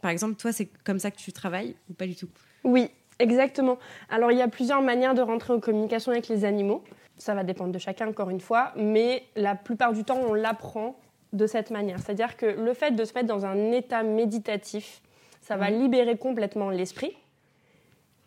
par 0.02 0.10
exemple, 0.10 0.34
toi, 0.34 0.52
c'est 0.52 0.68
comme 0.84 0.98
ça 0.98 1.10
que 1.10 1.16
tu 1.16 1.32
travailles 1.32 1.74
ou 1.88 1.94
pas 1.94 2.06
du 2.06 2.14
tout? 2.14 2.28
Oui, 2.62 2.90
exactement. 3.18 3.78
Alors, 4.10 4.30
il 4.32 4.38
y 4.38 4.42
a 4.42 4.48
plusieurs 4.48 4.82
manières 4.82 5.14
de 5.14 5.22
rentrer 5.22 5.54
en 5.54 5.60
communication 5.60 6.12
avec 6.12 6.28
les 6.28 6.44
animaux. 6.44 6.84
Ça 7.18 7.34
va 7.34 7.44
dépendre 7.44 7.72
de 7.72 7.78
chacun, 7.78 8.08
encore 8.08 8.30
une 8.30 8.40
fois, 8.40 8.72
mais 8.76 9.24
la 9.36 9.54
plupart 9.54 9.92
du 9.92 10.04
temps, 10.04 10.18
on 10.18 10.34
l'apprend 10.34 10.96
de 11.32 11.46
cette 11.46 11.70
manière. 11.70 11.98
C'est-à-dire 11.98 12.36
que 12.36 12.46
le 12.46 12.74
fait 12.74 12.92
de 12.92 13.04
se 13.04 13.14
mettre 13.14 13.26
dans 13.26 13.46
un 13.46 13.72
état 13.72 14.02
méditatif, 14.02 15.02
ça 15.40 15.56
va 15.56 15.70
mhm. 15.70 15.80
libérer 15.80 16.16
complètement 16.16 16.70
l'esprit. 16.70 17.16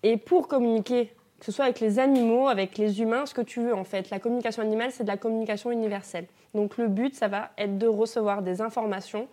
Et 0.03 0.17
pour 0.17 0.47
communiquer, 0.47 1.13
que 1.39 1.45
ce 1.45 1.51
soit 1.51 1.65
avec 1.65 1.79
les 1.79 1.99
animaux, 1.99 2.47
avec 2.47 2.77
les 2.77 3.01
humains, 3.01 3.25
ce 3.25 3.33
que 3.33 3.41
tu 3.41 3.61
veux 3.61 3.73
en 3.73 3.83
fait, 3.83 4.09
la 4.09 4.19
communication 4.19 4.61
animale, 4.61 4.91
c'est 4.91 5.03
de 5.03 5.09
la 5.09 5.17
communication 5.17 5.71
universelle. 5.71 6.27
Donc 6.53 6.77
le 6.77 6.87
but, 6.87 7.15
ça 7.15 7.27
va 7.27 7.51
être 7.57 7.77
de 7.77 7.87
recevoir 7.87 8.41
des 8.41 8.61
informations 8.61 9.27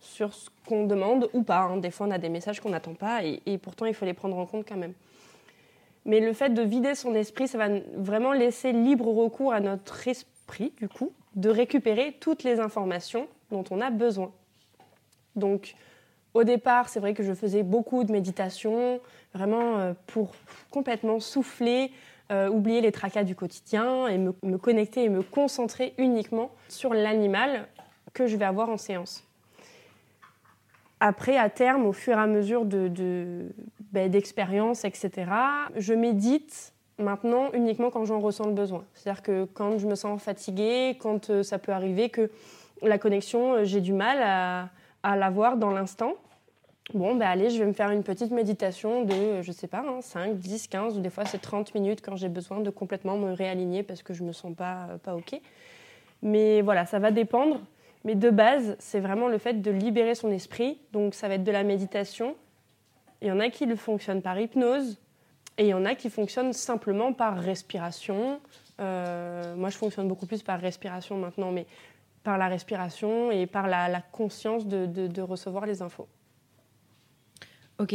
sur 0.00 0.32
ce 0.32 0.48
qu'on 0.66 0.86
demande 0.86 1.28
ou 1.32 1.42
pas. 1.42 1.60
Hein. 1.60 1.76
Des 1.76 1.90
fois, 1.90 2.06
on 2.06 2.10
a 2.10 2.18
des 2.18 2.28
messages 2.28 2.60
qu'on 2.60 2.70
n'attend 2.70 2.94
pas 2.94 3.22
et, 3.22 3.58
pourtant, 3.58 3.86
il 3.86 3.94
faut 3.94 4.06
les 4.06 4.14
prendre 4.14 4.36
en 4.38 4.46
compte 4.46 4.66
quand 4.66 4.76
même. 4.76 4.94
Mais 6.04 6.20
le 6.20 6.32
fait 6.32 6.50
de 6.50 6.62
vider 6.62 6.94
son 6.94 7.14
esprit, 7.14 7.48
ça 7.48 7.58
va 7.58 7.68
vraiment 7.94 8.32
laisser 8.32 8.72
libre 8.72 9.08
recours 9.08 9.52
à 9.52 9.60
notre 9.60 10.08
esprit, 10.08 10.72
du 10.78 10.88
coup, 10.88 11.12
de 11.34 11.50
récupérer 11.50 12.16
toutes 12.20 12.42
les 12.42 12.58
informations 12.60 13.28
dont 13.50 13.64
on 13.70 13.80
a 13.80 13.90
besoin. 13.90 14.32
Donc, 15.36 15.74
au 16.32 16.44
départ, 16.44 16.88
c'est 16.88 17.00
vrai 17.00 17.12
que 17.14 17.22
je 17.22 17.34
faisais 17.34 17.62
beaucoup 17.62 18.04
de 18.04 18.12
méditation, 18.12 19.00
vraiment 19.34 19.78
euh, 19.78 19.92
pour 20.06 20.32
complètement 20.70 21.20
souffler, 21.20 21.92
euh, 22.30 22.48
oublier 22.48 22.80
les 22.80 22.92
tracas 22.92 23.24
du 23.24 23.34
quotidien 23.34 24.06
et 24.06 24.16
me 24.16 24.56
connecter 24.56 25.04
et 25.04 25.08
me 25.08 25.22
concentrer 25.22 25.94
uniquement 25.98 26.50
sur 26.68 26.94
l'animal 26.94 27.66
que 28.12 28.26
je 28.26 28.36
vais 28.36 28.44
avoir 28.44 28.70
en 28.70 28.76
séance. 28.76 29.24
Après, 31.00 31.38
à 31.38 31.48
terme, 31.48 31.86
au 31.86 31.92
fur 31.92 32.16
et 32.18 32.20
à 32.20 32.26
mesure 32.26 32.66
de, 32.66 33.48
ben, 33.92 34.10
d'expérience, 34.10 34.84
etc., 34.84 35.30
je 35.76 35.94
médite 35.94 36.72
maintenant 37.00 37.50
uniquement 37.52 37.90
quand 37.90 38.04
j'en 38.04 38.20
ressens 38.20 38.46
le 38.46 38.52
besoin. 38.52 38.84
C'est-à-dire 38.94 39.22
que 39.22 39.44
quand 39.52 39.78
je 39.78 39.86
me 39.86 39.94
sens 39.94 40.22
fatiguée, 40.22 40.96
quand 41.00 41.30
euh, 41.30 41.42
ça 41.42 41.58
peut 41.58 41.72
arriver 41.72 42.10
que 42.10 42.30
la 42.82 42.98
connexion, 42.98 43.54
euh, 43.54 43.64
j'ai 43.64 43.80
du 43.80 43.92
mal 43.92 44.18
à, 44.22 45.16
l'avoir 45.16 45.56
dans 45.56 45.70
l'instant, 45.70 46.14
bon, 46.94 47.14
ben 47.14 47.26
allez, 47.26 47.50
je 47.50 47.58
vais 47.58 47.66
me 47.66 47.72
faire 47.72 47.90
une 47.90 48.02
petite 48.02 48.30
méditation 48.30 49.04
de, 49.04 49.14
euh, 49.14 49.42
je 49.42 49.52
sais 49.52 49.66
pas, 49.66 49.84
5, 50.00 50.36
10, 50.36 50.68
15, 50.68 50.98
ou 50.98 51.00
des 51.00 51.10
fois 51.10 51.24
c'est 51.24 51.40
30 51.40 51.74
minutes 51.74 52.00
quand 52.02 52.16
j'ai 52.16 52.28
besoin 52.28 52.60
de 52.60 52.70
complètement 52.70 53.16
me 53.16 53.32
réaligner 53.32 53.82
parce 53.82 54.02
que 54.02 54.14
je 54.14 54.22
me 54.22 54.32
sens 54.32 54.54
pas, 54.54 54.88
pas 55.02 55.14
OK. 55.16 55.40
Mais 56.22 56.60
voilà, 56.60 56.86
ça 56.86 56.98
va 56.98 57.10
dépendre. 57.10 57.60
Mais 58.04 58.14
de 58.14 58.30
base, 58.30 58.76
c'est 58.78 59.00
vraiment 59.00 59.28
le 59.28 59.36
fait 59.36 59.60
de 59.60 59.70
libérer 59.70 60.14
son 60.14 60.30
esprit. 60.30 60.78
Donc 60.92 61.14
ça 61.14 61.28
va 61.28 61.34
être 61.34 61.44
de 61.44 61.52
la 61.52 61.64
méditation. 61.64 62.34
Il 63.22 63.28
y 63.28 63.30
en 63.30 63.40
a 63.40 63.50
qui 63.50 63.66
le 63.66 63.76
fonctionnent 63.76 64.22
par 64.22 64.38
hypnose 64.38 64.98
et 65.58 65.64
il 65.64 65.68
y 65.68 65.74
en 65.74 65.84
a 65.84 65.94
qui 65.94 66.08
fonctionnent 66.08 66.52
simplement 66.52 67.12
par 67.12 67.38
respiration. 67.38 68.40
Euh, 68.80 69.54
moi, 69.56 69.68
je 69.68 69.76
fonctionne 69.76 70.08
beaucoup 70.08 70.26
plus 70.26 70.42
par 70.42 70.58
respiration 70.60 71.18
maintenant, 71.18 71.52
mais 71.52 71.66
par 72.22 72.38
la 72.38 72.48
respiration 72.48 73.30
et 73.30 73.46
par 73.46 73.66
la, 73.66 74.00
conscience 74.12 74.66
de, 74.66 75.20
recevoir 75.20 75.66
les 75.66 75.82
infos. 75.82 76.08
Ok. 77.78 77.94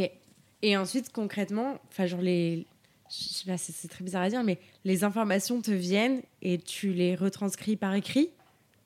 Et 0.62 0.78
ensuite, 0.78 1.12
concrètement, 1.12 1.80
enfin, 1.90 2.06
genre 2.06 2.22
les, 2.22 2.66
c'est 3.10 3.88
très 3.88 4.04
bizarre 4.04 4.24
à 4.24 4.30
dire, 4.30 4.44
mais 4.44 4.60
les 4.84 5.04
informations 5.04 5.62
te 5.62 5.72
viennent 5.72 6.22
et 6.42 6.58
tu 6.58 6.94
les 6.94 7.16
retranscris 7.16 7.76
par 7.76 7.94
écrit? 7.94 8.30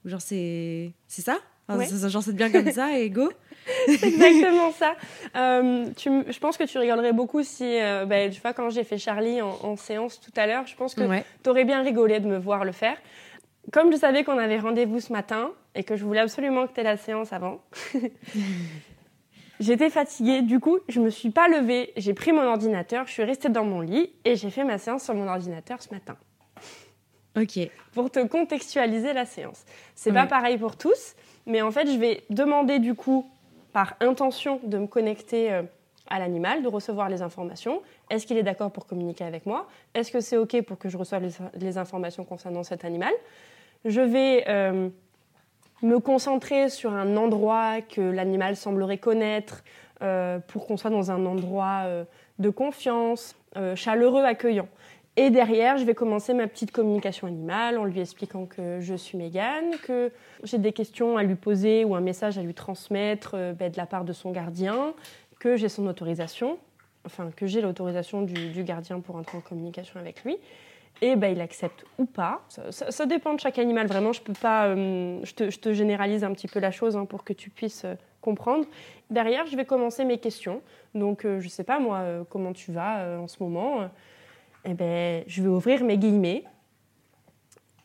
Genre, 0.05 0.21
c'est 0.21 0.93
ça, 1.07 1.39
Genre, 1.69 2.23
c'est 2.23 2.35
bien 2.35 2.51
comme 2.51 2.71
ça 2.71 2.97
et 2.97 3.09
go 3.09 3.31
C'est 3.85 4.07
exactement 4.07 4.71
ça. 4.71 4.95
Euh, 5.35 5.89
tu, 5.95 6.09
je 6.27 6.39
pense 6.39 6.57
que 6.57 6.63
tu 6.63 6.77
rigolerais 6.77 7.13
beaucoup 7.13 7.43
si, 7.43 7.79
euh, 7.79 8.05
bah, 8.05 8.29
tu 8.29 8.41
vois, 8.41 8.53
quand 8.53 8.69
j'ai 8.69 8.83
fait 8.83 8.97
Charlie 8.97 9.41
en, 9.41 9.75
séance 9.75 10.19
tout 10.19 10.31
à 10.35 10.47
l'heure, 10.47 10.65
je 10.67 10.75
pense 10.75 10.95
que 10.95 11.03
tu 11.43 11.49
aurais 11.49 11.65
bien 11.65 11.83
rigolé 11.83 12.19
de 12.19 12.27
me 12.27 12.37
voir 12.37 12.65
le 12.65 12.71
faire. 12.71 12.97
Comme 13.71 13.91
je 13.91 13.97
savais 13.97 14.23
qu'on 14.23 14.37
avait 14.37 14.57
rendez-vous 14.57 14.99
ce 14.99 15.13
matin 15.13 15.51
et 15.75 15.83
que 15.83 15.95
je 15.95 16.03
voulais 16.03 16.21
absolument 16.21 16.65
que 16.65 16.73
tu 16.73 16.79
aies 16.79 16.83
la 16.83 16.97
séance 16.97 17.31
avant, 17.31 17.61
j'étais 19.59 19.91
fatiguée. 19.91 20.41
Du 20.41 20.59
coup, 20.59 20.79
je 20.87 20.99
me 20.99 21.11
suis 21.11 21.29
pas 21.29 21.47
levée. 21.47 21.93
J'ai 21.95 22.15
pris 22.15 22.31
mon 22.31 22.43
ordinateur, 22.43 23.05
je 23.05 23.11
suis 23.11 23.23
restée 23.23 23.49
dans 23.49 23.65
mon 23.65 23.81
lit 23.81 24.11
et 24.25 24.35
j'ai 24.35 24.49
fait 24.49 24.63
ma 24.63 24.79
séance 24.79 25.03
sur 25.03 25.13
mon 25.13 25.27
ordinateur 25.27 25.81
ce 25.81 25.93
matin. 25.93 26.17
Ok. 27.37 27.59
Pour 27.93 28.09
te 28.09 28.25
contextualiser 28.25 29.13
la 29.13 29.25
séance. 29.25 29.63
C'est 29.93 30.11
pas 30.11 30.25
pareil 30.25 30.57
pour 30.57 30.75
tous, 30.75 31.15
mais 31.49 31.61
en 31.61 31.71
fait, 31.71 31.91
je 31.91 31.97
vais 31.97 32.23
demander 32.29 32.79
du 32.79 32.93
coup, 32.93 33.25
par 33.73 33.95
intention, 33.99 34.59
de 34.63 34.77
me 34.77 34.87
connecter 34.87 35.51
euh, 35.51 35.63
à 36.07 36.19
l'animal, 36.19 36.61
de 36.61 36.67
recevoir 36.67 37.09
les 37.09 37.23
informations. 37.23 37.81
Est-ce 38.09 38.27
qu'il 38.27 38.37
est 38.37 38.43
d'accord 38.43 38.71
pour 38.71 38.85
communiquer 38.85 39.23
avec 39.23 39.45
moi? 39.45 39.67
Est-ce 39.95 40.11
que 40.11 40.21
c'est 40.21 40.37
OK 40.37 40.61
pour 40.61 40.77
que 40.77 40.89
je 40.89 40.97
reçoive 40.97 41.27
les, 41.55 41.77
informations 41.77 42.23
concernant 42.23 42.63
cet 42.63 42.85
animal? 42.85 43.11
Je 43.83 44.01
vais 44.01 44.45
euh, 44.47 44.89
me 45.81 45.99
concentrer 45.99 46.69
sur 46.69 46.93
un 46.93 47.17
endroit 47.17 47.81
que 47.81 48.01
l'animal 48.01 48.55
semblerait 48.55 48.99
connaître 48.99 49.63
euh, 50.03 50.37
pour 50.39 50.67
qu'on 50.67 50.77
soit 50.77 50.91
dans 50.91 51.09
un 51.09 51.25
endroit 51.25 51.83
de 52.37 52.49
confiance, 52.49 53.35
chaleureux, 53.75 54.23
accueillant. 54.23 54.67
Et 55.19 55.31
derrière, 55.31 55.77
je 55.77 55.83
vais 55.83 55.95
commencer 55.95 56.33
ma 56.33 56.47
petite 56.47 56.71
communication 56.71 57.27
animale 57.27 57.77
en 57.77 57.83
lui 57.83 57.99
expliquant 57.99 58.45
que 58.45 58.79
je 58.79 58.95
suis 58.95 59.17
Mégane, 59.17 59.71
que 59.83 60.13
j'ai 60.45 60.57
des 60.57 60.71
questions 60.71 61.17
à 61.17 61.23
lui 61.23 61.35
poser 61.35 61.83
ou 61.83 61.93
un 61.93 61.99
message 61.99 62.37
à 62.37 62.41
lui 62.41 62.53
transmettre 62.53 63.31
euh, 63.33 63.51
ben, 63.51 63.69
de 63.69 63.75
la 63.75 63.85
part 63.85 64.05
de 64.05 64.13
son 64.13 64.31
gardien, 64.31 64.93
que 65.37 65.57
j'ai 65.57 65.67
son 65.67 65.87
autorisation, 65.87 66.57
enfin 67.05 67.31
que 67.35 67.47
j'ai 67.47 67.59
l'autorisation 67.59 68.21
du, 68.21 68.63
gardien 68.63 69.01
pour 69.01 69.17
entrer 69.17 69.37
en 69.37 69.41
communication 69.41 69.99
avec 69.99 70.23
lui. 70.23 70.37
Et 71.01 71.17
ben, 71.17 71.33
il 71.33 71.41
accepte 71.41 71.83
ou 71.97 72.05
pas. 72.05 72.41
Ça, 72.69 73.05
dépend 73.05 73.33
de 73.33 73.41
chaque 73.41 73.59
animal, 73.59 73.87
vraiment. 73.87 74.13
Je 74.13 74.21
peux 74.21 74.31
pas. 74.31 74.67
Euh, 74.67 75.19
je, 75.23 75.33
te, 75.33 75.73
généralise 75.73 76.23
un 76.23 76.31
petit 76.31 76.47
peu 76.47 76.61
la 76.61 76.71
chose 76.71 76.95
hein, 76.95 77.03
pour 77.03 77.25
que 77.25 77.33
tu 77.33 77.49
puisses 77.49 77.83
euh, 77.83 77.95
comprendre. 78.21 78.65
Derrière, 79.09 79.47
je 79.47 79.57
vais 79.57 79.65
commencer 79.65 80.05
mes 80.05 80.19
questions. 80.19 80.61
Donc, 80.95 81.25
je 81.25 81.47
sais 81.49 81.65
pas 81.65 81.79
moi, 81.79 82.05
comment 82.29 82.53
tu 82.53 82.71
vas 82.71 83.19
en 83.19 83.27
ce 83.27 83.41
moment 83.41 83.89
eh 84.65 84.73
ben, 84.73 85.23
je 85.27 85.41
vais 85.41 85.47
ouvrir 85.47 85.83
mes 85.83 85.97
guillemets 85.97 86.43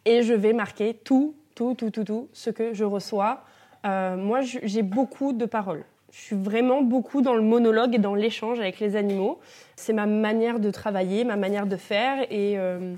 et 0.05 0.23
je 0.23 0.35
vais 0.35 0.53
marquer 0.53 0.95
tout, 0.95 1.35
tout, 1.55 1.75
tout, 1.75 1.91
tout, 1.91 2.05
tout 2.05 2.29
ce 2.33 2.51
que 2.51 2.75
je 2.75 2.85
reçois. 2.85 3.45
Euh, 3.87 4.17
moi, 4.17 4.41
j'ai 4.43 4.83
beaucoup 4.83 5.33
de 5.33 5.47
paroles. 5.47 5.85
Je 6.11 6.21
suis 6.21 6.37
vraiment 6.37 6.83
beaucoup 6.83 7.23
dans 7.23 7.35
le 7.35 7.43
monologue 7.43 7.95
et 7.95 7.99
dans 7.99 8.15
l'échange 8.15 8.61
avec 8.61 8.79
les 8.79 8.97
animaux. 8.97 9.41
C'est 9.77 9.93
ma 9.93 10.07
manière 10.07 10.61
de 10.61 10.71
travailler, 10.71 11.25
ma 11.25 11.37
manière 11.37 11.67
de 11.67 11.77
faire. 11.77 12.23
Et, 12.31 12.59
euh, 12.59 12.95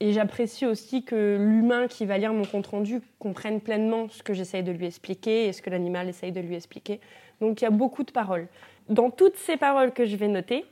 et 0.00 0.12
j'apprécie 0.12 0.66
aussi 0.66 1.04
que 1.04 1.38
l'humain 1.40 1.86
qui 1.86 2.06
va 2.06 2.18
lire 2.18 2.32
mon 2.32 2.44
compte-rendu 2.44 3.00
comprenne 3.18 3.60
pleinement 3.60 4.08
ce 4.10 4.22
que 4.22 4.34
j'essaye 4.34 4.62
de 4.62 4.72
lui 4.72 4.86
expliquer 4.86 5.46
et 5.46 5.52
ce 5.52 5.62
que 5.62 5.70
l'animal 5.70 6.08
essaye 6.08 6.32
de 6.32 6.40
lui 6.40 6.56
expliquer. 6.56 7.00
Donc 7.40 7.60
il 7.60 7.64
y 7.64 7.68
a 7.68 7.70
beaucoup 7.70 8.02
de 8.02 8.10
paroles. 8.10 8.48
Dans 8.88 9.10
toutes 9.10 9.36
ces 9.36 9.56
paroles 9.56 9.92
que 9.92 10.04
je 10.04 10.16
vais 10.16 10.28
noter, 10.28 10.64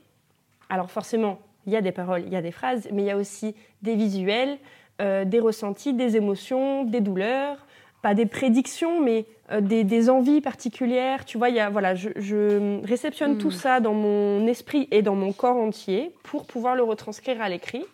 alors 0.69 0.91
forcément, 0.91 1.39
il 1.65 1.73
y 1.73 1.75
a 1.75 1.81
des 1.81 1.91
paroles, 1.91 2.23
il 2.25 2.33
y 2.33 2.35
a 2.35 2.41
des 2.41 2.51
phrases, 2.51 2.87
mais 2.91 3.03
il 3.03 3.05
y 3.05 3.11
a 3.11 3.17
aussi 3.17 3.55
des 3.81 3.95
visuels, 3.95 4.57
euh, 5.01 5.25
des 5.25 5.39
ressentis, 5.39 5.93
des 5.93 6.15
émotions, 6.15 6.83
des 6.83 7.01
douleurs, 7.01 7.65
pas 8.01 8.13
des 8.13 8.25
prédictions, 8.25 9.01
mais 9.01 9.25
euh, 9.51 9.61
des, 9.61 10.09
envies 10.09 10.41
particulières. 10.41 11.25
Tu 11.25 11.37
vois, 11.37 11.49
il 11.49 11.55
y 11.55 11.59
a, 11.59 11.69
voilà, 11.69 11.95
je, 11.95 12.83
réceptionne 12.85 13.37
tout 13.37 13.49
hmm. 13.49 13.51
ça 13.51 13.79
dans 13.79 13.93
mon 13.93 14.45
esprit 14.47 14.87
et 14.91 15.01
dans 15.01 15.15
mon 15.15 15.33
corps 15.33 15.57
entier 15.57 16.11
pour 16.23 16.45
pouvoir 16.45 16.75
le 16.75 16.83
retranscrire 16.83 17.41
à 17.41 17.49
l'écrit. 17.49 17.85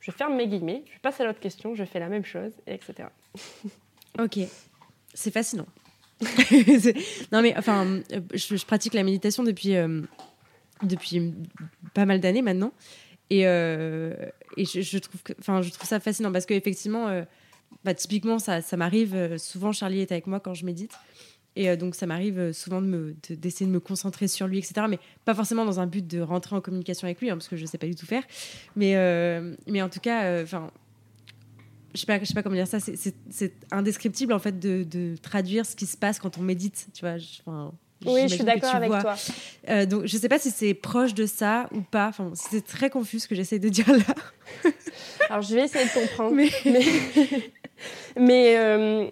Je 0.00 0.10
ferme 0.10 0.36
mes 0.36 0.46
guillemets, 0.46 0.82
je 0.92 1.00
passe 1.00 1.20
à 1.20 1.24
l'autre 1.24 1.40
question, 1.40 1.74
je 1.74 1.84
fais 1.84 1.98
la 1.98 2.08
même 2.08 2.24
chose, 2.24 2.52
etc. 2.66 3.08
ok, 4.20 4.38
c'est 5.14 5.30
fascinant. 5.32 5.66
non 7.32 7.42
mais 7.42 7.54
enfin, 7.58 8.00
je, 8.32 8.64
pratique 8.64 8.94
la 8.94 9.02
méditation 9.02 9.42
depuis 9.42 9.74
depuis 10.82 11.34
pas 11.92 12.04
mal 12.04 12.20
d'années 12.20 12.42
maintenant. 12.42 12.72
Et, 13.30 13.46
euh, 13.46 14.14
je, 14.56 14.98
trouve 14.98 15.22
que, 15.22 15.32
je 15.38 15.70
trouve 15.70 15.88
ça 15.88 16.00
fascinant 16.00 16.32
parce 16.32 16.46
qu'effectivement, 16.46 17.08
euh, 17.08 17.22
bah, 17.84 17.94
typiquement, 17.94 18.38
ça, 18.38 18.60
m'arrive, 18.76 19.36
souvent 19.38 19.72
Charlie 19.72 20.00
est 20.00 20.12
avec 20.12 20.26
moi 20.26 20.40
quand 20.40 20.54
je 20.54 20.64
médite. 20.64 20.92
Et 21.56 21.76
donc, 21.76 21.94
ça 21.94 22.06
m'arrive 22.06 22.50
souvent 22.50 22.82
de 22.82 23.14
d'essayer 23.30 23.66
de, 23.66 23.70
me 23.70 23.78
concentrer 23.78 24.26
sur 24.26 24.48
lui, 24.48 24.58
etc. 24.58 24.86
Mais 24.88 24.98
pas 25.24 25.36
forcément 25.36 25.64
dans 25.64 25.78
un 25.78 25.86
but 25.86 26.04
de 26.04 26.20
rentrer 26.20 26.56
en 26.56 26.60
communication 26.60 27.06
avec 27.06 27.20
lui, 27.20 27.30
hein, 27.30 27.36
parce 27.36 27.46
que 27.46 27.54
je 27.56 27.62
ne 27.62 27.68
sais 27.68 27.78
pas 27.78 27.86
du 27.86 27.94
tout 27.94 28.06
faire. 28.06 28.24
Mais, 28.74 28.94
mais 29.68 29.80
en 29.80 29.88
tout 29.88 30.00
cas, 30.00 30.42
enfin, 30.42 30.72
je 31.94 32.00
sais 32.00 32.06
pas, 32.06 32.18
je 32.18 32.24
sais 32.24 32.34
pas 32.34 32.42
comment 32.42 32.56
dire 32.56 32.66
ça. 32.66 32.78
C'est 32.80 33.54
indescriptible 33.70 34.32
en 34.32 34.40
fait 34.40 34.58
de, 34.58 35.14
traduire 35.22 35.64
ce 35.64 35.76
qui 35.76 35.86
se 35.86 35.96
passe 35.96 36.18
quand 36.18 36.38
on 36.38 36.42
médite. 36.42 36.88
Tu 36.92 37.04
vois. 37.04 37.18
Oui, 38.06 38.22
je 38.28 38.34
suis 38.34 38.44
d'accord 38.44 38.74
avec 38.74 38.90
toi. 38.90 39.14
Euh, 39.68 39.86
donc, 39.86 40.06
je 40.06 40.16
sais 40.16 40.28
pas 40.28 40.38
si 40.38 40.50
c'est 40.50 40.74
proche 40.74 41.14
de 41.14 41.26
ça 41.26 41.68
ou 41.72 41.80
pas. 41.80 42.08
Enfin, 42.08 42.30
c'est 42.34 42.64
très 42.64 42.90
confus 42.90 43.20
ce 43.20 43.28
que 43.28 43.34
j'essaie 43.34 43.58
de 43.58 43.68
dire 43.68 43.90
là. 43.90 44.70
Alors, 45.30 45.42
je 45.42 45.54
vais 45.54 45.64
essayer 45.64 45.84
de 45.84 46.06
comprendre. 46.06 46.36
Mais, 46.64 46.82
mais, 48.16 48.56
euh, 48.56 49.06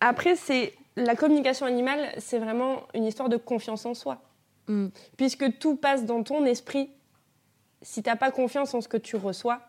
après, 0.00 0.36
c'est 0.36 0.72
la 0.96 1.14
communication 1.14 1.66
animale, 1.66 2.12
c'est 2.18 2.38
vraiment 2.38 2.82
une 2.94 3.04
histoire 3.04 3.28
de 3.28 3.36
confiance 3.36 3.84
en 3.84 3.94
soi. 3.94 4.22
Mm. 4.68 4.88
Puisque 5.16 5.58
tout 5.58 5.76
passe 5.76 6.04
dans 6.04 6.22
ton 6.22 6.44
esprit. 6.44 6.90
Si 7.82 8.02
tu 8.02 8.08
n'as 8.08 8.16
pas 8.16 8.30
confiance 8.30 8.74
en 8.74 8.80
ce 8.80 8.88
que 8.88 8.96
tu 8.96 9.16
reçois, 9.16 9.60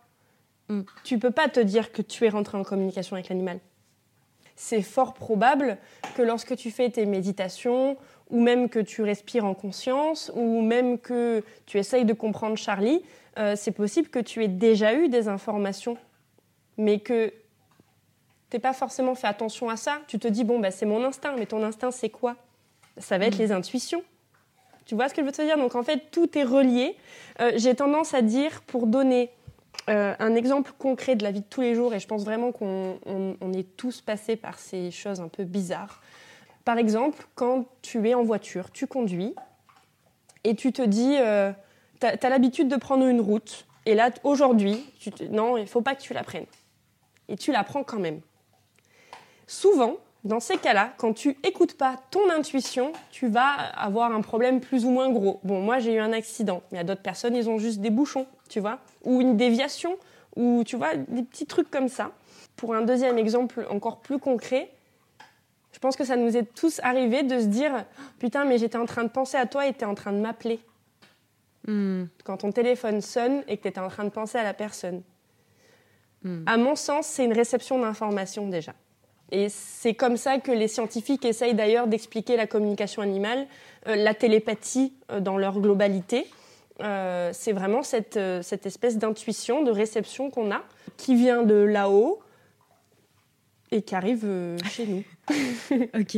Mm. 0.69 0.81
Tu 1.03 1.19
peux 1.19 1.31
pas 1.31 1.47
te 1.47 1.59
dire 1.59 1.91
que 1.91 2.01
tu 2.01 2.25
es 2.25 2.29
rentré 2.29 2.57
en 2.57 2.63
communication 2.63 3.15
avec 3.15 3.29
l'animal. 3.29 3.59
C'est 4.55 4.81
fort 4.81 5.13
probable 5.13 5.77
que 6.15 6.21
lorsque 6.21 6.55
tu 6.55 6.71
fais 6.71 6.89
tes 6.89 7.05
méditations, 7.05 7.97
ou 8.29 8.41
même 8.41 8.69
que 8.69 8.79
tu 8.79 9.01
respires 9.03 9.45
en 9.45 9.53
conscience, 9.53 10.31
ou 10.35 10.61
même 10.61 10.99
que 10.99 11.43
tu 11.65 11.77
essayes 11.77 12.05
de 12.05 12.13
comprendre 12.13 12.57
Charlie, 12.57 13.01
euh, 13.37 13.55
c'est 13.55 13.71
possible 13.71 14.09
que 14.09 14.19
tu 14.19 14.43
aies 14.43 14.49
déjà 14.49 14.93
eu 14.93 15.09
des 15.09 15.27
informations, 15.27 15.97
mais 16.77 16.99
que 16.99 17.33
t'es 18.49 18.59
pas 18.59 18.73
forcément 18.73 19.15
fait 19.15 19.27
attention 19.27 19.69
à 19.69 19.77
ça. 19.77 19.99
Tu 20.07 20.19
te 20.19 20.27
dis, 20.27 20.43
bon, 20.43 20.59
bah, 20.59 20.71
c'est 20.71 20.85
mon 20.85 21.03
instinct, 21.03 21.35
mais 21.37 21.45
ton 21.45 21.63
instinct, 21.63 21.91
c'est 21.91 22.09
quoi? 22.09 22.35
Ça 22.97 23.17
va 23.17 23.25
être 23.25 23.35
mm. 23.35 23.41
les 23.41 23.51
intuitions. 23.51 24.03
Tu 24.85 24.95
vois 24.95 25.09
ce 25.09 25.13
que 25.13 25.21
je 25.21 25.25
veux 25.25 25.33
te 25.33 25.41
dire? 25.41 25.57
Donc 25.57 25.75
en 25.75 25.83
fait, 25.83 26.11
tout 26.11 26.37
est 26.37 26.43
relié. 26.43 26.95
Euh, 27.41 27.51
j'ai 27.55 27.75
tendance 27.75 28.13
à 28.13 28.21
dire, 28.21 28.61
pour 28.67 28.87
donner 28.87 29.29
euh, 29.89 30.15
un 30.19 30.33
exemple 30.33 30.71
concret 30.77 31.15
de 31.15 31.23
la 31.23 31.31
vie 31.31 31.41
de 31.41 31.45
tous 31.49 31.61
les 31.61 31.75
jours, 31.75 31.93
et 31.93 31.99
je 31.99 32.07
pense 32.07 32.23
vraiment 32.23 32.51
qu'on 32.51 33.53
est 33.53 33.77
tous 33.77 34.01
passés 34.01 34.35
par 34.35 34.59
ces 34.59 34.91
choses 34.91 35.19
un 35.19 35.27
peu 35.27 35.43
bizarres. 35.43 36.01
Par 36.67 36.77
exemple, 36.77 37.25
quand 37.35 37.63
tu 37.81 38.09
es 38.09 38.13
en 38.13 38.23
voiture, 38.23 38.73
tu 38.73 38.87
conduis, 38.87 39.33
et 40.43 40.53
tu 40.53 40.73
te 40.73 40.81
dis, 40.81 41.15
euh, 41.17 41.53
tu 42.01 42.07
as, 42.07 42.29
l'habitude 42.29 42.67
de 42.67 42.75
prendre 42.75 43.05
une 43.05 43.21
route, 43.21 43.65
et 43.85 43.95
là, 43.95 44.09
aujourd'hui, 44.25 44.85
non, 45.31 45.55
il 45.55 45.61
ne 45.61 45.65
faut 45.65 45.79
pas 45.79 45.95
que 45.95 46.01
tu 46.01 46.13
la 46.13 46.23
prennes. 46.23 46.45
Et 47.29 47.37
tu 47.37 47.53
la 47.53 47.63
prends 47.63 47.85
quand 47.85 47.99
même. 47.99 48.19
Souvent, 49.47 49.95
dans 50.25 50.41
ces 50.41 50.57
cas-là, 50.57 50.91
quand 50.97 51.13
tu 51.13 51.37
écoutes 51.45 51.77
pas 51.77 51.95
ton 52.11 52.29
intuition, 52.29 52.91
tu 53.11 53.29
vas 53.29 53.53
avoir 53.53 54.11
un 54.11 54.19
problème 54.19 54.59
plus 54.59 54.83
ou 54.83 54.89
moins 54.89 55.09
gros. 55.09 55.39
Bon, 55.45 55.61
moi 55.61 55.79
j'ai 55.79 55.93
eu 55.93 55.99
un 55.99 56.11
accident, 56.11 56.63
mais 56.73 56.79
a 56.79 56.83
d'autres 56.83 57.01
personnes, 57.01 57.37
ils 57.37 57.49
ont 57.49 57.59
juste 57.59 57.79
des 57.79 57.91
bouchons, 57.91 58.27
tu 58.49 58.59
vois, 58.59 58.79
ou 59.05 59.21
une 59.21 59.37
déviation, 59.37 59.95
ou 60.35 60.65
tu 60.65 60.75
vois, 60.75 60.97
des 60.97 61.23
petits 61.23 61.45
trucs 61.45 61.71
comme 61.71 61.87
ça. 61.87 62.11
Pour 62.57 62.75
un 62.75 62.81
deuxième 62.81 63.17
exemple 63.17 63.65
encore 63.69 64.01
plus 64.01 64.19
concret, 64.19 64.69
je 65.77 65.79
pense 65.79 65.95
que 65.95 66.05
ça 66.05 66.15
nous 66.15 66.35
est 66.35 66.55
tous 66.55 66.79
arrivé 66.81 67.21
de 67.21 67.39
se 67.39 67.45
dire 67.45 67.85
Putain, 68.17 68.45
mais 68.45 68.57
j'étais 68.57 68.79
en 68.79 68.87
train 68.87 69.03
de 69.03 69.09
penser 69.09 69.37
à 69.37 69.45
toi 69.45 69.67
et 69.67 69.75
tu 69.75 69.85
en 69.85 69.93
train 69.93 70.11
de 70.11 70.17
m'appeler. 70.17 70.59
Hmm. 71.67 72.05
Quand 72.23 72.37
ton 72.37 72.51
téléphone 72.51 72.99
sonne 72.99 73.43
et 73.47 73.57
que 73.57 73.61
tu 73.61 73.67
étais 73.67 73.79
en 73.79 73.87
train 73.87 74.03
de 74.03 74.09
penser 74.09 74.39
à 74.39 74.43
la 74.43 74.55
personne. 74.55 75.03
Hmm. 76.23 76.41
À 76.47 76.57
mon 76.57 76.75
sens, 76.75 77.05
c'est 77.05 77.25
une 77.25 77.33
réception 77.33 77.77
d'informations 77.77 78.47
déjà. 78.47 78.73
Et 79.31 79.49
c'est 79.49 79.93
comme 79.93 80.17
ça 80.17 80.39
que 80.39 80.51
les 80.51 80.67
scientifiques 80.67 81.23
essayent 81.25 81.53
d'ailleurs 81.53 81.85
d'expliquer 81.85 82.37
la 82.37 82.47
communication 82.47 83.03
animale, 83.03 83.45
euh, 83.87 83.95
la 83.97 84.15
télépathie 84.15 84.93
euh, 85.11 85.19
dans 85.19 85.37
leur 85.37 85.59
globalité. 85.59 86.25
Euh, 86.81 87.29
c'est 87.33 87.51
vraiment 87.51 87.83
cette, 87.83 88.19
cette 88.41 88.65
espèce 88.65 88.97
d'intuition, 88.97 89.61
de 89.61 89.69
réception 89.69 90.31
qu'on 90.31 90.49
a, 90.49 90.63
qui 90.97 91.13
vient 91.13 91.43
de 91.43 91.53
là-haut 91.53 92.19
et 93.71 93.81
qui 93.81 93.95
arrive 93.95 94.25
chez 94.69 94.85
nous. 94.87 95.03
ok. 95.99 96.17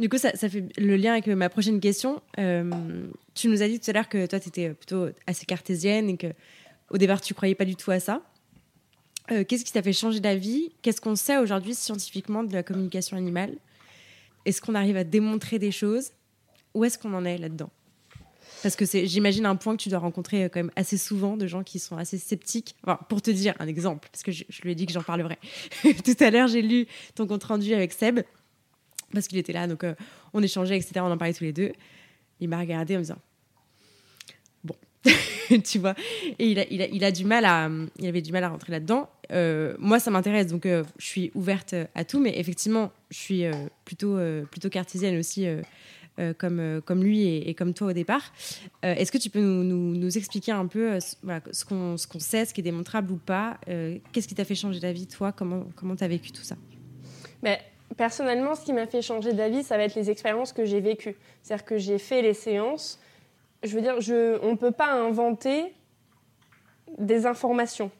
Du 0.00 0.08
coup, 0.08 0.18
ça, 0.18 0.32
fait 0.32 0.64
le 0.78 0.96
lien 0.96 1.12
avec 1.12 1.26
ma 1.28 1.48
prochaine 1.48 1.80
question. 1.80 2.22
tu 3.34 3.48
nous 3.48 3.62
as 3.62 3.68
dit 3.68 3.78
tout 3.78 3.90
à 3.90 3.92
l'heure 3.92 4.08
que 4.08 4.26
toi, 4.26 4.40
tu 4.40 4.48
étais 4.48 4.70
plutôt 4.70 5.08
assez 5.26 5.46
cartésienne 5.46 6.08
et 6.10 6.16
que 6.16 6.28
au 6.90 6.98
départ, 6.98 7.20
tu 7.20 7.34
croyais 7.34 7.54
pas 7.54 7.64
du 7.64 7.74
tout 7.74 7.90
à 7.90 8.00
ça. 8.00 8.22
Euh, 9.30 9.44
qu'est-ce 9.44 9.64
qui 9.64 9.72
t'a 9.72 9.82
fait 9.82 9.92
changer 9.92 10.20
d'avis? 10.20 10.72
Qu'est-ce 10.82 11.00
qu'on 11.00 11.16
sait 11.16 11.38
aujourd'hui 11.38 11.74
scientifiquement 11.74 12.44
de 12.44 12.52
la 12.52 12.62
communication 12.62 13.16
animale? 13.16 13.56
Est-ce 14.44 14.60
qu'on 14.60 14.74
arrive 14.74 14.96
à 14.96 15.04
démontrer 15.04 15.58
des 15.58 15.70
choses? 15.70 16.10
Où 16.74 16.84
est-ce 16.84 16.98
qu'on 16.98 17.14
en 17.14 17.24
est 17.24 17.38
là-dedans? 17.38 17.70
Parce 18.62 18.76
que 18.76 18.84
c'est, 18.84 19.06
j'imagine, 19.06 19.44
un 19.46 19.56
point 19.56 19.76
que 19.76 19.82
tu 19.82 19.88
dois 19.88 19.98
rencontrer 19.98 20.44
euh, 20.44 20.48
quand 20.48 20.60
même 20.60 20.70
assez 20.76 20.96
souvent 20.96 21.36
de 21.36 21.46
gens 21.46 21.62
qui 21.62 21.78
sont 21.78 21.96
assez 21.96 22.18
sceptiques. 22.18 22.76
Pour 23.08 23.20
te 23.20 23.30
dire 23.30 23.54
un 23.58 23.66
exemple, 23.66 24.08
parce 24.10 24.22
que 24.22 24.32
je, 24.32 24.44
lui 24.62 24.72
ai 24.72 24.74
dit 24.74 24.86
que 24.86 24.92
j'en 24.92 25.02
parlerai. 25.02 25.38
Tout 25.82 26.16
à 26.20 26.30
l'heure, 26.30 26.48
j'ai 26.48 26.62
lu 26.62 26.86
ton 27.14 27.26
compte 27.26 27.44
rendu 27.44 27.74
avec 27.74 27.92
Seb, 27.92 28.20
parce 29.12 29.26
qu'il 29.26 29.38
était 29.38 29.52
là, 29.52 29.66
donc 29.66 29.84
euh, 29.84 29.94
on 30.32 30.42
échangeait, 30.42 30.76
etc. 30.76 30.92
On 30.98 31.10
en 31.10 31.18
parlait 31.18 31.34
tous 31.34 31.44
les 31.44 31.52
deux. 31.52 31.72
Il 32.40 32.48
m'a 32.48 32.58
regardé 32.58 32.94
en 32.94 33.00
me 33.00 33.04
disant 33.04 33.18
tu 35.64 35.80
vois. 35.80 35.94
Et 36.38 36.46
il 36.70 37.04
a, 37.04 37.10
du 37.10 37.24
mal 37.24 37.44
à, 37.44 37.68
il 37.98 38.06
avait 38.06 38.22
du 38.22 38.30
mal 38.30 38.44
à 38.44 38.48
rentrer 38.48 38.70
là-dedans. 38.70 39.10
Euh, 39.32 39.74
moi, 39.80 39.98
ça 39.98 40.12
m'intéresse, 40.12 40.46
donc 40.46 40.64
je 40.64 40.84
suis 40.98 41.32
ouverte 41.34 41.74
à 41.96 42.04
tout, 42.04 42.20
mais 42.20 42.38
effectivement, 42.38 42.92
je 43.10 43.18
suis 43.18 43.44
plutôt, 43.84 44.16
plutôt 44.48 44.68
cartésienne 44.70 45.18
aussi, 45.18 45.44
comme, 46.38 46.80
comme 46.84 47.02
lui 47.02 47.26
et, 47.26 47.54
comme 47.54 47.74
toi 47.74 47.88
au 47.88 47.92
départ. 47.92 48.32
Est-ce 48.82 49.12
que 49.12 49.18
tu 49.18 49.30
peux 49.30 49.40
nous, 49.40 49.96
nous, 49.96 50.18
expliquer 50.18 50.52
un 50.52 50.66
peu 50.66 50.98
voilà, 51.22 51.40
ce 51.52 51.64
qu'on 51.64 51.96
sait, 52.18 52.44
ce 52.44 52.54
qui 52.54 52.60
est 52.60 52.64
démontrable 52.64 53.12
ou 53.12 53.16
pas 53.16 53.58
Qu'est-ce 53.66 54.28
qui 54.28 54.34
t'a 54.34 54.44
fait 54.44 54.54
changer 54.54 54.80
d'avis, 54.80 55.06
toi? 55.06 55.32
Comment 55.32 55.96
tu 55.96 56.04
as 56.04 56.08
vécu 56.08 56.32
tout 56.32 56.44
ça? 56.44 56.56
Mais 57.42 57.60
Personnellement, 57.96 58.54
ce 58.54 58.64
qui 58.64 58.72
m'a 58.72 58.86
fait 58.86 59.02
changer 59.02 59.34
d'avis, 59.34 59.62
ça 59.62 59.76
va 59.76 59.84
être 59.84 59.94
les 59.94 60.10
expériences 60.10 60.54
que 60.54 60.64
j'ai 60.64 60.80
vécues. 60.80 61.14
C'est-à-dire 61.42 61.66
que 61.66 61.76
j'ai 61.76 61.98
fait 61.98 62.22
les 62.22 62.32
séances 62.32 62.98
je 63.62 63.74
veux 63.74 63.82
dire, 63.82 64.00
je, 64.00 64.38
on 64.42 64.52
ne 64.52 64.56
peut 64.56 64.70
pas 64.70 64.92
inventer 64.92 65.72
des 66.98 67.26
informations. 67.26 67.90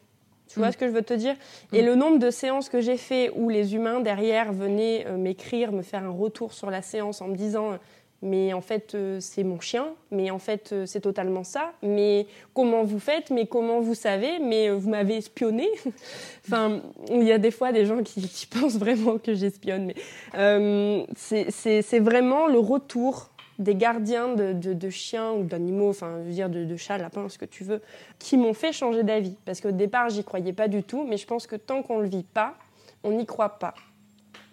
Tu 0.47 0.59
vois 0.59 0.69
mm. 0.69 0.73
ce 0.73 0.77
que 0.77 0.87
je 0.87 0.91
veux 0.91 1.01
te 1.01 1.13
dire? 1.13 1.35
Et 1.71 1.81
mm. 1.81 1.85
le 1.85 1.95
nombre 1.95 2.19
de 2.19 2.29
séances 2.29 2.69
que 2.69 2.81
j'ai 2.81 2.97
fait 2.97 3.31
où 3.35 3.49
les 3.49 3.75
humains 3.75 4.01
derrière 4.01 4.51
venaient 4.51 5.05
euh, 5.07 5.17
m'écrire, 5.17 5.71
me 5.71 5.81
faire 5.81 6.03
un 6.03 6.11
retour 6.11 6.53
sur 6.53 6.69
la 6.69 6.81
séance 6.81 7.21
en 7.21 7.27
me 7.27 7.35
disant 7.35 7.79
mais 8.23 8.53
en 8.53 8.61
fait 8.61 8.95
euh, 8.95 9.19
c'est 9.19 9.43
mon 9.43 9.59
chien, 9.59 9.87
mais 10.09 10.31
en 10.31 10.39
fait 10.39 10.71
euh, 10.71 10.85
c'est 10.87 11.01
totalement 11.01 11.43
ça, 11.43 11.73
mais 11.83 12.25
comment 12.53 12.83
vous 12.83 12.99
faites, 12.99 13.29
mais 13.29 13.45
comment 13.45 13.81
vous 13.81 13.93
savez, 13.93 14.39
mais 14.39 14.69
vous 14.69 14.89
m'avez 14.89 15.17
espionné. 15.17 15.67
enfin, 16.47 16.81
il 17.11 17.23
y 17.23 17.31
a 17.31 17.37
des 17.37 17.51
fois 17.51 17.71
des 17.71 17.85
gens 17.85 18.01
qui, 18.01 18.47
pensent 18.47 18.77
vraiment 18.77 19.17
que 19.17 19.33
j'espionne, 19.33 19.85
mais 19.85 21.07
c'est 21.15 21.99
vraiment 21.99 22.47
le 22.47 22.59
retour 22.59 23.29
des 23.59 23.75
gardiens 23.75 24.29
de, 24.35 24.89
chiens 24.89 25.31
ou 25.33 25.43
d'animaux, 25.43 25.89
enfin, 25.89 26.19
je 26.21 26.27
veux 26.27 26.33
dire 26.33 26.49
de, 26.49 26.75
chats, 26.75 26.97
lapins, 26.97 27.29
ce 27.29 27.37
que 27.37 27.45
tu 27.45 27.63
veux, 27.63 27.81
qui 28.19 28.37
m'ont 28.37 28.53
fait 28.53 28.71
changer 28.71 29.03
d'avis. 29.03 29.35
Parce 29.45 29.61
qu'au 29.61 29.71
départ, 29.71 30.09
j'y 30.09 30.23
croyais 30.23 30.53
pas 30.53 30.67
du 30.67 30.83
tout, 30.83 31.05
mais 31.07 31.17
je 31.17 31.27
pense 31.27 31.47
que 31.47 31.55
tant 31.55 31.83
qu'on 31.83 31.99
le 31.99 32.07
vit 32.07 32.23
pas, 32.23 32.55
on 33.03 33.11
n'y 33.11 33.25
croit 33.25 33.59
pas. 33.59 33.73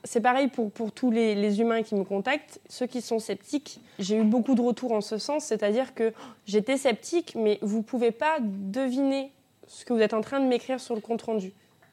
C'est 0.04 0.20
pareil 0.20 0.48
pour, 0.48 0.70
pour 0.70 0.92
tous 0.92 1.10
les, 1.10 1.60
humains 1.60 1.82
qui 1.82 1.94
me 1.94 2.04
contactent, 2.04 2.60
ceux 2.68 2.86
qui 2.86 3.02
sont 3.02 3.18
sceptiques. 3.18 3.80
J'ai 3.98 4.16
eu 4.16 4.24
beaucoup 4.24 4.54
de 4.54 4.62
retours 4.62 4.92
en 4.92 5.00
ce 5.00 5.18
sens, 5.18 5.44
c'est-à-dire 5.44 5.94
que 5.94 6.12
j'étais 6.46 6.76
sceptique, 6.76 7.34
mais 7.36 7.58
vous 7.60 7.82
pouvez 7.82 8.10
pas 8.10 8.38
deviner 8.40 9.30
ce 9.66 9.84
que 9.84 9.92
vous 9.92 10.00
êtes 10.00 10.14
en 10.14 10.22
train 10.22 10.40
de 10.40 10.46
m'écrire 10.46 10.80
sur 10.80 10.94
le 10.94 11.00
compte 11.00 11.22
rendu. 11.22 11.52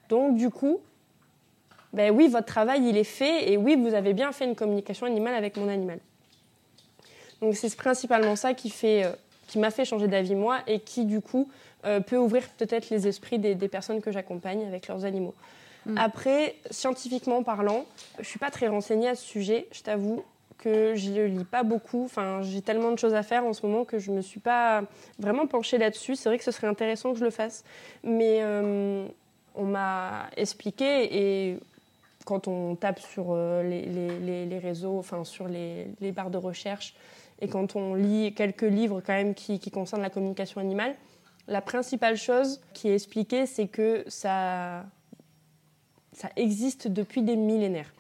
Donc 0.10 0.38
du 0.38 0.50
coup, 0.50 0.80
ben 1.94 2.16
oui, 2.16 2.28
votre 2.28 2.46
travail 2.46 2.88
il 2.88 2.98
est 2.98 3.04
fait 3.04 3.52
et 3.52 3.58
oui, 3.58 3.76
vous 3.76 3.94
avez 3.94 4.14
bien 4.14 4.32
fait 4.32 4.46
une 4.46 4.56
communication 4.56 5.06
animale 5.06 5.34
avec 5.34 5.58
mon 5.58 5.68
animal. 5.68 6.00
Donc 7.42 7.56
c'est 7.56 7.76
principalement 7.76 8.36
ça 8.36 8.54
qui 8.54 8.70
fait, 8.70 9.06
euh, 9.06 9.12
qui 9.48 9.60
m'a 9.60 9.70
fait 9.70 9.86
changer 9.86 10.08
d'avis 10.08 10.36
moi 10.36 10.60
et 10.68 10.80
qui 10.80 11.06
du 11.06 11.22
coup 11.22 11.50
euh, 11.86 12.00
peut 12.00 12.18
ouvrir 12.18 12.48
peut-être 12.58 12.90
les 12.90 13.08
esprits 13.08 13.40
des, 13.40 13.56
personnes 13.68 14.02
que 14.02 14.12
j'accompagne 14.12 14.66
avec 14.66 14.88
leurs 14.88 15.06
animaux. 15.06 15.36
Mm. 15.86 15.98
Après, 15.98 16.56
scientifiquement 16.72 17.44
parlant, 17.44 17.86
je 18.20 18.26
suis 18.26 18.40
pas 18.40 18.52
très 18.52 18.68
renseignée 18.68 19.10
à 19.10 19.16
ce 19.16 19.26
sujet, 19.26 19.68
je 19.72 19.82
t'avoue 19.82 20.24
que 20.58 20.96
je 20.96 21.12
ne 21.12 21.26
lis 21.26 21.44
pas 21.44 21.64
beaucoup. 21.64 22.06
Enfin, 22.06 22.42
j'ai 22.42 22.62
tellement 22.62 22.92
de 22.92 22.98
choses 22.98 23.14
à 23.14 23.24
faire 23.24 23.46
en 23.46 23.54
ce 23.54 23.66
moment 23.66 23.86
que 23.86 24.00
je 24.00 24.12
me 24.12 24.22
suis 24.22 24.40
pas 24.40 24.84
vraiment 25.20 25.46
penchée 25.46 25.78
là-dessus. 25.78 26.16
C'est 26.16 26.30
vrai 26.30 26.38
que 26.38 26.44
ce 26.44 26.52
serait 26.52 26.68
intéressant 26.68 27.14
que 27.14 27.20
je 27.20 27.24
le 27.24 27.30
fasse, 27.30 27.64
mais 28.04 28.40
euh, 28.42 29.06
on 29.56 29.66
m'a 29.66 30.28
expliqué 30.36 31.16
et 31.16 31.60
quand 32.26 32.48
on 32.50 32.76
tape 32.76 33.00
sur 33.00 33.34
les, 33.64 33.86
les, 34.46 34.60
réseaux, 34.60 35.00
enfin 35.00 35.24
sur 35.24 35.48
les, 35.48 35.88
barres 36.14 36.30
de 36.30 36.38
recherche, 36.38 36.94
et 37.40 37.48
quand 37.48 37.76
on 37.76 37.96
lit 37.96 38.34
quelques 38.34 38.64
livres 38.64 39.02
quand 39.06 39.14
même 39.14 39.34
qui, 39.34 39.60
concernent 39.72 40.02
la 40.02 40.10
communication 40.10 40.60
animale, 40.60 40.96
la 41.48 41.62
principale 41.62 42.18
chose 42.18 42.60
qui 42.74 42.90
est 42.90 42.96
expliquée, 42.96 43.46
c'est 43.46 43.68
que 43.68 44.04
ça, 44.08 44.84
ça 46.18 46.30
existe 46.36 46.88
depuis 46.88 47.22
des 47.22 47.36
millénaires. 47.36 47.94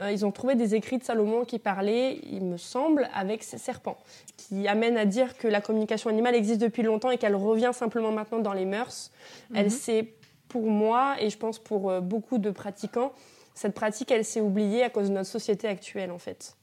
Euh, 0.00 0.12
ils 0.12 0.26
ont 0.26 0.32
trouvé 0.32 0.54
des 0.54 0.74
écrits 0.74 0.98
de 0.98 1.04
Salomon 1.04 1.46
qui 1.46 1.58
parlaient, 1.58 2.20
il 2.30 2.44
me 2.44 2.58
semble, 2.58 3.08
avec 3.14 3.42
ces 3.42 3.56
serpents, 3.56 3.96
qui 4.36 4.68
amènent 4.68 4.98
à 4.98 5.06
dire 5.06 5.38
que 5.38 5.48
la 5.48 5.62
communication 5.62 6.10
animale 6.10 6.34
existe 6.34 6.60
depuis 6.60 6.82
longtemps 6.82 7.10
et 7.10 7.16
qu'elle 7.16 7.34
revient 7.34 7.70
simplement 7.72 8.12
maintenant 8.12 8.40
dans 8.40 8.52
les 8.52 8.66
mœurs. 8.66 9.10
Elle 9.54 9.64
mhm. 9.64 9.70
s'est, 9.70 10.08
pour 10.48 10.66
moi, 10.66 11.16
et 11.20 11.30
je 11.30 11.38
pense 11.38 11.58
pour 11.58 11.90
euh, 11.90 12.00
beaucoup 12.00 12.36
de 12.36 12.50
pratiquants, 12.50 13.12
cette 13.54 13.74
pratique, 13.74 14.10
elle 14.10 14.26
s'est 14.26 14.42
oubliée 14.42 14.82
à 14.82 14.90
cause 14.90 15.08
de 15.08 15.14
notre 15.14 15.30
société 15.30 15.66
actuelle, 15.66 16.10
en 16.10 16.18
fait. 16.18 16.56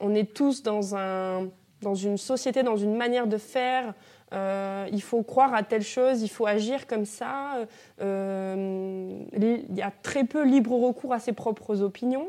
On 0.00 0.14
est 0.14 0.34
tous 0.34 0.64
dans, 0.64 0.96
un, 0.96 1.48
dans 1.80 1.94
une 1.94 2.18
société, 2.18 2.64
dans 2.64 2.78
une 2.78 2.96
manière 2.96 3.28
de 3.28 3.36
faire, 3.38 3.94
euh, 4.32 4.88
il 4.92 5.02
faut 5.02 5.22
croire 5.22 5.54
à 5.54 5.62
telle 5.62 5.82
chose, 5.82 6.22
il 6.22 6.28
faut 6.28 6.46
agir 6.46 6.86
comme 6.86 7.04
ça. 7.04 7.66
Euh, 8.00 9.18
il 9.32 9.76
y 9.76 9.82
a 9.82 9.92
très 10.02 10.24
peu 10.24 10.44
libre 10.44 10.72
recours 10.72 11.12
à 11.12 11.18
ses 11.18 11.32
propres 11.32 11.82
opinions. 11.82 12.28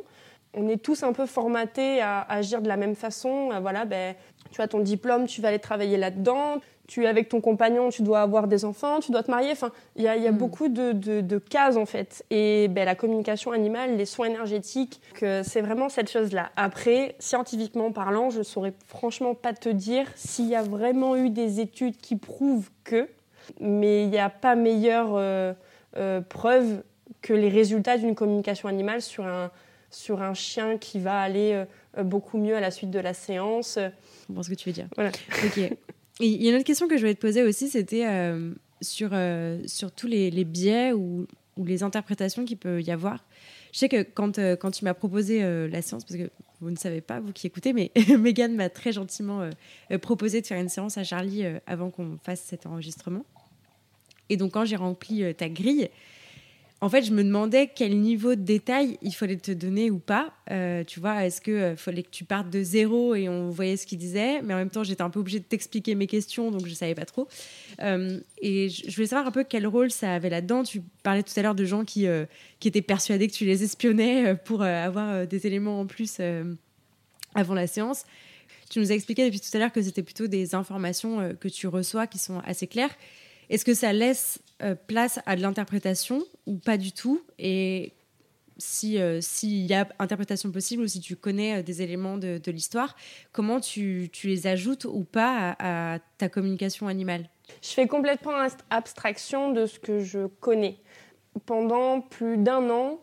On 0.56 0.68
est 0.68 0.78
tous 0.78 1.02
un 1.02 1.14
peu 1.14 1.26
formatés 1.26 2.00
à, 2.02 2.22
agir 2.22 2.62
de 2.62 2.68
la 2.68 2.78
même 2.78 2.96
façon. 2.96 3.52
Euh, 3.52 3.60
voilà, 3.60 3.86
ben, 3.86 4.16
tu 4.54 4.62
as 4.62 4.70
ton 4.70 4.80
diplôme, 4.80 5.26
tu 5.26 5.42
vas 5.42 5.50
aller 5.50 5.60
travailler 5.60 5.98
là-dedans 5.98 6.62
tu 6.88 7.06
es 7.06 7.08
avec 7.08 7.30
ton 7.30 7.42
compagnon, 7.42 7.90
tu 7.90 8.02
dois 8.02 8.22
avoir 8.22 8.48
des 8.48 8.66
enfants, 8.66 9.00
tu 9.00 9.12
dois 9.12 9.24
te 9.24 9.32
marier. 9.32 9.52
Enfin, 9.52 9.72
il 9.96 10.04
y 10.04 10.08
a, 10.08 10.32
hmm. 10.32 10.38
beaucoup 10.38 10.68
de, 10.68 11.38
cases 11.50 11.78
en 11.78 11.86
fait. 11.86 12.26
Et 12.30 12.68
ben, 12.68 12.86
la 12.86 12.96
communication 12.96 13.52
animale, 13.52 13.96
les 13.96 14.06
soins 14.06 14.28
énergétiques, 14.28 15.02
c'est 15.20 15.62
vraiment 15.62 15.90
cette 15.90 16.12
chose-là. 16.12 16.52
Après, 16.56 17.16
scientifiquement 17.20 17.92
parlant, 17.92 18.30
je 18.30 18.44
saurais 18.44 18.74
franchement 18.88 19.34
pas 19.34 19.54
te 19.54 19.70
dire 19.70 20.08
s'il 20.16 20.48
y 20.48 20.56
a 20.56 20.64
vraiment 20.64 21.16
eu 21.16 21.30
des 21.30 21.60
études 21.60 21.98
qui 21.98 22.16
prouvent 22.16 22.70
que, 22.84 23.08
mais 23.60 24.04
il 24.04 24.10
n'y 24.10 24.20
a 24.20 24.30
pas 24.30 24.56
meilleure 24.56 25.12
euh, 25.14 25.54
euh, 25.98 26.22
preuve 26.22 26.84
que 27.22 27.34
les 27.34 27.50
résultats 27.50 27.98
d'une 27.98 28.16
communication 28.16 28.68
animale 28.68 29.02
sur 29.02 29.26
un, 29.26 29.52
sur 29.90 30.22
un 30.22 30.34
chien 30.34 30.78
qui 30.78 31.00
va 31.00 31.20
aller 31.20 31.54
euh, 31.54 31.66
beaucoup 32.02 32.38
mieux 32.38 32.56
à 32.56 32.60
la 32.60 32.72
suite 32.72 32.92
de 32.92 33.00
la 33.00 33.14
séance. 33.14 33.78
Je 33.78 34.28
comprends 34.28 34.44
ce 34.44 34.50
que 34.50 34.56
tu 34.56 34.70
veux 34.70 34.74
dire. 34.74 34.88
Voilà. 34.96 35.12
Ok. 35.46 35.72
Il 36.20 36.44
y 36.44 36.48
a 36.48 36.52
une 36.52 36.58
autre 36.58 36.66
question 36.66 36.88
que 36.88 36.96
je 36.96 37.02
voulais 37.02 37.16
te 37.16 37.22
poser 37.22 37.44
aussi, 37.44 37.70
c'était 37.70 38.06
euh, 38.06 38.54
sur, 38.82 39.10
euh, 39.14 39.60
sur 39.66 39.92
tous 39.92 40.08
les, 40.08 40.44
biais 40.44 40.94
ou, 40.94 41.26
ou, 41.58 41.66
les 41.66 41.82
interprétations 41.82 42.46
qu'il 42.46 42.58
peut 42.58 42.82
y 42.82 42.92
avoir. 42.92 43.26
Je 43.72 43.80
sais 43.80 43.90
que 43.90 44.04
quand, 44.04 44.38
euh, 44.38 44.56
quand 44.56 44.70
tu 44.70 44.86
m'as 44.86 44.94
proposé 44.94 45.42
la 45.42 45.82
séance, 45.82 46.06
parce 46.06 46.18
que 46.18 46.30
vous 46.62 46.70
ne 46.70 46.76
savez 46.76 47.02
pas, 47.02 47.20
vous 47.20 47.34
qui 47.34 47.48
écoutez, 47.48 47.74
mais 47.74 47.92
Megan 48.20 48.54
m'a 48.56 48.70
très 48.70 48.92
gentiment 48.92 49.50
proposé 50.02 50.42
de 50.42 50.46
faire 50.46 50.62
une 50.62 50.70
séance 50.70 50.98
à 50.98 51.04
Charlie 51.04 51.46
avant 51.66 51.90
qu'on 51.90 52.18
fasse 52.24 52.42
cet 52.42 52.68
enregistrement. 52.68 53.26
Et 54.30 54.38
donc 54.38 54.54
quand 54.54 54.66
j'ai 54.66 54.76
rempli 54.76 55.34
ta 55.36 55.50
grille, 55.50 55.90
en 56.84 56.90
fait, 56.90 57.04
je 57.04 57.14
me 57.14 57.24
demandais 57.24 57.72
quel 57.74 57.98
niveau 57.98 58.36
de 58.36 58.42
détail 58.42 58.98
il 59.02 59.14
fallait 59.14 59.38
te 59.38 59.54
donner 59.54 59.90
ou 59.90 60.00
pas. 60.00 60.34
Euh, 60.52 60.84
tu 60.84 61.00
vois, 61.00 61.26
est-ce 61.26 61.40
qu'il 61.40 61.54
euh, 61.54 61.78
fallait 61.78 62.04
que 62.04 62.10
tu 62.10 62.26
partes 62.26 62.50
de 62.50 62.62
zéro 62.62 63.16
et 63.16 63.30
on 63.30 63.50
voyait 63.50 63.78
ce 63.78 63.88
qu'il 63.88 64.00
disait, 64.00 64.42
mais 64.42 64.54
en 64.54 64.58
même 64.58 64.70
temps, 64.70 64.84
j'étais 64.84 65.02
un 65.02 65.10
peu 65.10 65.22
obligée 65.22 65.40
de 65.40 65.46
t'expliquer 65.46 65.96
mes 65.96 66.08
questions, 66.08 66.52
donc 66.52 66.66
je 66.66 66.72
ne 66.72 66.76
savais 66.76 66.94
pas 66.94 67.06
trop. 67.06 67.30
Euh, 67.82 68.20
et 68.42 68.68
je 68.68 68.94
voulais 68.94 69.08
savoir 69.08 69.26
un 69.26 69.32
peu 69.32 69.46
quel 69.46 69.66
rôle 69.66 69.92
ça 69.92 70.14
avait 70.14 70.30
là-dedans. 70.30 70.64
Tu 70.64 70.82
parlais 71.04 71.24
tout 71.24 71.32
à 71.38 71.42
l'heure 71.42 71.56
de 71.56 71.64
gens 71.64 71.86
qui, 71.86 72.06
qui 72.60 72.68
étaient 72.68 72.82
persuadés 72.82 73.30
que 73.30 73.34
tu 73.34 73.46
les 73.46 73.64
espionnais 73.64 74.36
pour 74.44 74.62
avoir 74.62 75.26
des 75.26 75.48
éléments 75.48 75.80
en 75.80 75.86
plus 75.86 76.20
avant 77.34 77.54
la 77.54 77.66
séance. 77.66 78.04
Tu 78.70 78.80
nous 78.80 78.92
as 78.92 78.96
expliqué 78.96 79.24
depuis 79.24 79.40
tout 79.40 79.56
à 79.56 79.60
l'heure 79.60 79.72
que 79.72 79.82
c'était 79.82 80.04
plutôt 80.04 80.28
des 80.28 80.54
informations 80.54 81.34
que 81.40 81.48
tu 81.48 81.68
reçois 81.68 82.08
qui 82.08 82.18
sont 82.18 82.40
assez 82.40 82.68
claires. 82.68 82.94
Est-ce 83.54 83.66
que 83.66 83.76
ça 83.76 83.94
laisse 83.94 84.40
euh, 84.64 84.74
place 84.74 85.20
à 85.28 85.36
de 85.36 85.42
l'interprétation 85.44 86.24
ou 86.48 86.58
pas 86.58 86.76
du 86.76 86.92
tout? 86.92 87.22
Et 87.38 87.94
euh, 88.86 89.20
s'il 89.22 89.68
y 89.68 89.76
a 89.76 89.88
interprétation 90.00 90.52
possible 90.52 90.82
ou 90.82 90.88
si 90.88 91.00
tu 91.00 91.16
connais 91.16 91.60
euh, 91.60 91.62
des 91.62 91.84
éléments 91.84 92.18
de, 92.18 92.42
l'histoire, 92.48 92.96
comment 93.32 93.60
tu, 93.60 94.10
les 94.24 94.48
ajoutes 94.48 94.86
ou 94.86 95.04
pas 95.04 95.56
à, 95.60 96.00
ta 96.18 96.30
communication 96.30 96.88
animale? 96.88 97.30
Je 97.62 97.70
fais 97.70 97.86
complètement 97.86 98.34
abstraction 98.72 99.52
de 99.52 99.68
ce 99.68 99.78
que 99.78 100.00
je 100.00 100.26
connais. 100.26 100.80
Pendant 101.46 102.02
plus 102.02 102.40
d'un 102.40 102.72
an, 102.72 103.02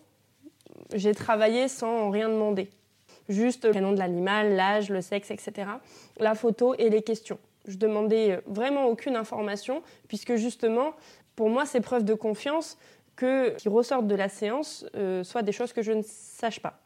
j'ai 0.92 1.14
travaillé 1.14 1.68
sans 1.68 2.10
rien 2.10 2.28
demander. 2.28 2.70
Juste 3.28 3.72
le 3.72 3.80
nom 3.80 3.92
de 3.92 4.00
l'animal, 4.00 4.56
l'âge, 4.56 4.90
le 4.90 5.00
sexe, 5.00 5.30
etc. 5.30 5.70
La 6.18 6.34
photo 6.34 6.74
et 6.76 6.90
les 6.90 7.02
questions. 7.02 7.38
Je 7.66 7.76
demandais 7.76 8.40
vraiment 8.46 8.86
aucune 8.86 9.16
information, 9.16 9.82
puisque 10.08 10.36
justement, 10.36 10.92
pour 11.36 11.50
moi, 11.50 11.66
c'est 11.66 11.80
preuve 11.80 12.04
de 12.04 12.14
confiance 12.14 12.78
que 13.16 13.50
qui 13.56 13.68
ressortent 13.68 14.06
de 14.06 14.14
la 14.14 14.28
séance 14.28 14.86
euh, 14.96 15.22
soient 15.24 15.42
des 15.42 15.52
choses 15.52 15.72
que 15.72 15.82
je 15.82 15.92
ne 15.92 16.02
sache 16.02 16.60
pas. 16.60 16.80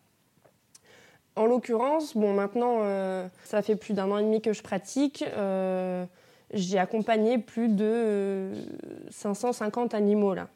En 1.37 1.47
l'occurrence, 1.47 2.16
bon, 2.16 2.33
maintenant, 2.33 2.79
euh, 2.83 3.27
ça 3.45 3.62
fait 3.62 3.77
plus 3.77 3.95
d'un 3.95 4.11
an 4.11 4.18
et 4.18 4.22
demi 4.22 4.41
que 4.41 4.53
je 4.53 4.62
pratique. 4.62 5.25
Euh, 5.37 6.05
j'ai 6.53 6.79
accompagné 6.79 7.39
plus 7.39 7.68
de 7.68 8.53
550 9.11 9.95
animaux 9.95 10.35
là. 10.35 10.49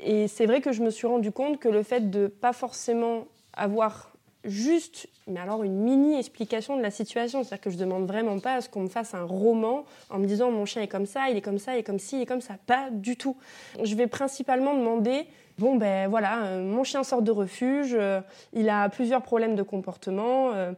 Et 0.00 0.28
c'est 0.28 0.46
vrai 0.46 0.60
que 0.60 0.72
je 0.72 0.82
me 0.82 0.90
suis 0.90 1.06
rendu 1.06 1.32
compte 1.32 1.58
que 1.58 1.68
le 1.68 1.82
fait 1.82 2.10
de 2.10 2.26
pas 2.26 2.52
forcément 2.52 3.26
avoir 3.52 4.11
juste, 4.44 5.08
mais 5.26 5.40
alors 5.40 5.62
une 5.62 5.76
mini 5.76 6.18
explication 6.18 6.76
de 6.76 6.82
la 6.82 6.90
situation. 6.90 7.42
C'est-à-dire 7.42 7.62
que 7.62 7.70
je 7.70 7.78
demande 7.78 8.06
vraiment 8.06 8.38
pas 8.38 8.54
à 8.54 8.60
ce 8.60 8.68
qu'on 8.68 8.82
me 8.82 8.88
fasse 8.88 9.14
un 9.14 9.24
roman 9.24 9.84
en 10.10 10.18
me 10.18 10.26
disant 10.26 10.50
mon 10.50 10.66
chien 10.66 10.82
est 10.82 10.88
comme 10.88 11.06
ça, 11.06 11.30
il 11.30 11.36
est 11.36 11.42
comme 11.42 11.58
ça, 11.58 11.74
il 11.74 11.80
est 11.80 11.82
comme 11.82 11.98
ci, 11.98 12.16
il 12.16 12.22
est 12.22 12.26
comme 12.26 12.40
ça. 12.40 12.54
Pas 12.66 12.90
du 12.90 13.16
tout. 13.16 13.36
Je 13.82 13.94
vais 13.94 14.06
principalement 14.06 14.74
demander 14.74 15.26
bon 15.58 15.76
ben 15.76 16.08
voilà, 16.08 16.44
euh, 16.44 16.62
mon 16.62 16.84
chien 16.84 17.04
sort 17.04 17.22
de 17.22 17.30
refuge, 17.30 17.94
euh, 17.94 18.20
il 18.52 18.68
a 18.68 18.88
plusieurs 18.88 19.22
problèmes 19.22 19.54
de 19.54 19.62
comportement, 19.62 20.52
euh, 20.52 20.72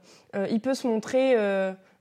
il 0.50 0.60
peut 0.60 0.74
se 0.74 0.86
montrer 0.86 1.36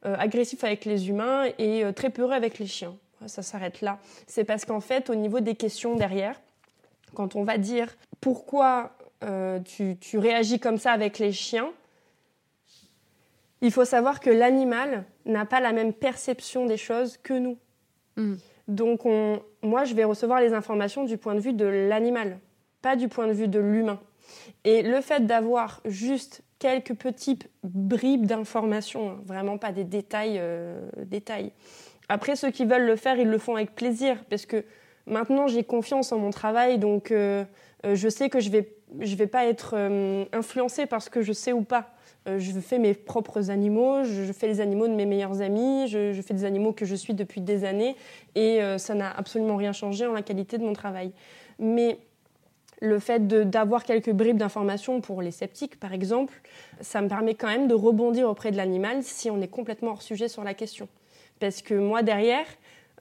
agressif 0.04 0.64
avec 0.64 0.86
les 0.86 1.10
humains 1.10 1.46
et 1.58 1.84
très 1.96 2.10
peureux 2.10 2.34
avec 2.34 2.60
les 2.60 2.68
chiens. 2.68 2.96
Ça 3.26 3.42
s'arrête 3.42 3.82
là. 3.82 4.00
C'est 4.28 4.44
parce 4.44 4.66
qu'en 4.66 4.82
fait, 4.82 5.10
au 5.10 5.16
niveau 5.16 5.40
des 5.40 5.56
questions 5.56 5.96
derrière, 5.96 6.42
quand 7.14 7.36
on 7.36 7.44
va 7.44 7.58
dire 7.58 7.96
pourquoi 8.20 8.92
euh, 9.24 9.60
tu, 9.60 10.18
réagis 10.18 10.60
comme 10.60 10.78
ça 10.78 10.92
avec 10.92 11.20
les 11.20 11.32
chiens, 11.32 11.72
il 13.62 13.72
faut 13.72 13.86
savoir 13.86 14.20
que 14.20 14.30
l'animal 14.30 15.06
n'a 15.26 15.46
pas 15.46 15.60
la 15.60 15.72
même 15.72 15.94
perception 15.94 16.66
des 16.66 16.78
choses 16.78 17.18
que 17.18 17.34
nous. 17.34 17.58
Mm. 18.18 18.36
Donc 18.68 19.02
moi, 19.62 19.84
je 19.84 19.94
vais 19.94 20.04
recevoir 20.04 20.40
les 20.42 20.54
informations 20.54 21.04
du 21.06 21.18
point 21.18 21.36
de 21.36 21.40
vue 21.40 21.54
de 21.54 21.66
l'animal, 21.66 22.40
pas 22.82 22.96
du 22.96 23.08
point 23.08 23.28
de 23.28 23.34
vue 23.34 23.48
de 23.48 23.60
l'humain. 23.60 24.00
Et 24.64 24.82
le 24.82 25.02
fait 25.02 25.26
d'avoir 25.26 25.82
juste 25.86 26.44
quelques 26.60 26.94
petites 26.94 27.50
bribes 27.64 28.26
d'informations, 28.26 29.12
hein, 29.12 29.20
vraiment 29.26 29.58
pas 29.58 29.74
des 29.74 29.84
détails, 29.84 30.38
euh, 30.40 30.80
détails. 31.06 31.52
Après, 32.08 32.36
ceux 32.36 32.52
qui 32.52 32.64
veulent 32.64 32.86
le 32.86 32.96
faire, 32.96 33.18
ils 33.18 33.28
le 33.28 33.38
font 33.38 33.56
avec 33.56 33.76
plaisir, 33.76 34.24
parce 34.30 34.46
que 34.46 34.64
maintenant 35.06 35.48
j'ai 35.48 35.64
confiance 35.64 36.14
en 36.14 36.20
mon 36.20 36.30
travail, 36.30 36.78
donc 36.78 37.12
euh, 37.12 37.44
je 37.84 38.10
sais 38.10 38.30
que 38.30 38.40
je 38.40 38.50
vais 38.50 38.74
je 39.00 39.16
vais 39.16 39.28
pas 39.28 39.46
être 39.46 39.74
euh, 39.76 40.26
influencée 40.34 40.86
par 40.86 41.02
ce 41.02 41.10
que 41.10 41.22
je 41.22 41.34
sais 41.34 41.54
ou 41.54 41.64
pas. 41.64 41.90
Euh, 42.28 42.40
je 42.40 42.58
fais 42.60 42.80
mes 42.80 42.94
propres 42.94 43.50
animaux, 43.50 44.04
je, 44.04 44.32
fais 44.32 44.48
les 44.48 44.62
animaux 44.62 44.88
de 44.88 44.94
mes 44.94 45.06
meilleurs 45.06 45.42
amis, 45.42 45.88
je, 45.88 46.22
fais 46.22 46.34
des 46.34 46.46
animaux 46.46 46.72
que 46.72 46.86
je 46.86 46.96
suis 46.96 47.14
depuis 47.14 47.42
des 47.42 47.66
années 47.66 47.96
et 48.36 48.62
euh, 48.62 48.78
ça 48.78 48.94
n'a 48.94 49.12
absolument 49.12 49.58
rien 49.58 49.74
changé 49.74 50.06
en 50.06 50.14
la 50.14 50.22
qualité 50.22 50.58
de 50.58 50.64
mon 50.64 50.74
travail. 50.74 51.12
Mais 51.60 51.98
le 52.82 53.00
fait 53.00 53.28
d'avoir 53.28 53.84
quelques 53.84 54.12
bribes 54.12 54.38
d'informations 54.38 55.02
pour 55.02 55.22
les 55.22 55.32
sceptiques, 55.32 55.80
par 55.80 55.94
exemple, 55.94 56.34
ça 56.82 57.02
me 57.02 57.08
permet 57.08 57.36
quand 57.36 57.48
même 57.48 57.68
de 57.68 57.74
rebondir 57.74 58.30
auprès 58.30 58.52
de 58.52 58.58
l'animal 58.58 59.04
si 59.04 59.30
on 59.30 59.42
est 59.42 59.48
complètement 59.48 59.92
hors 59.92 60.02
sujet 60.02 60.28
sur 60.28 60.44
la 60.44 60.54
question. 60.54 60.88
Parce 61.40 61.62
que 61.62 61.74
moi, 61.74 62.04
derrière, 62.04 62.46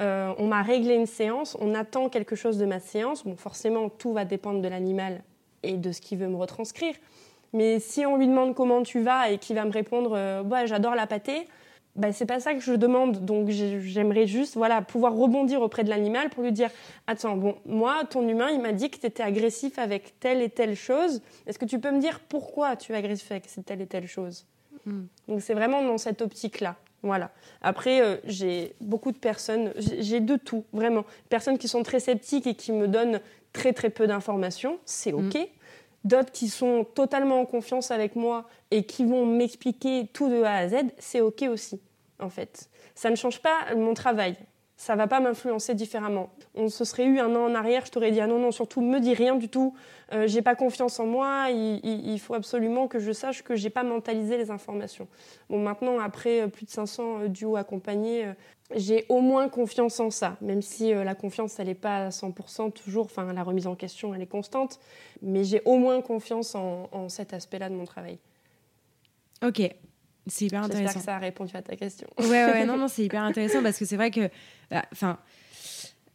on 0.01 0.47
m'a 0.47 0.63
réglé 0.63 0.95
une 0.95 1.07
séance, 1.07 1.57
on 1.61 1.75
attend 1.75 2.09
quelque 2.09 2.35
chose 2.35 2.59
de 2.59 2.67
ma 2.67 2.81
séance. 2.81 3.25
Bon, 3.25 3.37
forcément, 3.37 3.89
tout 3.89 4.13
va 4.13 4.25
dépendre 4.25 4.61
de 4.61 4.69
l'animal 4.69 5.23
et 5.63 5.77
de 5.77 5.93
ce 5.93 6.01
qu'il 6.01 6.19
veut 6.19 6.29
me 6.29 6.37
retranscrire. 6.37 6.95
Mais 7.53 7.81
si 7.81 8.07
on 8.07 8.17
lui 8.17 8.27
demande 8.27 8.55
comment 8.55 8.83
tu 8.83 9.01
vas 9.01 9.31
et 9.31 9.39
qu'il 9.39 9.57
va 9.57 9.65
me 9.65 9.73
répondre 9.73 10.17
euh, 10.17 10.67
j'adore 10.67 10.95
la 10.95 11.07
pâtée, 11.07 11.47
bah, 11.97 12.13
c'est 12.13 12.25
pas 12.25 12.41
ça 12.41 12.55
que 12.55 12.61
je 12.61 12.73
demande. 12.73 13.25
Donc 13.25 13.51
j'aimerais 13.51 14.27
juste 14.27 14.55
voilà, 14.55 14.81
pouvoir 14.81 15.15
rebondir 15.15 15.61
auprès 15.61 15.85
de 15.85 15.91
l'animal 15.91 16.31
pour 16.31 16.43
lui 16.43 16.53
dire 16.53 16.71
Attends, 17.07 17.37
bon, 17.37 17.57
moi, 17.67 18.05
ton 18.09 18.27
humain, 18.27 18.49
il 18.51 18.61
m'a 18.61 18.73
dit 18.73 18.91
que 18.91 18.99
tu 18.99 19.07
étais 19.07 19.23
agressif 19.23 19.79
avec 19.79 20.19
telle 20.19 20.41
et 20.41 20.49
telle 20.49 20.75
chose. 20.75 21.21
Est-ce 21.47 21.59
que 21.59 21.67
tu 21.67 21.79
peux 21.79 21.91
me 21.91 22.01
dire 22.01 22.21
pourquoi 22.21 22.77
tu 22.77 22.93
es 22.93 22.97
agressif 22.97 23.31
avec 23.31 23.47
telle 23.67 23.83
et 23.83 23.87
telle 23.87 24.07
chose? 24.07 24.47
Hmm. 24.87 25.03
Donc 25.29 25.43
c'est 25.43 25.55
vraiment 25.55 25.83
dans 25.85 25.99
cette 25.99 26.23
optique-là. 26.23 26.77
Voilà. 27.03 27.33
Après, 27.61 28.01
euh, 28.01 28.17
j'ai 28.25 28.75
beaucoup 28.81 29.11
de 29.11 29.19
personnes, 29.19 29.73
j'ai 29.77 30.21
de 30.21 30.37
tout, 30.37 30.65
vraiment. 30.73 31.05
Personnes 31.29 31.59
qui 31.59 31.69
sont 31.69 31.83
très 31.83 32.01
sceptiques 32.01 32.47
et 32.47 32.55
qui 32.55 32.73
me 32.73 32.87
donnent 32.87 33.21
très 33.53 33.73
très 33.73 33.91
peu 33.91 34.07
d'informations, 34.07 34.79
c'est 34.85 35.13
OK. 35.13 35.35
Mm. 35.35 35.47
D'autres 36.05 36.33
qui 36.33 36.49
sont 36.49 36.85
totalement 36.85 37.41
en 37.41 37.47
confiance 37.47 37.91
avec 37.91 38.17
moi 38.17 38.49
et 38.71 38.85
qui 38.85 39.05
vont 39.05 39.27
m'expliquer 39.27 40.09
tout 40.13 40.29
de 40.29 40.43
A 40.43 40.57
à 40.57 40.69
Z, 40.69 40.75
c'est 40.99 41.21
OK 41.21 41.43
aussi, 41.43 41.81
en 42.19 42.29
fait. 42.29 42.69
Ça 42.95 43.11
ne 43.11 43.17
change 43.17 43.41
pas 43.41 43.75
mon 43.77 43.95
travail. 43.95 44.37
Ça 44.83 44.97
va 44.97 45.07
pas 45.07 45.21
m'influencer 45.21 45.77
différemment. 45.77 46.31
On 46.57 46.69
se 46.69 46.85
serait 46.85 47.05
eu 47.05 47.21
un 47.21 47.37
an 47.37 47.45
en 47.45 47.55
arrière, 47.55 47.87
je 47.87 47.93
t'aurais 47.93 48.11
dit 48.11 48.21
ah 48.21 48.27
non 48.27 48.41
non 48.41 48.51
surtout 48.51 48.81
me 48.81 48.99
dis 48.99 49.15
rien 49.15 49.37
du 49.37 49.49
tout, 49.49 49.75
euh, 50.13 50.27
j'ai 50.27 50.43
pas 50.43 50.57
confiance 50.57 50.99
en 50.99 51.07
moi, 51.07 51.51
il, 51.51 52.19
faut 52.19 52.35
absolument 52.35 52.89
que 52.89 52.99
je 52.99 53.13
sache 53.13 53.45
que 53.45 53.55
j'ai 53.55 53.71
pas 53.71 53.85
mentalisé 53.85 54.37
les 54.37 54.51
informations. 54.51 55.07
Bon 55.49 55.61
maintenant 55.61 56.01
après 56.01 56.41
euh, 56.41 56.49
plus 56.49 56.67
de 56.67 56.71
500 56.73 57.21
euh, 57.21 57.29
duos 57.29 57.55
accompagnés, 57.55 58.33
j'ai 58.75 59.07
au 59.09 59.21
moins 59.21 59.49
confiance 59.49 60.01
en 60.01 60.11
ça, 60.11 60.37
même 60.41 60.63
si 60.63 60.93
la 60.93 61.15
confiance 61.15 61.61
elle 61.61 61.69
est 61.69 61.75
pas 61.75 62.07
à 62.07 62.09
100% 62.09 62.73
toujours, 62.73 63.05
enfin 63.05 63.33
la 63.33 63.45
remise 63.45 63.69
en 63.69 63.77
question 63.77 64.17
elle 64.17 64.23
est 64.23 64.27
constante, 64.27 64.81
mais 65.23 65.45
j'ai 65.45 65.63
au 65.65 65.77
moins 65.77 66.01
confiance 66.01 66.57
en 66.57 67.09
cet 67.09 67.35
aspect-là 67.35 67.69
de 67.69 67.77
mon 67.77 67.85
travail. 67.85 68.19
Ok, 69.45 69.63
c'est 70.27 70.47
hyper 70.47 70.63
intéressant. 70.63 70.85
J'espère 70.85 71.01
que 71.01 71.07
ça 71.07 71.17
a 71.17 71.19
répondu 71.19 71.57
à 71.57 71.63
ta 71.63 71.77
question. 71.77 72.07
Ouais, 72.19 72.45
ouais, 72.45 72.65
non, 72.65 72.77
non, 72.77 72.89
c'est 72.89 73.05
hyper 73.05 73.23
intéressant 73.23 73.63
parce 73.63 73.79
que 73.79 73.85
c'est 73.85 73.97
vrai 73.97 74.11
que, 74.11 74.29
bah, 74.71 74.85
enfin, 74.93 75.19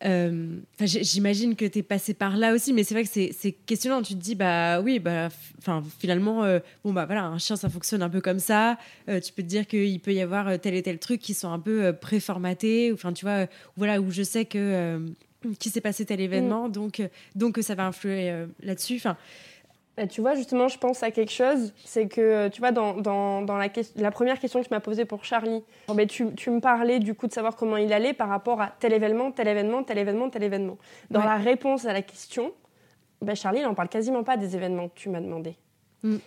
euh, 0.06 0.60
j'imagine 0.80 1.56
que 1.56 1.66
tu 1.66 1.80
es 1.80 1.84
passé 1.84 2.14
par 2.14 2.38
là 2.38 2.54
aussi, 2.54 2.72
mais 2.72 2.84
c'est 2.84 2.94
vrai 2.94 3.04
que 3.04 3.10
c'est 3.10 3.52
questionnant. 3.66 4.02
Tu 4.02 4.14
te 4.14 4.20
dis, 4.20 4.36
bah 4.36 4.80
oui, 4.82 5.00
bah, 5.00 5.30
finalement, 6.00 6.44
euh, 6.44 6.60
bon, 6.84 6.94
bah 6.94 7.06
voilà, 7.06 7.26
un 7.26 7.38
chien, 7.38 7.56
ça 7.56 7.70
fonctionne 7.70 8.04
un 8.04 8.10
peu 8.10 8.22
comme 8.22 8.40
ça. 8.40 8.78
Euh, 9.10 9.20
tu 9.20 9.34
peux 9.34 9.42
te 9.42 9.48
dire 9.48 9.66
qu'il 9.68 10.00
peut 10.00 10.14
y 10.14 10.22
avoir 10.22 10.60
tel 10.60 10.76
et 10.76 10.84
tel 10.84 11.00
truc 11.00 11.20
qui 11.20 11.34
sont 11.34 11.52
un 11.52 11.60
peu 11.60 11.94
préformatés, 11.94 12.92
enfin, 12.94 13.12
tu 13.12 13.26
vois, 13.26 13.48
voilà, 13.76 14.00
où 14.00 14.12
je 14.12 14.24
sais 14.24 14.46
que 14.46 15.02
qui 15.60 15.70
s'est 15.70 15.82
passé 15.82 16.04
tel 16.04 16.20
événement, 16.20 16.68
mm. 16.68 16.72
donc, 16.72 17.02
donc 17.36 17.60
ça 17.62 17.76
va 17.76 17.86
influer 17.86 18.46
là-dessus. 18.62 18.96
Enfin, 18.96 19.18
bah, 19.98 20.06
tu 20.06 20.22
vois, 20.22 20.36
justement, 20.36 20.68
je 20.68 20.78
pense 20.78 21.02
à 21.02 21.10
quelque 21.10 21.32
chose. 21.32 21.74
C'est 21.84 22.08
que, 22.08 22.22
euh, 22.22 22.50
tu 22.50 22.62
vois, 22.62 22.72
dans, 22.72 22.94
dans, 22.94 23.42
dans 23.42 23.58
la, 23.58 23.68
la, 23.96 24.12
première 24.12 24.40
question 24.40 24.62
que 24.62 24.68
tu 24.68 24.74
m'as 24.74 24.80
posée 24.80 25.06
pour 25.06 25.26
Charlie, 25.26 25.64
bah, 25.88 26.06
tu, 26.06 26.34
tu, 26.36 26.52
me 26.52 26.60
parlais 26.60 27.00
du 27.00 27.16
coup 27.16 27.26
de 27.26 27.34
savoir 27.34 27.56
comment 27.56 27.78
il 27.78 27.92
allait 27.92 28.14
par 28.14 28.30
rapport 28.30 28.62
à 28.62 28.68
tel 28.80 28.94
événement, 28.94 29.32
tel 29.32 29.48
événement, 29.48 29.84
tel 29.84 29.98
événement, 29.98 30.30
tel 30.30 30.44
événement. 30.44 30.78
Dans 31.10 31.24
la 31.24 31.38
réponse 31.38 31.86
à 31.86 31.94
la 31.94 32.04
question, 32.04 32.54
bah, 33.24 33.34
Charlie, 33.34 33.62
il 33.62 33.64
n'en 33.64 33.74
parle 33.74 33.90
quasiment 33.90 34.24
pas 34.24 34.38
des 34.38 34.56
événements 34.56 34.88
que 34.88 34.96
tu 34.96 35.10
m'as 35.10 35.22
demandé. 35.22 35.56
Mm. 36.04 36.18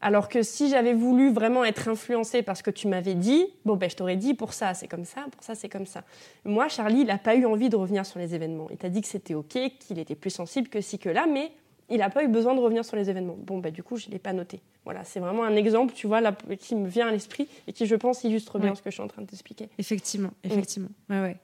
Alors 0.00 0.28
que 0.28 0.42
si 0.42 0.68
j'avais 0.68 0.94
voulu 0.94 1.32
vraiment 1.32 1.64
être 1.64 1.86
influencée 1.86 2.42
par 2.42 2.56
ce 2.56 2.64
que 2.64 2.72
tu 2.72 2.88
m'avais 2.88 3.14
dit, 3.14 3.46
bon, 3.64 3.76
ben, 3.76 3.88
je 3.88 3.94
t'aurais 3.94 4.16
dit 4.16 4.34
pour 4.34 4.52
ça, 4.52 4.74
c'est 4.74 4.88
comme 4.88 5.04
ça, 5.04 5.26
pour 5.30 5.44
ça, 5.44 5.54
c'est 5.54 5.68
comme 5.68 5.86
ça. 5.86 6.02
Moi, 6.44 6.66
Charlie, 6.66 7.02
il 7.02 7.06
n'a 7.06 7.18
pas 7.18 7.36
eu 7.36 7.46
envie 7.46 7.68
de 7.68 7.76
revenir 7.76 8.04
sur 8.04 8.18
les 8.18 8.34
événements. 8.34 8.66
Il 8.72 8.78
t'a 8.78 8.88
dit 8.88 9.00
que 9.00 9.06
c'était 9.06 9.34
OK, 9.34 9.56
qu'il 9.78 10.00
était 10.00 10.16
plus 10.16 10.30
sensible 10.30 10.68
que 10.68 10.80
ci, 10.80 10.98
que 10.98 11.08
là, 11.08 11.26
mais 11.32 11.52
il 11.90 11.98
n'a 11.98 12.10
pas 12.10 12.24
eu 12.24 12.28
besoin 12.28 12.54
de 12.54 12.60
revenir 12.60 12.84
sur 12.84 12.96
les 12.96 13.10
événements. 13.10 13.36
Bon, 13.38 13.58
bah, 13.58 13.70
du 13.70 13.82
coup, 13.82 13.96
je 13.96 14.08
ne 14.08 14.12
l'ai 14.12 14.18
pas 14.18 14.32
noté. 14.32 14.60
Voilà, 14.84 15.04
c'est 15.04 15.20
vraiment 15.20 15.44
un 15.44 15.56
exemple, 15.56 15.94
tu 15.94 16.06
vois, 16.06 16.20
là, 16.20 16.36
qui 16.58 16.74
me 16.74 16.88
vient 16.88 17.08
à 17.08 17.10
l'esprit 17.10 17.48
et 17.66 17.72
qui, 17.72 17.86
je 17.86 17.94
pense, 17.94 18.24
illustre 18.24 18.58
bien 18.58 18.74
ce 18.74 18.82
que 18.82 18.90
je 18.90 18.94
suis 18.94 19.02
en 19.02 19.08
train 19.08 19.22
de 19.22 19.26
t'expliquer. 19.26 19.68
Effectivement, 19.78 20.30
effectivement. 20.44 20.90
Ouais, 21.08 21.20
ouais. 21.20 21.36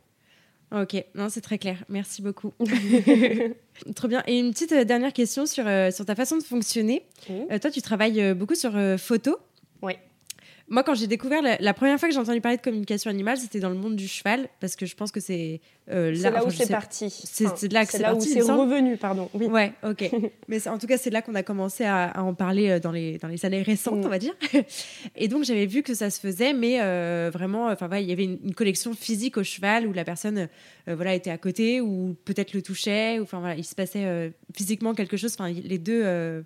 Ok, 0.70 1.02
non, 1.14 1.28
c'est 1.30 1.40
très 1.40 1.58
clair. 1.58 1.82
Merci 1.88 2.20
beaucoup. 2.20 2.52
Trop 3.94 4.08
bien. 4.08 4.22
Et 4.26 4.38
une 4.38 4.52
petite 4.52 4.72
euh, 4.72 4.84
dernière 4.84 5.12
question 5.12 5.46
sur, 5.46 5.66
euh, 5.66 5.90
sur 5.90 6.04
ta 6.04 6.14
façon 6.14 6.36
de 6.36 6.42
fonctionner. 6.42 7.04
Euh, 7.30 7.58
toi, 7.58 7.70
tu 7.70 7.80
travailles 7.80 8.34
beaucoup 8.34 8.54
sur 8.54 8.72
photo. 8.98 9.38
Oui. 9.82 9.94
Moi, 10.70 10.82
quand 10.82 10.94
j'ai 10.94 11.06
découvert, 11.06 11.40
la, 11.42 11.74
première 11.74 11.98
fois 11.98 12.08
que 12.08 12.14
j'ai 12.14 12.20
entendu 12.20 12.42
parler 12.42 12.58
de 12.58 12.62
communication 12.62 13.10
animale, 13.10 13.38
c'était 13.38 13.60
dans 13.60 13.70
le 13.70 13.74
monde 13.74 13.96
du 13.96 14.06
cheval, 14.06 14.48
parce 14.60 14.76
que 14.76 14.84
je 14.84 14.94
pense 14.94 15.10
que 15.10 15.20
c'est 15.20 15.62
euh, 15.90 16.12
là, 16.12 16.44
où 16.44 16.50
c'est 16.50 16.68
parti. 16.68 17.08
C'est 17.10 17.72
là 17.72 17.86
que 17.86 17.92
c'est 17.92 18.06
où 18.10 18.20
c'est 18.20 18.42
revenu, 18.42 18.98
pardon. 18.98 19.30
Oui. 19.32 19.46
Ouais, 19.46 19.72
ok. 19.82 20.10
Mais 20.48 20.68
en 20.68 20.76
tout 20.76 20.86
cas, 20.86 20.98
c'est 20.98 21.08
là 21.08 21.22
qu'on 21.22 21.34
a 21.34 21.42
commencé 21.42 21.84
à, 21.84 22.12
en 22.16 22.34
parler 22.34 22.68
euh, 22.68 22.80
dans 22.80 22.92
les, 22.92 23.16
dans 23.16 23.28
les 23.28 23.46
années 23.46 23.62
récentes, 23.62 24.04
on 24.04 24.08
va 24.08 24.18
dire. 24.18 24.34
Et 25.16 25.28
donc, 25.28 25.44
j'avais 25.44 25.66
vu 25.66 25.82
que 25.82 25.94
ça 25.94 26.10
se 26.10 26.20
faisait, 26.20 26.52
mais 26.52 26.82
euh, 26.82 27.30
vraiment, 27.32 27.68
enfin, 27.68 27.88
il 27.96 28.08
y 28.08 28.12
avait 28.12 28.24
une, 28.24 28.54
collection 28.54 28.92
physique 28.92 29.38
au 29.38 29.44
cheval 29.44 29.86
où 29.86 29.92
la 29.92 30.04
personne, 30.04 30.48
voilà, 30.86 31.14
était 31.14 31.30
à 31.30 31.38
côté, 31.38 31.80
ou 31.80 32.16
peut-être 32.24 32.52
le 32.52 32.60
touchait, 32.60 33.20
ou 33.20 33.22
enfin, 33.22 33.40
voilà, 33.40 33.54
il 33.54 33.64
se 33.64 33.74
passait 33.74 34.32
physiquement 34.54 34.94
quelque 34.94 35.16
chose. 35.16 35.34
Enfin, 35.38 35.50
les 35.50 35.78
deux 35.78 36.42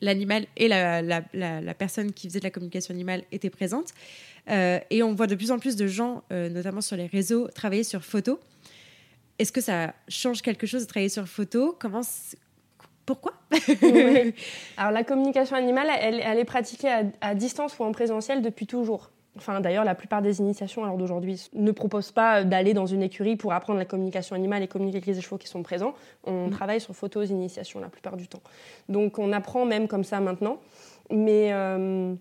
l'animal 0.00 0.46
et 0.56 0.68
la, 0.68 1.02
la, 1.02 1.74
personne 1.74 2.12
qui 2.12 2.28
faisait 2.28 2.40
de 2.40 2.44
la 2.44 2.50
communication 2.50 2.94
animale 2.94 3.24
étaient 3.32 3.50
présentes. 3.50 3.92
Euh, 4.50 4.78
et 4.90 5.02
on 5.02 5.14
voit 5.14 5.26
de 5.26 5.34
plus 5.34 5.50
en 5.50 5.58
plus 5.58 5.76
de 5.76 5.86
gens, 5.86 6.22
euh, 6.32 6.48
notamment 6.48 6.80
sur 6.80 6.96
les 6.96 7.06
réseaux, 7.06 7.48
travailler 7.48 7.84
sur 7.84 8.04
photo. 8.04 8.40
Est-ce 9.38 9.52
que 9.52 9.60
ça 9.60 9.94
change 10.08 10.42
quelque 10.42 10.66
chose 10.66 10.82
de 10.82 10.88
travailler 10.88 11.08
sur 11.08 11.26
photo? 11.28 11.76
Comment 11.78 12.02
pourquoi? 13.06 13.32
Alors 14.76 14.92
la 14.92 15.02
communication 15.02 15.56
animale, 15.56 15.88
elle, 15.98 16.20
elle 16.22 16.38
est 16.38 16.44
pratiquée 16.44 16.88
à, 16.88 17.04
à, 17.22 17.34
distance 17.34 17.78
ou 17.78 17.84
en 17.84 17.92
présentiel 17.92 18.42
depuis 18.42 18.66
toujours. 18.66 19.10
Enfin, 19.38 19.60
d'ailleurs, 19.60 19.84
la 19.84 19.94
plupart 19.94 20.20
des 20.20 20.40
initiations 20.40 20.82
alors 20.82 20.96
d'aujourd'hui 20.96 21.48
ne 21.54 21.70
proposent 21.70 22.12
pas 22.12 22.44
d'aller 22.44 22.74
dans 22.74 22.86
une 22.86 23.02
écurie 23.02 23.36
pour 23.36 23.52
apprendre 23.52 23.78
la 23.78 23.84
communication 23.84 24.34
animale 24.34 24.62
et 24.62 24.68
communiquer 24.68 24.98
avec 24.98 25.06
les 25.06 25.20
chevaux 25.20 25.38
qui 25.38 25.48
sont 25.48 25.62
présents. 25.62 25.94
On 26.24 26.48
mm. 26.48 26.50
travaille 26.50 26.80
sur 26.80 26.94
photos 26.94 27.30
initiations 27.30 27.80
la 27.80 27.88
plupart 27.88 28.16
du 28.16 28.28
temps. 28.28 28.42
Donc, 28.88 29.18
on 29.18 29.32
apprend 29.32 29.64
même 29.64 29.88
comme 29.88 30.04
ça 30.04 30.20
maintenant, 30.20 30.58
mais 31.10 31.52
euh, 31.52 32.14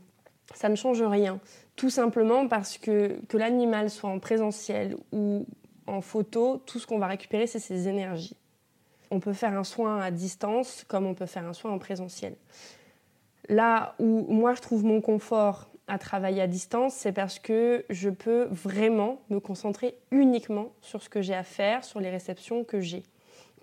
ça 0.54 0.70
ne 0.70 0.76
change 0.76 1.02
rien. 1.02 1.40
Tout 1.76 1.90
simplement 1.90 2.48
parce 2.48 2.78
que 2.78 3.20
que 3.28 3.38
l'animal 3.38 3.90
soit 3.90 4.10
en 4.10 4.20
présentiel 4.20 4.96
ou 5.12 5.46
en 5.88 6.02
photo, 6.02 6.62
tout 6.66 6.80
ce 6.80 6.88
qu'on 6.88 7.00
va 7.00 7.08
récupérer, 7.08 7.48
c'est 7.48 7.60
ses 7.60 7.88
énergies. 7.88 8.36
On 9.10 9.20
peut 9.20 9.34
faire 9.34 9.58
un 9.58 9.64
soin 9.64 10.00
à 10.00 10.12
distance 10.12 10.84
comme 10.88 11.06
on 11.06 11.14
peut 11.14 11.26
faire 11.26 11.48
un 11.48 11.54
soin 11.54 11.72
en 11.72 11.80
présentiel. 11.80 12.36
Là 13.50 13.96
où 14.00 14.26
moi 14.30 14.54
je 14.54 14.62
trouve 14.62 14.84
mon 14.84 15.02
confort 15.02 15.70
à 15.88 15.98
travailler 15.98 16.42
à 16.42 16.48
distance, 16.48 16.94
c'est 16.94 17.14
parce 17.14 17.40
que 17.40 17.86
je 17.90 18.10
peux 18.10 18.48
vraiment 18.52 19.22
me 19.30 19.40
concentrer 19.40 19.96
uniquement 20.12 20.72
sur 20.82 21.02
ce 21.02 21.10
que 21.10 21.22
j'ai 21.22 21.34
à 21.34 21.44
faire, 21.44 21.84
sur 21.84 22.00
les 22.00 22.10
réceptions 22.10 22.64
que 22.64 22.82
j'ai. 22.82 23.04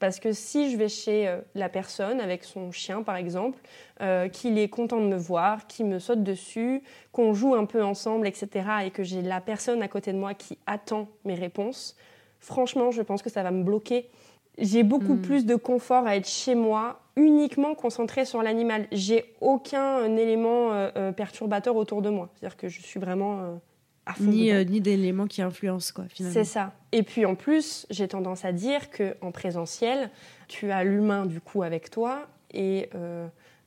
Parce 0.01 0.19
que 0.19 0.33
si 0.33 0.71
je 0.71 0.77
vais 0.77 0.89
chez 0.89 1.29
euh, 1.29 1.41
la 1.55 1.69
personne 1.69 2.21
avec 2.21 2.45
son 2.45 2.73
chien 2.73 3.03
par 3.03 3.17
exemple, 3.17 3.59
euh, 4.01 4.29
qu'il 4.29 4.59
est 4.59 4.69
content 4.69 5.01
de 5.01 5.07
me 5.07 5.17
voir, 5.17 5.67
qu'il 5.67 5.87
me 5.87 5.99
saute 5.99 6.23
dessus, 6.23 6.83
qu'on 7.13 7.33
joue 7.33 7.55
un 7.55 7.65
peu 7.65 7.83
ensemble, 7.85 8.27
etc., 8.27 8.49
et 8.87 8.91
que 8.91 9.03
j'ai 9.03 9.23
la 9.23 9.41
personne 9.41 9.83
à 9.83 9.89
côté 9.89 10.13
de 10.13 10.19
moi 10.19 10.35
qui 10.35 10.59
attend 10.67 11.09
mes 11.25 11.35
réponses, 11.35 11.97
franchement, 12.41 12.91
je 12.91 13.03
pense 13.03 13.23
que 13.23 13.31
ça 13.31 13.43
va 13.43 13.51
me 13.51 13.63
bloquer. 13.63 14.09
J'ai 14.59 14.83
beaucoup 14.83 15.15
hmm. 15.15 15.23
plus 15.23 15.47
de 15.47 15.57
confort 15.57 16.07
à 16.07 16.17
être 16.17 16.29
chez 16.29 16.55
moi 16.55 17.01
uniquement 17.17 17.75
concentré 17.75 18.25
sur 18.25 18.43
l'animal. 18.43 18.87
J'ai 18.93 19.35
aucun 19.41 20.05
élément 20.17 20.73
euh, 20.73 20.91
euh, 20.97 21.13
perturbateur 21.13 21.77
autour 21.77 22.03
de 22.03 22.11
moi. 22.11 22.31
C'est-à-dire 22.35 22.57
que 22.57 22.69
je 22.69 22.81
suis 22.81 23.01
vraiment 23.01 23.41
euh, 23.41 23.55
à 24.07 24.15
fond. 24.15 24.25
Ni, 24.25 24.53
ni 24.67 24.81
d'éléments 24.81 25.27
qui 25.27 25.43
influencent, 25.43 25.93
quoi, 25.95 26.05
finalement. 26.09 26.35
C'est 26.35 26.45
ça. 26.45 26.73
Et 26.93 27.03
puis 27.03 27.25
en 27.27 27.35
plus, 27.35 27.87
j'ai 27.91 28.09
tendance 28.09 28.45
à 28.45 28.53
dire 28.53 28.91
qu'en 28.91 29.31
présentiel, 29.31 30.11
tu 30.49 30.71
as 30.71 30.85
l'humain 30.85 31.27
du 31.27 31.41
coup 31.41 31.63
avec 31.63 31.91
toi 31.91 32.27
et 32.53 32.91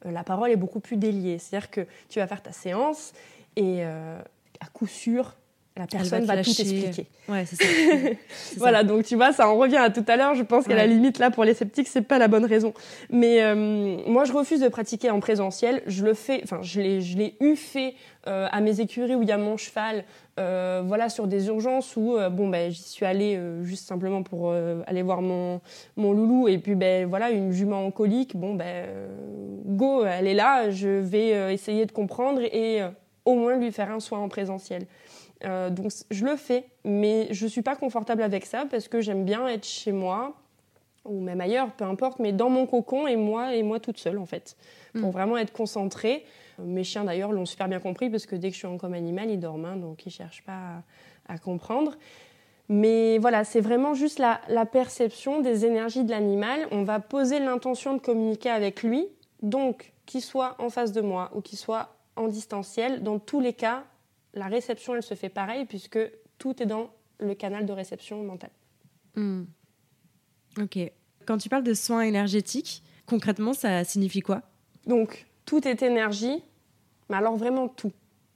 la 0.05 0.23
parole 0.23 0.51
est 0.51 0.57
beaucoup 0.57 0.79
plus 0.79 0.95
déliée. 0.95 1.39
C'est-à-dire 1.39 1.69
que 1.69 1.81
tu 2.07 2.19
vas 2.19 2.27
faire 2.27 2.41
ta 2.41 2.53
séance 2.53 3.13
et 3.57 3.83
à 3.83 4.67
coup 4.71 4.87
sûr, 4.87 5.35
la 5.77 5.87
personne 5.87 6.25
va, 6.25 6.41
tout 6.41 6.49
expliquer. 6.49 7.07
Ouais, 7.29 7.45
c'est 7.45 7.61
ça. 7.63 8.55
voilà, 8.57 8.83
donc 8.83 9.03
tu 9.03 9.15
vois, 9.15 9.31
ça 9.33 9.49
en 9.49 9.57
revient 9.57 9.77
à 9.77 9.89
tout 9.89 10.03
à 10.07 10.15
l'heure. 10.15 10.35
Je 10.35 10.43
pense 10.43 10.65
qu'à 10.65 10.75
la 10.75 10.87
limite, 10.87 11.19
là, 11.19 11.31
pour 11.31 11.43
les 11.43 11.53
sceptiques, 11.53 11.87
c'est 11.87 12.01
pas 12.01 12.17
la 12.17 12.27
bonne 12.27 12.45
raison. 12.45 12.73
Mais 13.09 13.43
euh, 13.43 13.97
moi, 14.07 14.25
je 14.25 14.33
refuse 14.33 14.61
de 14.61 14.67
pratiquer 14.67 15.09
en 15.09 15.19
présentiel. 15.19 15.81
Je 15.87 16.03
le 16.03 16.13
fais, 16.13 16.41
enfin, 16.43 16.59
je 16.61 16.81
l'ai, 16.81 17.01
je 17.01 17.17
l'ai 17.17 17.35
eu 17.39 17.55
fait 17.55 17.95
euh, 18.27 18.47
à 18.51 18.61
mes 18.61 18.81
écuries 18.81 19.15
où 19.15 19.21
il 19.21 19.29
y 19.29 19.31
a 19.31 19.37
mon 19.37 19.57
cheval, 19.57 20.03
euh, 20.39 20.83
voilà, 20.85 21.09
sur 21.09 21.27
des 21.27 21.47
urgences 21.47 21.95
où, 21.95 22.17
bon, 22.31 22.49
ben, 22.49 22.71
j'y 22.71 22.83
suis 22.83 23.05
allée 23.05 23.39
juste 23.63 23.87
simplement 23.87 24.23
pour 24.23 24.53
aller 24.87 25.01
voir 25.01 25.21
mon, 25.21 25.61
mon 25.95 26.13
loulou. 26.13 26.47
Et 26.47 26.57
puis, 26.57 26.75
ben, 26.75 27.05
voilà, 27.07 27.29
une 27.31 27.51
jument 27.51 27.85
en 27.85 27.91
colique, 27.91 28.35
bon, 28.35 28.55
ben, 28.55 28.85
go, 29.65 30.05
elle 30.05 30.27
est 30.27 30.33
là, 30.33 30.69
je 30.69 30.87
vais 30.87 31.53
essayer 31.53 31.85
de 31.85 31.91
comprendre 31.91 32.41
et 32.41 32.81
au 33.25 33.35
moins 33.35 33.57
lui 33.57 33.71
faire 33.71 33.91
un 33.91 33.99
soin 33.99 34.19
en 34.19 34.29
présentiel. 34.29 34.87
Euh, 35.43 35.69
donc 35.69 35.91
je 36.09 36.25
le 36.25 36.35
fais, 36.35 36.65
mais 36.83 37.27
je 37.31 37.45
suis 37.45 37.61
pas 37.61 37.75
confortable 37.75 38.23
avec 38.23 38.45
ça 38.45 38.65
parce 38.69 38.87
que 38.87 39.01
j'aime 39.01 39.23
bien 39.23 39.47
être 39.47 39.65
chez 39.65 39.91
moi 39.91 40.35
ou 41.05 41.21
même 41.21 41.39
ailleurs, 41.39 41.71
peu 41.71 41.85
importe, 41.85 42.19
mais 42.19 42.33
dans 42.33 42.49
mon 42.49 42.65
cocon 42.65 43.07
et 43.07 43.15
moi 43.15 43.55
et 43.55 43.63
moi 43.63 43.79
toute 43.79 43.97
seule 43.97 44.17
en 44.17 44.25
fait, 44.25 44.57
pour 44.93 45.09
mm. 45.09 45.11
vraiment 45.11 45.37
être 45.37 45.53
concentrée. 45.53 46.25
Mes 46.59 46.83
chiens 46.83 47.03
d'ailleurs 47.03 47.31
l'ont 47.31 47.45
super 47.45 47.67
bien 47.67 47.79
compris 47.79 48.09
parce 48.09 48.25
que 48.25 48.35
dès 48.35 48.49
que 48.49 48.53
je 48.53 48.59
suis 48.59 48.67
en 48.67 48.77
comme 48.77 48.93
animal, 48.93 49.29
ils 49.29 49.39
dorment, 49.39 49.65
hein, 49.65 49.75
donc 49.77 50.05
ils 50.05 50.11
cherchent 50.11 50.43
pas 50.43 50.83
à, 51.29 51.37
comprendre. 51.37 51.97
Mais 52.67 53.17
voilà, 53.19 53.43
c'est 53.43 53.61
vraiment 53.61 53.93
juste 53.93 54.19
la, 54.19 54.41
la, 54.49 54.65
perception 54.65 55.39
des 55.39 55.65
énergies 55.65 56.03
de 56.03 56.09
l'animal. 56.09 56.67
On 56.71 56.83
va 56.83 56.99
poser 56.99 57.39
l'intention 57.39 57.93
de 57.93 57.99
communiquer 57.99 58.49
avec 58.49 58.83
lui, 58.83 59.07
donc 59.41 59.93
qu'il 60.05 60.21
soit 60.21 60.55
en 60.59 60.69
face 60.69 60.91
de 60.91 61.01
moi 61.01 61.31
ou 61.35 61.41
qu'il 61.41 61.57
soit 61.57 61.93
en 62.17 62.27
distanciel, 62.27 63.03
dans 63.03 63.19
tous 63.19 63.39
les 63.39 63.53
cas, 63.53 63.83
la 64.37 64.47
réception, 64.47 64.95
elle 64.95 65.03
se 65.03 65.13
fait 65.13 65.29
pareil 65.29 65.65
puisque 65.65 65.99
tout 66.37 66.61
est 66.61 66.65
dans 66.65 66.89
le 67.19 67.33
canal 67.33 67.65
de 67.65 67.73
réception 67.73 68.23
mentale. 68.23 68.51
Hmm. 69.15 69.43
Ok. 70.61 70.79
Quand 71.25 71.37
tu 71.37 71.49
parles 71.49 71.63
de 71.63 71.73
soins 71.73 72.01
énergétiques, 72.01 72.83
concrètement, 73.05 73.53
ça 73.53 73.83
signifie 73.83 74.21
quoi? 74.21 74.43
Donc, 74.85 75.25
tout 75.45 75.67
est 75.67 75.81
énergie, 75.81 76.43
mais 77.09 77.17
alors 77.17 77.35
vraiment 77.35 77.67
tout. 77.67 77.91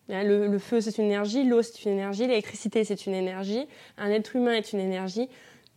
Hein, 0.10 0.24
le, 0.24 0.60
feu, 0.60 0.82
c'est 0.82 0.98
une 0.98 1.06
énergie, 1.06 1.44
l'eau, 1.44 1.62
c'est 1.62 1.86
une 1.86 1.92
énergie, 1.92 2.28
l'électricité, 2.28 2.84
c'est 2.84 3.06
une 3.06 3.14
énergie, 3.14 3.66
un 3.98 4.10
être 4.10 4.36
humain 4.36 4.54
est 4.54 4.74
une 4.74 4.80
énergie, 4.80 5.30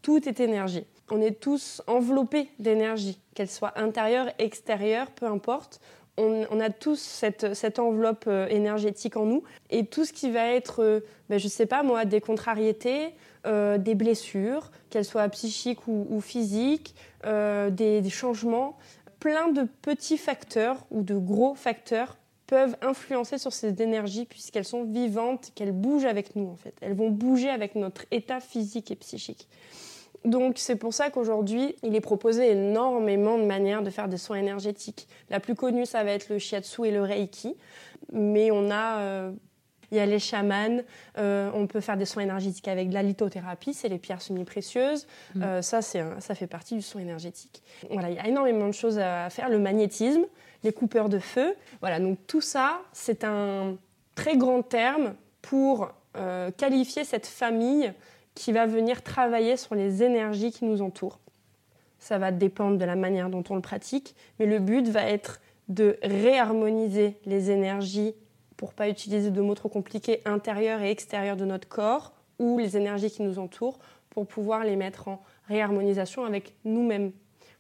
tout 0.03 0.29
est 0.29 0.41
énergie. 0.41 0.85
On 1.11 1.20
est 1.20 1.39
tous 1.39 1.83
enveloppés 1.87 2.49
d'énergie, 2.59 3.20
qu'elle 3.35 3.49
soit 3.49 3.79
intérieure, 3.79 4.31
extérieure, 4.39 5.11
peu 5.11 5.27
importe. 5.27 5.81
On, 6.17 6.61
a 6.61 6.71
tous 6.71 7.01
cette, 7.01 7.79
enveloppe 7.79 8.27
euh, 8.29 8.47
énergétique 8.49 9.17
en 9.17 9.27
nous. 9.27 9.43
Et 9.71 9.85
tout 9.85 10.05
ce 10.05 10.12
qui 10.12 10.31
va 10.31 10.47
être, 10.53 10.83
euh, 10.83 11.01
ben, 11.29 11.39
je 11.39 11.47
ne 11.47 11.51
sais 11.51 11.67
pas 11.67 11.83
moi, 11.83 12.05
des 12.05 12.21
contrariétés, 12.21 13.15
euh, 13.47 13.79
des 13.79 13.97
blessures, 13.97 14.71
qu'elles 14.91 15.05
soient 15.05 15.29
psychiques 15.31 15.89
ou, 15.89 16.21
physiques, 16.21 16.95
des 17.25 18.11
changements, 18.11 18.79
plein 19.19 19.49
de 19.49 19.67
petits 19.83 20.19
facteurs 20.19 20.87
ou 20.91 21.03
de 21.03 21.17
gros 21.17 21.55
facteurs 21.55 22.17
peuvent 22.47 22.77
influencer 22.83 23.39
sur 23.39 23.53
ces 23.53 23.83
énergies 23.83 24.27
puisqu'elles 24.27 24.65
sont 24.65 24.85
vivantes, 24.85 25.51
qu'elles 25.55 25.73
bougent 25.73 26.05
avec 26.05 26.37
nous 26.37 26.49
en 26.49 26.57
fait. 26.57 26.75
Elles 26.81 26.95
vont 26.95 27.11
bouger 27.11 27.49
avec 27.49 27.75
notre 27.75 28.05
état 28.11 28.41
physique 28.41 28.91
et 28.91 28.97
psychique. 28.97 29.49
Donc 30.25 30.59
c'est 30.59 30.77
pour 30.77 30.95
ça 30.95 31.11
qu'aujourd'hui, 31.11 31.77
il 31.83 31.95
est 31.95 32.01
proposé 32.01 32.53
énormément 32.53 33.39
de 33.39 33.45
manières 33.45 33.83
de 33.83 33.91
faire 33.91 34.09
des 34.09 34.16
soins 34.16 34.39
énergétiques. 34.39 35.07
La 35.31 35.41
plus 35.41 35.55
connue, 35.55 35.87
ça 35.87 36.03
va 36.05 36.12
être 36.12 36.29
le 36.29 36.39
shiatsu 36.39 36.87
et 36.87 36.91
le 36.91 37.03
reiki, 37.03 37.57
mais 38.12 38.51
on 38.51 38.70
a 38.70 39.01
euh, 39.01 39.33
il 39.95 39.99
y 39.99 40.01
a 40.01 40.07
les 40.07 40.18
chamans, 40.18 40.83
euh, 41.18 41.51
on 41.55 41.66
peut 41.66 41.81
faire 41.81 41.97
des 41.97 42.05
soins 42.05 42.25
énergétiques 42.25 42.66
avec 42.68 42.89
de 42.89 42.95
la 42.95 43.03
lithothérapie, 43.03 43.75
c'est 43.75 43.89
les 43.89 43.99
pierres 43.99 44.22
semi-précieuses. 44.22 45.07
Mm. 45.35 45.43
Euh, 45.43 45.62
ça, 45.62 45.83
ça 45.83 46.35
fait 46.35 46.47
partie 46.49 46.75
du 46.75 46.83
soin 46.83 47.01
énergétique. 47.01 47.62
Voilà, 47.91 48.11
il 48.11 48.16
y 48.16 48.18
a 48.18 48.27
énormément 48.27 48.66
de 48.66 48.72
choses 48.72 48.99
à 48.99 49.31
faire. 49.31 49.49
Le 49.49 49.59
magnétisme, 49.59 50.25
les 50.64 50.72
coupeurs 50.72 51.09
de 51.09 51.20
feu. 51.20 51.55
Voilà, 51.81 52.01
donc 52.01 52.18
tout 52.27 52.41
ça, 52.41 52.81
c'est 52.93 53.22
un 53.22 53.77
très 54.14 54.37
grand 54.37 54.62
terme 54.62 55.14
pour 55.43 55.93
euh, 56.16 56.51
qualifier 56.51 57.05
cette 57.05 57.27
famille 57.27 57.93
qui 58.35 58.53
va 58.53 58.66
venir 58.66 59.03
travailler 59.03 59.57
sur 59.57 59.74
les 59.74 60.03
énergies 60.03 60.51
qui 60.51 60.64
nous 60.64 60.82
entourent. 60.82 61.20
Ça 61.99 62.18
va 62.18 62.32
dépendre 62.32 62.78
de 62.78 62.85
la 62.85 62.97
manière 62.97 63.30
dont 63.30 63.45
on 63.49 63.55
le 63.55 63.61
pratique, 63.61 64.14
mais 64.39 64.47
le 64.47 64.59
but 64.59 64.89
va 64.89 65.05
être 65.05 65.41
de 65.68 65.97
réharmoniser 66.03 67.16
les 67.24 67.51
énergies, 67.51 68.14
pour 68.57 68.74
pas 68.74 68.89
utiliser 68.89 69.30
de 69.30 69.41
mots 69.41 69.55
trop 69.55 69.68
compliqués, 69.68 70.20
intérieures 70.24 70.82
et 70.82 70.91
extérieures 70.91 71.37
de 71.37 71.45
notre 71.45 71.68
corps, 71.68 72.12
ou 72.39 72.59
les 72.59 72.76
énergies 72.76 73.11
qui 73.11 73.22
nous 73.22 73.39
entourent, 73.39 73.78
pour 74.11 74.26
pouvoir 74.26 74.64
les 74.64 74.76
mettre 74.76 75.09
en 75.09 75.22
réharmonisation 75.49 76.24
avec 76.24 76.55
nous-mêmes, 76.64 77.12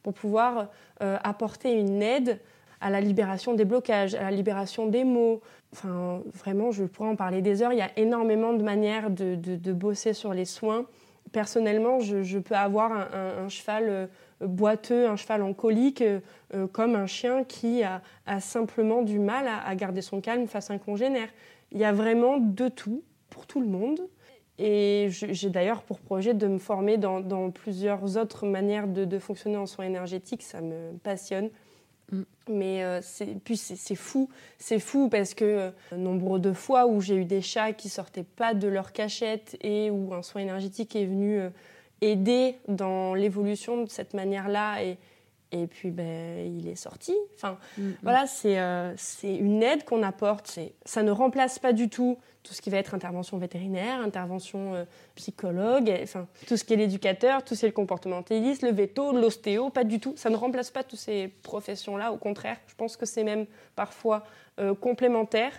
pour 0.02 0.12
pouvoir 0.12 0.68
euh, 1.02 1.18
apporter 1.24 1.72
une 1.72 2.02
aide 2.02 2.40
à 2.80 2.90
la 2.90 3.00
libération 3.00 3.54
des 3.54 3.64
blocages, 3.64 4.14
à 4.14 4.24
la 4.24 4.30
libération 4.30 4.86
des 4.86 5.04
mots. 5.04 5.40
Enfin, 5.74 6.22
vraiment, 6.32 6.70
je 6.70 6.84
pourrais 6.84 7.08
en 7.08 7.16
parler 7.16 7.42
des 7.42 7.60
heures. 7.60 7.72
Il 7.72 7.78
y 7.78 7.82
a 7.82 7.90
énormément 7.96 8.52
de 8.52 8.62
manières 8.62 9.10
de, 9.10 9.72
bosser 9.72 10.12
sur 10.12 10.32
les 10.32 10.44
soins. 10.44 10.86
Personnellement, 11.32 11.98
je, 11.98 12.38
peux 12.38 12.54
avoir 12.54 12.92
un, 12.92 13.48
cheval 13.48 13.84
euh, 13.88 14.06
boiteux, 14.40 15.08
un 15.08 15.16
cheval 15.16 15.42
en 15.42 15.52
colique, 15.52 16.00
euh, 16.00 16.20
euh, 16.54 16.68
comme 16.68 16.94
un 16.94 17.06
chien 17.06 17.42
qui 17.42 17.82
a, 17.82 18.00
simplement 18.38 19.02
du 19.02 19.18
mal 19.18 19.46
à, 19.48 19.74
garder 19.74 20.00
son 20.00 20.20
calme 20.20 20.46
face 20.46 20.70
à 20.70 20.74
un 20.74 20.78
congénère. 20.78 21.28
Il 21.72 21.78
y 21.78 21.84
a 21.84 21.92
vraiment 21.92 22.38
de 22.38 22.68
tout 22.68 23.02
pour 23.28 23.48
tout 23.48 23.60
le 23.60 23.66
monde. 23.66 23.98
Et 24.60 25.08
j'ai 25.10 25.50
d'ailleurs 25.50 25.82
pour 25.82 25.98
projet 25.98 26.34
de 26.34 26.46
me 26.46 26.58
former 26.58 26.98
dans, 26.98 27.50
plusieurs 27.50 28.16
autres 28.16 28.46
manières 28.46 28.86
de, 28.86 29.18
fonctionner 29.18 29.56
en 29.56 29.66
soins 29.66 29.86
énergétiques. 29.86 30.42
Ça 30.42 30.60
me 30.60 30.96
passionne. 31.02 31.50
Mais 32.48 32.84
euh, 32.84 33.00
puis 33.42 33.56
c'est 33.56 33.94
fou, 33.94 34.28
c'est 34.58 34.78
fou 34.78 35.08
parce 35.08 35.32
que 35.32 35.44
euh, 35.44 35.96
nombre 35.96 36.38
de 36.38 36.52
fois 36.52 36.86
où 36.86 37.00
j'ai 37.00 37.16
eu 37.16 37.24
des 37.24 37.40
chats 37.40 37.72
qui 37.72 37.88
sortaient 37.88 38.24
pas 38.24 38.52
de 38.52 38.68
leur 38.68 38.92
cachette 38.92 39.56
et 39.62 39.90
où 39.90 40.12
un 40.12 40.22
soin 40.22 40.42
énergétique 40.42 40.94
est 40.94 41.06
venu 41.06 41.38
euh, 41.38 41.48
aider 42.02 42.58
dans 42.68 43.14
l'évolution 43.14 43.82
de 43.82 43.88
cette 43.88 44.12
manière-là 44.12 44.82
et, 44.82 44.98
et 45.52 45.66
puis 45.66 45.90
ben, 45.90 46.54
il 46.54 46.68
est 46.68 46.76
sorti. 46.76 47.14
Enfin, 47.34 47.58
mm, 47.78 47.82
mm. 47.82 47.94
voilà, 48.02 48.26
c'est 48.26 49.36
une 49.36 49.62
aide 49.62 49.84
qu'on 49.84 50.02
apporte. 50.02 50.58
Ça 50.84 51.02
ne 51.02 51.10
remplace 51.10 51.58
pas 51.58 51.72
du 51.72 51.88
tout 51.88 52.18
tout 52.44 52.52
ce 52.52 52.60
qui 52.60 52.70
va 52.70 52.76
être 52.76 52.94
intervention 52.94 53.38
vétérinaire, 53.38 54.00
intervention 54.00 54.74
euh, 54.74 54.84
psychologue, 55.16 55.90
enfin 56.02 56.28
tout 56.46 56.56
ce 56.58 56.64
qui 56.64 56.74
est 56.74 56.76
l'éducateur, 56.76 57.42
tout 57.42 57.54
ce 57.54 57.60
qui 57.60 57.66
est 57.66 57.70
le 57.70 57.74
comportementaliste, 57.74 58.62
le 58.62 58.70
veto, 58.70 59.12
l'ostéo, 59.12 59.70
pas 59.70 59.82
du 59.82 59.98
tout. 59.98 60.12
Ça 60.16 60.28
ne 60.28 60.36
remplace 60.36 60.70
pas 60.70 60.84
toutes 60.84 60.98
ces 60.98 61.28
professions-là, 61.42 62.12
au 62.12 62.18
contraire, 62.18 62.58
je 62.66 62.74
pense 62.74 62.96
que 62.96 63.06
c'est 63.06 63.24
même 63.24 63.46
parfois 63.74 64.24
euh, 64.60 64.74
complémentaire. 64.74 65.52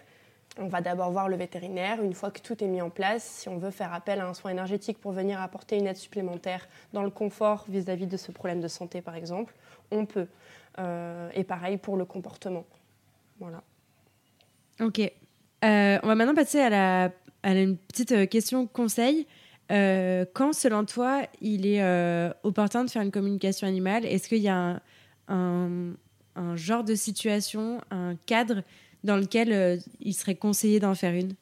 On 0.58 0.68
va 0.68 0.80
d'abord 0.80 1.12
voir 1.12 1.28
le 1.28 1.36
vétérinaire, 1.36 2.02
une 2.02 2.14
fois 2.14 2.32
que 2.32 2.40
tout 2.40 2.64
est 2.64 2.68
mis 2.68 2.82
en 2.82 2.90
place, 2.90 3.24
si 3.24 3.50
on 3.50 3.58
veut 3.58 3.72
faire 3.72 3.94
appel 3.94 4.22
à 4.22 4.28
un 4.28 4.34
soin 4.34 4.52
énergétique 4.52 5.00
pour 5.00 5.12
venir 5.12 5.42
apporter 5.42 5.78
une 5.78 5.88
aide 5.88 5.98
supplémentaire 5.98 6.68
dans 6.94 7.04
le 7.04 7.10
confort 7.10 7.66
vis-à-vis 7.68 8.08
de 8.08 8.16
ce 8.16 8.32
problème 8.32 8.62
de 8.62 8.70
santé 8.70 9.02
par 9.02 9.16
exemple, 9.16 9.54
on 9.92 10.06
peut. 10.06 10.28
Euh, 10.80 11.30
et 11.34 11.44
pareil 11.44 11.78
pour 11.78 11.98
le 11.98 12.06
comportement. 12.06 12.66
Voilà. 13.40 13.64
Ok, 14.82 15.00
euh, 15.00 16.00
on 16.04 16.08
va 16.08 16.16
maintenant 16.16 16.36
passer 16.36 16.60
à, 16.60 16.70
la, 16.70 17.12
une 17.44 17.78
petite 17.78 18.12
euh, 18.12 18.26
question 18.26 18.68
conseil. 18.68 19.28
Quand, 19.70 20.54
selon 20.54 20.86
toi, 20.86 21.24
il 21.42 21.66
est 21.66 21.84
opportun 22.44 22.84
de 22.84 22.90
faire 22.90 23.02
une 23.02 23.12
communication 23.12 23.68
animale 23.68 24.06
Est-ce 24.06 24.30
qu'il 24.30 24.44
y 24.44 24.48
a 24.48 24.80
un, 25.28 25.96
genre 26.54 26.84
de 26.84 26.94
situation, 26.94 27.82
un 27.90 28.16
cadre 28.28 28.62
dans 29.06 29.18
lequel 29.18 29.80
il 30.02 30.14
serait 30.14 30.36
conseillé 30.36 30.80
d'en 30.80 30.96
faire 30.96 31.14
une 31.14 31.34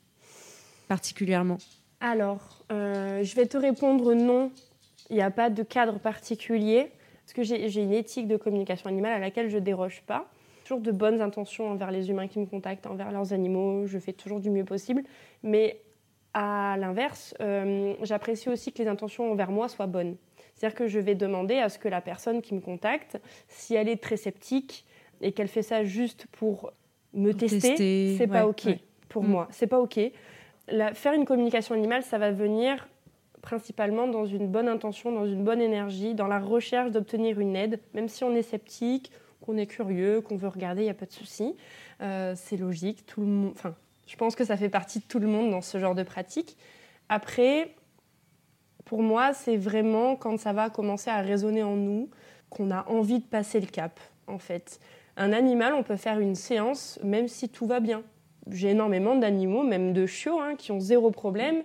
particulièrement 0.88 1.58
Alors, 2.02 2.64
je 2.70 3.36
vais 3.36 3.46
te 3.46 3.58
répondre 3.58 4.14
non. 4.14 4.52
Il 5.10 5.16
n'y 5.16 5.22
a 5.22 5.32
pas 5.32 5.50
de 5.50 5.64
cadre 5.64 6.00
particulier. 6.00 6.92
Parce 7.26 7.34
que 7.34 7.44
j'ai 7.44 7.82
une 7.82 7.94
éthique 7.94 8.28
de 8.28 8.38
communication 8.38 8.90
animale 8.90 9.14
à 9.14 9.20
laquelle 9.20 9.50
je 9.50 9.58
déroge 9.58 10.04
pas 10.06 10.30
toujours 10.64 10.82
de 10.82 10.92
bonnes 10.92 11.22
intentions 11.22 11.70
envers 11.70 11.92
les 11.92 12.10
humains 12.10 12.28
qui 12.28 12.40
me 12.40 12.46
contactent, 12.46 12.88
envers 12.88 13.12
leurs 13.12 13.34
animaux. 13.34 13.86
Je 13.86 14.00
fais 14.00 14.14
toujours 14.14 14.40
du 14.40 14.50
mieux 14.50 14.66
possible. 14.66 15.04
Mais 15.44 15.82
à 16.34 16.76
l'inverse, 16.80 17.36
euh, 17.42 17.94
j'apprécie 18.02 18.50
aussi 18.50 18.72
que 18.72 18.82
les 18.82 18.88
intentions 18.88 19.32
envers 19.32 19.52
moi 19.52 19.70
soient 19.70 19.88
bonnes. 19.88 20.16
C'est-à-dire 20.56 20.78
que 20.78 20.88
je 20.88 21.00
vais 21.00 21.16
demander 21.16 21.58
à 21.58 21.70
ce 21.70 21.78
que 21.78 21.88
la 21.88 22.02
personne 22.02 22.42
qui 22.42 22.54
me 22.54 22.62
contacte, 22.62 23.20
si 23.48 23.76
elle 23.76 23.90
est 23.90 24.02
très 24.02 24.18
sceptique 24.18 24.86
et 25.22 25.32
qu'elle 25.32 25.48
fait 25.48 25.62
ça 25.62 25.84
juste 25.84 26.28
pour 26.32 26.72
me 27.14 27.34
tester, 27.34 28.16
c'est 28.18 28.28
pas 28.28 28.48
OK 28.48 28.68
pour 29.10 29.24
mm. 29.24 29.28
moi. 29.28 29.48
C'est 29.52 29.68
pas 29.68 29.80
OK. 29.80 30.00
faire 30.94 31.14
une 31.14 31.26
communication 31.26 31.76
animale, 31.76 32.04
ça 32.04 32.18
va 32.18 32.32
venir 32.32 32.88
principalement 33.42 34.08
dans 34.08 34.26
une 34.26 34.48
bonne 34.48 34.70
intention, 34.70 35.12
dans 35.12 35.28
une 35.28 35.44
bonne 35.44 35.62
énergie, 35.62 36.16
dans 36.16 36.28
la 36.28 36.40
recherche 36.40 36.92
d'obtenir 36.92 37.40
une 37.40 37.56
aide, 37.56 37.80
même 37.94 38.08
si 38.08 38.24
on 38.24 38.34
est 38.34 38.42
sceptique 38.42 39.12
qu'on 39.42 39.58
est 39.58 39.68
curieux, 39.68 40.22
qu'on 40.22 40.38
veut 40.38 40.48
regarder, 40.48 40.82
il 40.82 40.86
n'y 40.86 40.92
a 40.92 40.96
pas 40.96 41.06
de 41.06 41.12
souci. 41.12 41.56
Euh, 42.02 42.34
c'est 42.38 42.56
logique. 42.56 43.06
Tout 43.06 43.20
le 43.20 43.28
monde, 43.28 43.52
enfin, 43.54 43.76
je 44.08 44.16
pense 44.16 44.36
que 44.36 44.46
ça 44.46 44.56
fait 44.56 44.70
partie 44.70 45.00
de 45.00 45.04
tout 45.04 45.20
le 45.20 45.28
monde 45.28 45.52
dans 45.52 45.62
ce 45.62 45.78
genre 45.78 45.96
de 45.96 46.04
pratique. 46.04 46.58
Après, 47.10 47.76
pour 48.86 49.02
moi, 49.02 49.34
c'est 49.34 49.58
vraiment 49.58 50.16
quand 50.16 50.40
ça 50.40 50.54
va 50.54 50.70
commencer 50.70 51.10
à 51.10 51.20
résonner 51.20 51.64
en 51.64 51.76
nous 51.76 52.10
qu'on 52.50 52.72
a 52.72 52.88
envie 52.90 53.20
de 53.20 53.26
passer 53.26 53.60
le 53.60 53.68
cap, 53.68 54.00
en 54.28 54.40
fait. 54.40 54.80
Un 55.16 55.32
animal, 55.32 55.74
on 55.74 55.84
peut 55.84 55.96
faire 55.96 56.20
une 56.20 56.36
séance 56.36 57.00
même 57.04 57.28
si 57.28 57.50
tout 57.50 57.68
va 57.68 57.80
bien. 57.80 58.04
J'ai 58.50 58.72
énormément 58.72 59.16
d'animaux, 59.16 59.64
même 59.64 59.94
de 59.94 60.06
chiots, 60.06 60.40
hein, 60.40 60.56
qui 60.58 60.72
ont 60.72 60.80
zéro 60.80 61.12
problème. 61.12 61.64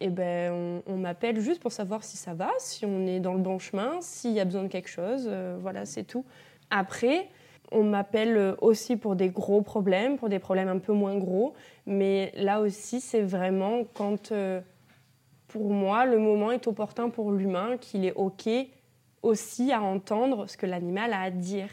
Et 0.00 0.06
eh 0.06 0.10
ben, 0.10 0.82
on, 0.86 0.96
m'appelle 0.96 1.38
juste 1.38 1.62
pour 1.62 1.70
savoir 1.70 2.02
si 2.02 2.16
ça 2.16 2.34
va, 2.34 2.50
si 2.58 2.84
on 2.84 3.06
est 3.06 3.20
dans 3.20 3.34
le 3.34 3.40
bon 3.40 3.60
chemin, 3.60 4.00
s'il 4.00 4.32
y 4.32 4.40
a 4.40 4.44
besoin 4.44 4.64
de 4.64 4.68
quelque 4.68 4.88
chose. 4.88 5.28
Euh, 5.28 5.56
voilà, 5.60 5.86
c'est 5.86 6.02
tout. 6.02 6.24
Après, 6.70 7.28
on 7.70 7.84
m'appelle 7.84 8.56
aussi 8.60 8.96
pour 8.96 9.14
des 9.14 9.28
gros 9.28 9.62
problèmes, 9.62 10.16
pour 10.16 10.28
des 10.28 10.40
problèmes 10.40 10.68
un 10.68 10.78
peu 10.78 10.92
moins 10.92 11.16
gros. 11.18 11.54
Mais 11.86 12.32
là 12.36 12.60
aussi, 12.60 13.00
c'est 13.00 13.22
vraiment 13.22 13.84
quand, 13.94 14.32
euh, 14.32 14.60
pour 15.46 15.70
moi, 15.70 16.04
le 16.04 16.18
moment 16.18 16.50
est 16.50 16.66
opportun 16.66 17.08
pour 17.08 17.30
l'humain, 17.30 17.76
qu'il 17.80 18.04
est 18.04 18.14
OK 18.14 18.48
aussi 19.22 19.70
à 19.72 19.82
entendre 19.82 20.48
ce 20.48 20.56
que 20.56 20.66
l'animal 20.66 21.12
a 21.12 21.20
à 21.20 21.30
dire. 21.30 21.68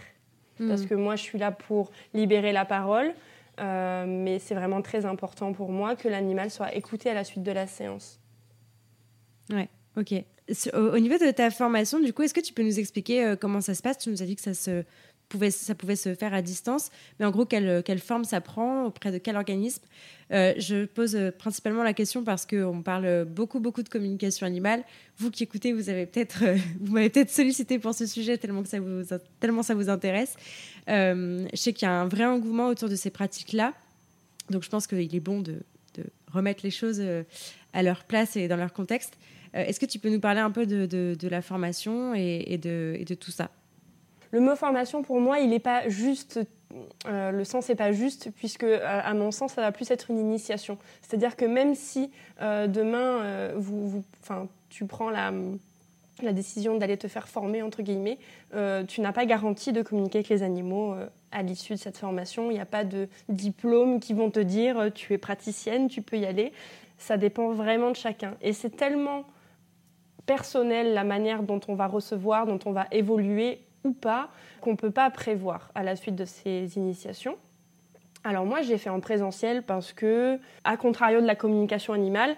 Parce 0.68 0.82
hmm. 0.82 0.88
que 0.88 0.96
moi, 0.96 1.16
je 1.16 1.24
suis 1.24 1.40
là 1.40 1.52
pour 1.52 1.92
libérer 2.14 2.52
la 2.52 2.66
parole, 2.66 3.14
euh, 3.60 4.06
mais 4.08 4.40
c'est 4.40 4.56
vraiment 4.56 4.82
très 4.82 5.06
important 5.06 5.54
pour 5.54 5.72
moi 5.72 5.96
que 5.96 6.08
l'animal 6.08 6.52
soit 6.52 6.76
écouté 6.76 7.10
à 7.10 7.14
la 7.14 7.24
suite 7.24 7.44
de 7.44 7.52
la 7.52 7.68
séance. 7.68 8.20
Ouais, 9.50 9.70
ok. 9.98 10.14
Au 10.74 10.98
niveau 10.98 11.18
de 11.18 11.32
ta 11.32 11.52
formation, 11.52 12.00
du 12.00 12.12
coup, 12.12 12.24
est-ce 12.24 12.34
que 12.34 12.40
tu 12.40 12.54
peux 12.54 12.64
nous 12.64 12.80
expliquer 12.80 13.24
euh, 13.24 13.36
comment 13.36 13.62
ça 13.62 13.76
se 13.76 13.82
passe? 13.82 14.00
Tu 14.00 14.10
nous 14.10 14.24
as 14.24 14.26
dit 14.26 14.36
que 14.36 14.42
ça, 14.42 14.54
se 14.54 14.84
ça 15.50 15.76
pouvait 15.76 15.96
se 15.96 16.16
faire 16.16 16.34
à 16.34 16.42
distance, 16.42 16.90
mais 17.20 17.26
en 17.26 17.32
gros, 17.32 17.46
quelle, 17.46 18.00
forme 18.00 18.24
ça 18.24 18.42
prend 18.42 18.86
Auprès 18.86 19.12
de 19.12 19.18
quel 19.18 19.36
organisme 19.36 19.84
euh, 20.32 20.54
Je 20.58 20.86
pose 20.86 21.16
euh, 21.16 21.32
principalement 21.32 21.84
la 21.84 21.94
question 21.94 22.24
parce 22.24 22.46
qu'on 22.46 22.82
parle 22.82 23.26
beaucoup, 23.26 23.60
beaucoup 23.60 23.84
de 23.84 23.90
communication 23.90 24.46
animale. 24.46 24.84
Vous 25.18 25.32
qui 25.32 25.44
écoutez, 25.44 25.74
vous 25.74 25.84
vous 26.80 26.94
m'avez 26.94 27.10
peut-être 27.10 27.30
sollicité 27.30 27.80
pour 27.80 27.94
ce 27.94 28.06
sujet 28.06 28.38
tellement 28.38 28.64
que 28.64 28.70
ça 28.70 28.80
vous, 28.80 29.04
tellement 29.40 29.64
ça 29.64 29.76
vous 29.76 29.90
intéresse. 29.90 30.36
je 30.88 31.48
sais 31.54 31.74
qu'il 31.74 31.88
y 31.88 31.90
a 31.90 31.94
un 31.94 32.08
vrai 32.08 32.26
engouement 32.26 32.68
autour 32.68 32.90
de 32.90 32.96
ces 32.96 33.10
pratiques-là. 33.10 33.74
Donc 34.50 34.64
je 34.64 34.70
pense 34.70 34.88
qu'il 34.88 35.16
est 35.16 35.20
bon 35.20 35.42
de, 35.42 35.60
remettre 36.32 36.62
les 36.64 36.72
choses 36.72 37.02
à 37.74 37.84
leur 37.84 38.04
place 38.04 38.36
et 38.36 38.48
dans 38.48 38.56
leur 38.56 38.72
contexte. 38.72 39.18
Est-ce 39.54 39.80
que 39.80 39.88
tu 39.88 39.98
peux 39.98 40.10
nous 40.10 40.20
parler 40.20 40.40
un 40.40 40.52
peu 40.52 40.66
de, 40.66 41.28
la 41.28 41.42
formation 41.42 42.14
et 42.16 42.58
de 42.58 43.16
tout 43.16 43.32
ça? 43.32 43.50
Le 44.32 44.40
mot 44.40 44.56
formation, 44.56 45.02
pour 45.02 45.20
moi, 45.20 45.40
il 45.40 45.50
n'est 45.50 45.60
pas 45.60 45.88
juste 45.90 46.40
euh, 47.08 47.32
le 47.32 47.44
sens 47.46 47.68
n'est 47.70 47.76
pas 47.76 47.92
juste 47.92 48.30
puisque 48.36 48.64
euh, 48.64 48.80
à 48.84 49.14
mon 49.16 49.32
sens 49.32 49.54
ça 49.54 49.62
va 49.62 49.72
plus 49.72 49.90
être 49.90 50.12
une 50.12 50.20
initiation. 50.20 50.78
C'est-à-dire 51.02 51.36
que 51.36 51.46
même 51.46 51.74
si 51.74 52.12
euh, 52.42 52.68
demain 52.68 53.52
tu 54.70 54.86
prends 54.86 55.10
la, 55.10 55.34
la 56.22 56.32
décision 56.32 56.78
d'aller 56.78 56.98
te 56.98 57.08
faire 57.08 57.28
former 57.28 57.64
entre 57.64 57.82
guillemets, 57.82 58.20
tu 58.88 59.02
n'as 59.02 59.14
pas 59.14 59.26
garantie 59.26 59.74
de 59.74 59.82
communiquer 59.82 60.20
avec 60.20 60.30
les 60.30 60.44
animaux 60.44 60.96
à 61.32 61.42
l'issue 61.42 61.74
de 61.74 61.80
cette 61.80 61.98
formation. 61.98 62.52
Il 62.52 62.56
n'y 62.56 62.60
a 62.60 62.66
pas 62.66 62.84
de 62.84 63.08
diplôme 63.30 64.00
qui 64.00 64.14
vont 64.14 64.30
te 64.30 64.40
dire 64.40 64.92
tu 64.94 65.14
es 65.14 65.18
praticienne, 65.18 65.88
tu 65.88 66.02
peux 66.04 66.18
y 66.18 66.26
aller. 66.26 66.54
Ça 67.00 67.18
dépend 67.18 67.52
vraiment 67.52 67.90
de 67.90 67.96
chacun 67.96 68.36
et 68.42 68.54
c'est 68.54 68.70
tellement 68.70 69.24
personnel 70.28 70.94
la 70.94 71.04
manière 71.04 71.42
dont 71.42 71.62
on 71.68 71.74
va 71.74 71.88
recevoir, 71.88 72.46
dont 72.46 72.60
on 72.66 72.72
va 72.72 72.86
évoluer 72.92 73.62
ou 73.84 73.92
pas, 73.92 74.30
qu'on 74.62 74.72
ne 74.72 74.78
peut 74.78 74.92
pas 74.92 75.10
prévoir 75.10 75.72
à 75.76 75.84
la 75.84 75.96
suite 75.96 76.16
de 76.16 76.26
ces 76.26 76.78
initiations. 76.78 77.38
Alors 78.24 78.46
moi, 78.46 78.62
j'ai 78.62 78.78
fait 78.78 78.90
en 78.90 79.00
présentiel 79.00 79.64
parce 79.64 79.94
que, 79.94 80.40
à 80.64 80.78
contrario 80.78 81.22
de 81.22 81.26
la 81.26 81.36
communication 81.36 81.94
animale, 81.94 82.36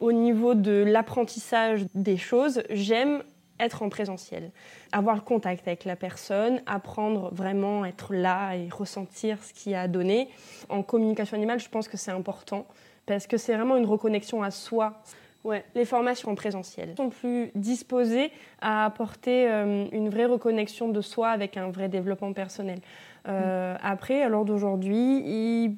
au 0.00 0.12
niveau 0.12 0.54
de 0.54 0.82
l'apprentissage 0.84 1.84
des 1.94 2.16
choses, 2.16 2.62
j'aime 2.70 3.22
être 3.60 3.82
en 3.82 3.88
présentiel, 3.88 4.50
avoir 4.90 5.14
le 5.14 5.20
contact 5.20 5.68
avec 5.68 5.84
la 5.84 5.94
personne, 5.94 6.60
apprendre 6.66 7.32
vraiment, 7.32 7.84
être 7.84 8.12
là 8.12 8.56
et 8.56 8.68
ressentir 8.68 9.42
ce 9.42 9.52
qu'il 9.52 9.74
a 9.76 9.86
donné. 9.86 10.28
En 10.68 10.82
communication 10.82 11.36
animale, 11.36 11.60
je 11.60 11.68
pense 11.68 11.86
que 11.86 11.96
c'est 11.96 12.10
important 12.10 12.66
parce 13.06 13.26
que 13.26 13.36
c'est 13.36 13.54
vraiment 13.54 13.76
une 13.76 13.86
reconnexion 13.86 14.42
à 14.42 14.50
soi. 14.50 15.00
Ouais, 15.44 15.64
les 15.74 15.84
formations 15.84 16.30
en 16.30 16.34
présentiel 16.36 16.94
sont 16.96 17.10
plus 17.10 17.50
disposées 17.56 18.30
à 18.60 18.84
apporter 18.84 19.48
euh, 19.48 19.86
une 19.90 20.08
vraie 20.08 20.26
reconnexion 20.26 20.88
de 20.88 21.00
soi 21.00 21.30
avec 21.30 21.56
un 21.56 21.70
vrai 21.70 21.88
développement 21.88 22.32
personnel. 22.32 22.78
Euh, 23.26 23.74
après, 23.82 24.22
à 24.22 24.28
l'heure 24.28 24.44
d'aujourd'hui, 24.44 25.76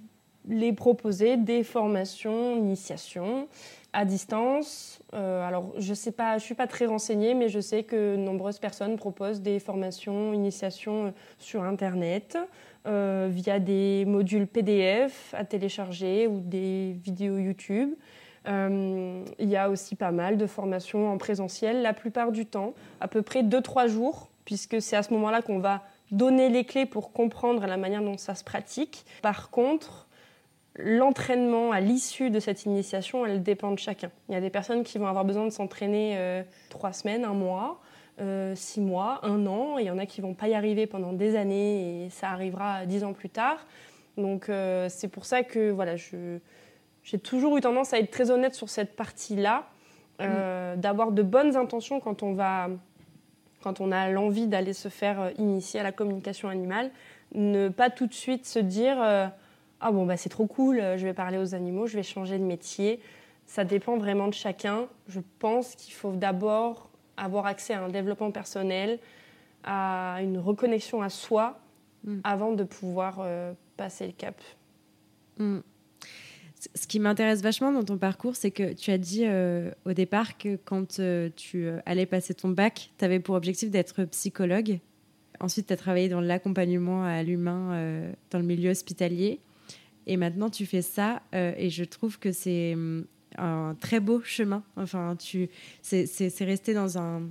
il 0.48 0.62
est 0.62 0.72
proposé 0.74 1.38
des 1.38 1.64
formations, 1.64 2.56
initiation 2.56 3.48
à 3.94 4.04
distance. 4.04 5.00
Euh, 5.14 5.46
alors, 5.48 5.72
je 5.78 5.94
sais 5.94 6.12
pas, 6.12 6.36
je 6.36 6.44
suis 6.44 6.54
pas 6.54 6.66
très 6.66 6.84
renseignée, 6.84 7.32
mais 7.32 7.48
je 7.48 7.60
sais 7.60 7.84
que 7.84 8.16
nombreuses 8.16 8.58
personnes 8.58 8.96
proposent 8.96 9.40
des 9.40 9.60
formations, 9.60 10.34
initiations 10.34 11.14
sur 11.38 11.62
Internet. 11.62 12.36
via 12.84 13.60
des 13.60 14.04
modules 14.04 14.46
PDF 14.46 15.32
à 15.32 15.46
télécharger 15.46 16.26
ou 16.26 16.40
des 16.40 16.94
vidéos 17.02 17.38
YouTube. 17.38 17.94
Euh, 18.46 19.24
il 19.38 19.48
y 19.48 19.56
a 19.56 19.70
aussi 19.70 19.94
pas 19.94 20.10
mal 20.10 20.36
de 20.36 20.46
formations 20.46 21.10
en 21.10 21.18
présentiel, 21.18 21.82
la 21.82 21.94
plupart 21.94 22.32
du 22.32 22.46
temps, 22.46 22.74
à 23.00 23.08
peu 23.08 23.22
près 23.22 23.42
2-3 23.42 23.88
jours, 23.88 24.28
puisque 24.44 24.82
c'est 24.82 24.96
à 24.96 25.02
ce 25.02 25.12
moment-là 25.14 25.42
qu'on 25.42 25.58
va 25.58 25.82
donner 26.10 26.50
les 26.50 26.64
clés 26.64 26.86
pour 26.86 27.12
comprendre 27.12 27.66
la 27.66 27.76
manière 27.76 28.02
dont 28.02 28.18
ça 28.18 28.34
se 28.34 28.44
pratique. 28.44 29.06
Par 29.22 29.50
contre, 29.50 30.06
l'entraînement 30.76 31.72
à 31.72 31.80
l'issue 31.80 32.30
de 32.30 32.38
cette 32.38 32.64
initiation, 32.66 33.24
elle 33.24 33.42
dépend 33.42 33.70
de 33.70 33.78
chacun. 33.78 34.10
Il 34.28 34.34
y 34.34 34.36
a 34.36 34.40
des 34.40 34.50
personnes 34.50 34.84
qui 34.84 34.98
vont 34.98 35.06
avoir 35.06 35.24
besoin 35.24 35.44
de 35.44 35.50
s'entraîner 35.50 36.14
euh, 36.18 36.42
trois 36.68 36.92
semaines, 36.92 37.24
un 37.24 37.32
mois, 37.32 37.80
euh, 38.20 38.54
six 38.54 38.80
mois, 38.80 39.20
un 39.22 39.46
an, 39.46 39.78
et 39.78 39.82
il 39.82 39.86
y 39.86 39.90
en 39.90 39.98
a 39.98 40.04
qui 40.04 40.20
vont 40.20 40.34
pas 40.34 40.48
y 40.48 40.54
arriver 40.54 40.86
pendant 40.86 41.14
des 41.14 41.36
années 41.36 42.04
et 42.04 42.10
ça 42.10 42.28
arrivera 42.28 42.84
dix 42.84 43.04
ans 43.04 43.14
plus 43.14 43.30
tard. 43.30 43.66
Donc 44.18 44.48
c'est 44.88 45.08
pour 45.08 45.24
ça 45.24 45.42
que 45.42 45.70
voilà, 45.72 45.96
je, 45.96 46.38
j'ai 47.04 47.18
toujours 47.18 47.56
eu 47.56 47.60
tendance 47.60 47.92
à 47.92 47.98
être 47.98 48.10
très 48.10 48.30
honnête 48.30 48.54
sur 48.54 48.68
cette 48.68 48.96
partie-là, 48.96 49.68
euh, 50.20 50.74
mm. 50.74 50.80
d'avoir 50.80 51.12
de 51.12 51.22
bonnes 51.22 51.54
intentions 51.54 52.00
quand 52.00 52.22
on 52.22 52.32
va, 52.32 52.68
quand 53.62 53.80
on 53.80 53.92
a 53.92 54.08
l'envie 54.10 54.46
d'aller 54.46 54.72
se 54.72 54.88
faire 54.88 55.20
euh, 55.20 55.30
initier 55.38 55.80
à 55.80 55.82
la 55.82 55.92
communication 55.92 56.48
animale, 56.48 56.90
ne 57.34 57.68
pas 57.68 57.90
tout 57.90 58.06
de 58.06 58.14
suite 58.14 58.46
se 58.46 58.58
dire 58.58 59.00
euh, 59.02 59.26
ah 59.80 59.92
bon 59.92 60.06
bah 60.06 60.16
c'est 60.16 60.30
trop 60.30 60.46
cool, 60.46 60.80
je 60.96 61.04
vais 61.04 61.12
parler 61.12 61.36
aux 61.36 61.54
animaux, 61.54 61.86
je 61.86 61.96
vais 61.96 62.02
changer 62.02 62.38
de 62.38 62.44
métier. 62.44 63.00
Ça 63.46 63.64
dépend 63.64 63.98
vraiment 63.98 64.28
de 64.28 64.34
chacun. 64.34 64.86
Je 65.08 65.20
pense 65.38 65.74
qu'il 65.74 65.92
faut 65.92 66.12
d'abord 66.12 66.88
avoir 67.18 67.44
accès 67.44 67.74
à 67.74 67.82
un 67.82 67.90
développement 67.90 68.30
personnel, 68.30 68.98
à 69.62 70.20
une 70.22 70.38
reconnexion 70.38 71.02
à 71.02 71.10
soi, 71.10 71.60
mm. 72.04 72.20
avant 72.24 72.52
de 72.52 72.64
pouvoir 72.64 73.26
passer 73.76 74.06
le 74.06 74.12
cap. 74.12 74.40
Mm 75.36 75.58
ce 76.74 76.86
qui 76.86 77.00
m'intéresse 77.00 77.42
vachement 77.42 77.72
dans 77.72 77.84
ton 77.84 77.98
parcours, 77.98 78.36
c'est 78.36 78.50
que 78.50 78.72
tu 78.72 78.90
as 78.90 78.98
dit 78.98 79.24
euh, 79.24 79.70
au 79.84 79.92
départ 79.92 80.38
que 80.38 80.56
quand 80.56 81.00
euh, 81.00 81.28
tu 81.34 81.66
euh, 81.66 81.78
allais 81.86 82.06
passer 82.06 82.34
ton 82.34 82.48
bac, 82.48 82.90
tu 82.98 83.04
avais 83.04 83.20
pour 83.20 83.34
objectif 83.34 83.70
d'être 83.70 84.04
psychologue. 84.04 84.78
Ensuite, 85.40 85.66
tu 85.66 85.72
as 85.72 85.76
travaillé 85.76 86.08
dans 86.08 86.20
l'accompagnement 86.20 87.04
à 87.04 87.22
l'humain 87.22 88.12
dans 88.30 88.38
le 88.38 88.44
milieu 88.44 88.70
hospitalier. 88.70 89.40
Et 90.06 90.16
maintenant, 90.16 90.48
tu 90.48 90.64
fais 90.64 90.80
ça. 90.80 91.22
et 91.32 91.70
je 91.70 91.82
trouve 91.82 92.20
que 92.20 92.30
c'est 92.30 92.74
hum, 92.74 93.04
un 93.36 93.76
très 93.80 93.98
beau 93.98 94.22
chemin. 94.22 94.62
Enfin, 94.76 95.16
tu, 95.16 95.50
c'est, 95.82 96.30
resté 96.40 96.72
dans 96.72 96.98
un, 96.98 97.22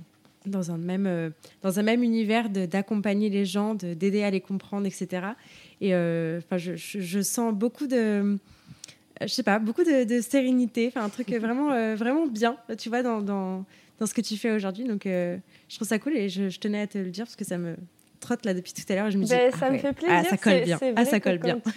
dans 0.44 0.70
un 0.70 0.76
même, 0.76 1.32
dans 1.62 1.78
un 1.78 1.82
même 1.82 2.02
univers 2.02 2.50
d'accompagner 2.50 3.30
les 3.30 3.46
gens, 3.46 3.74
d'aider 3.74 4.22
à 4.22 4.30
les 4.30 4.42
comprendre, 4.42 4.86
etc. 4.86 5.28
Et 5.80 5.90
je, 5.90 6.76
je, 6.76 7.20
sens 7.22 7.54
beaucoup 7.54 7.86
de 7.86 8.38
je 9.20 9.28
sais 9.28 9.42
pas, 9.42 9.58
beaucoup 9.58 9.84
de, 9.84 10.20
sérénité, 10.20 10.88
enfin 10.88 11.04
un 11.04 11.08
truc 11.08 11.30
vraiment, 11.30 11.72
euh, 11.72 11.94
vraiment 11.94 12.26
bien, 12.26 12.56
tu 12.78 12.88
vois, 12.88 13.02
dans, 13.02 13.20
dans, 13.20 13.64
dans, 13.98 14.06
ce 14.06 14.14
que 14.14 14.20
tu 14.20 14.36
fais 14.36 14.50
aujourd'hui. 14.50 14.84
Donc, 14.84 15.06
euh, 15.06 15.36
je 15.68 15.76
trouve 15.76 15.88
ça 15.88 15.98
cool 15.98 16.16
et 16.16 16.28
je, 16.28 16.58
tenais 16.58 16.80
à 16.80 16.86
te 16.86 16.98
le 16.98 17.10
dire 17.10 17.24
parce 17.24 17.36
que 17.36 17.44
ça 17.44 17.58
me 17.58 17.76
trotte 18.20 18.44
là 18.44 18.54
depuis 18.54 18.72
tout 18.72 18.82
à 18.88 18.94
l'heure. 18.96 19.10
Je 19.10 19.18
me 19.18 19.24
dis, 19.24 19.30
ben, 19.30 19.52
ça 19.52 19.70
me 19.70 19.78
fait 19.78 19.92
plaisir. 19.92 20.16
Ah, 20.16 20.24
ça 20.24 20.36
colle 20.36 20.62
bien. 20.64 20.78
Ah, 20.96 21.04
ça 21.04 21.20
colle 21.20 21.38
bien. 21.38 21.60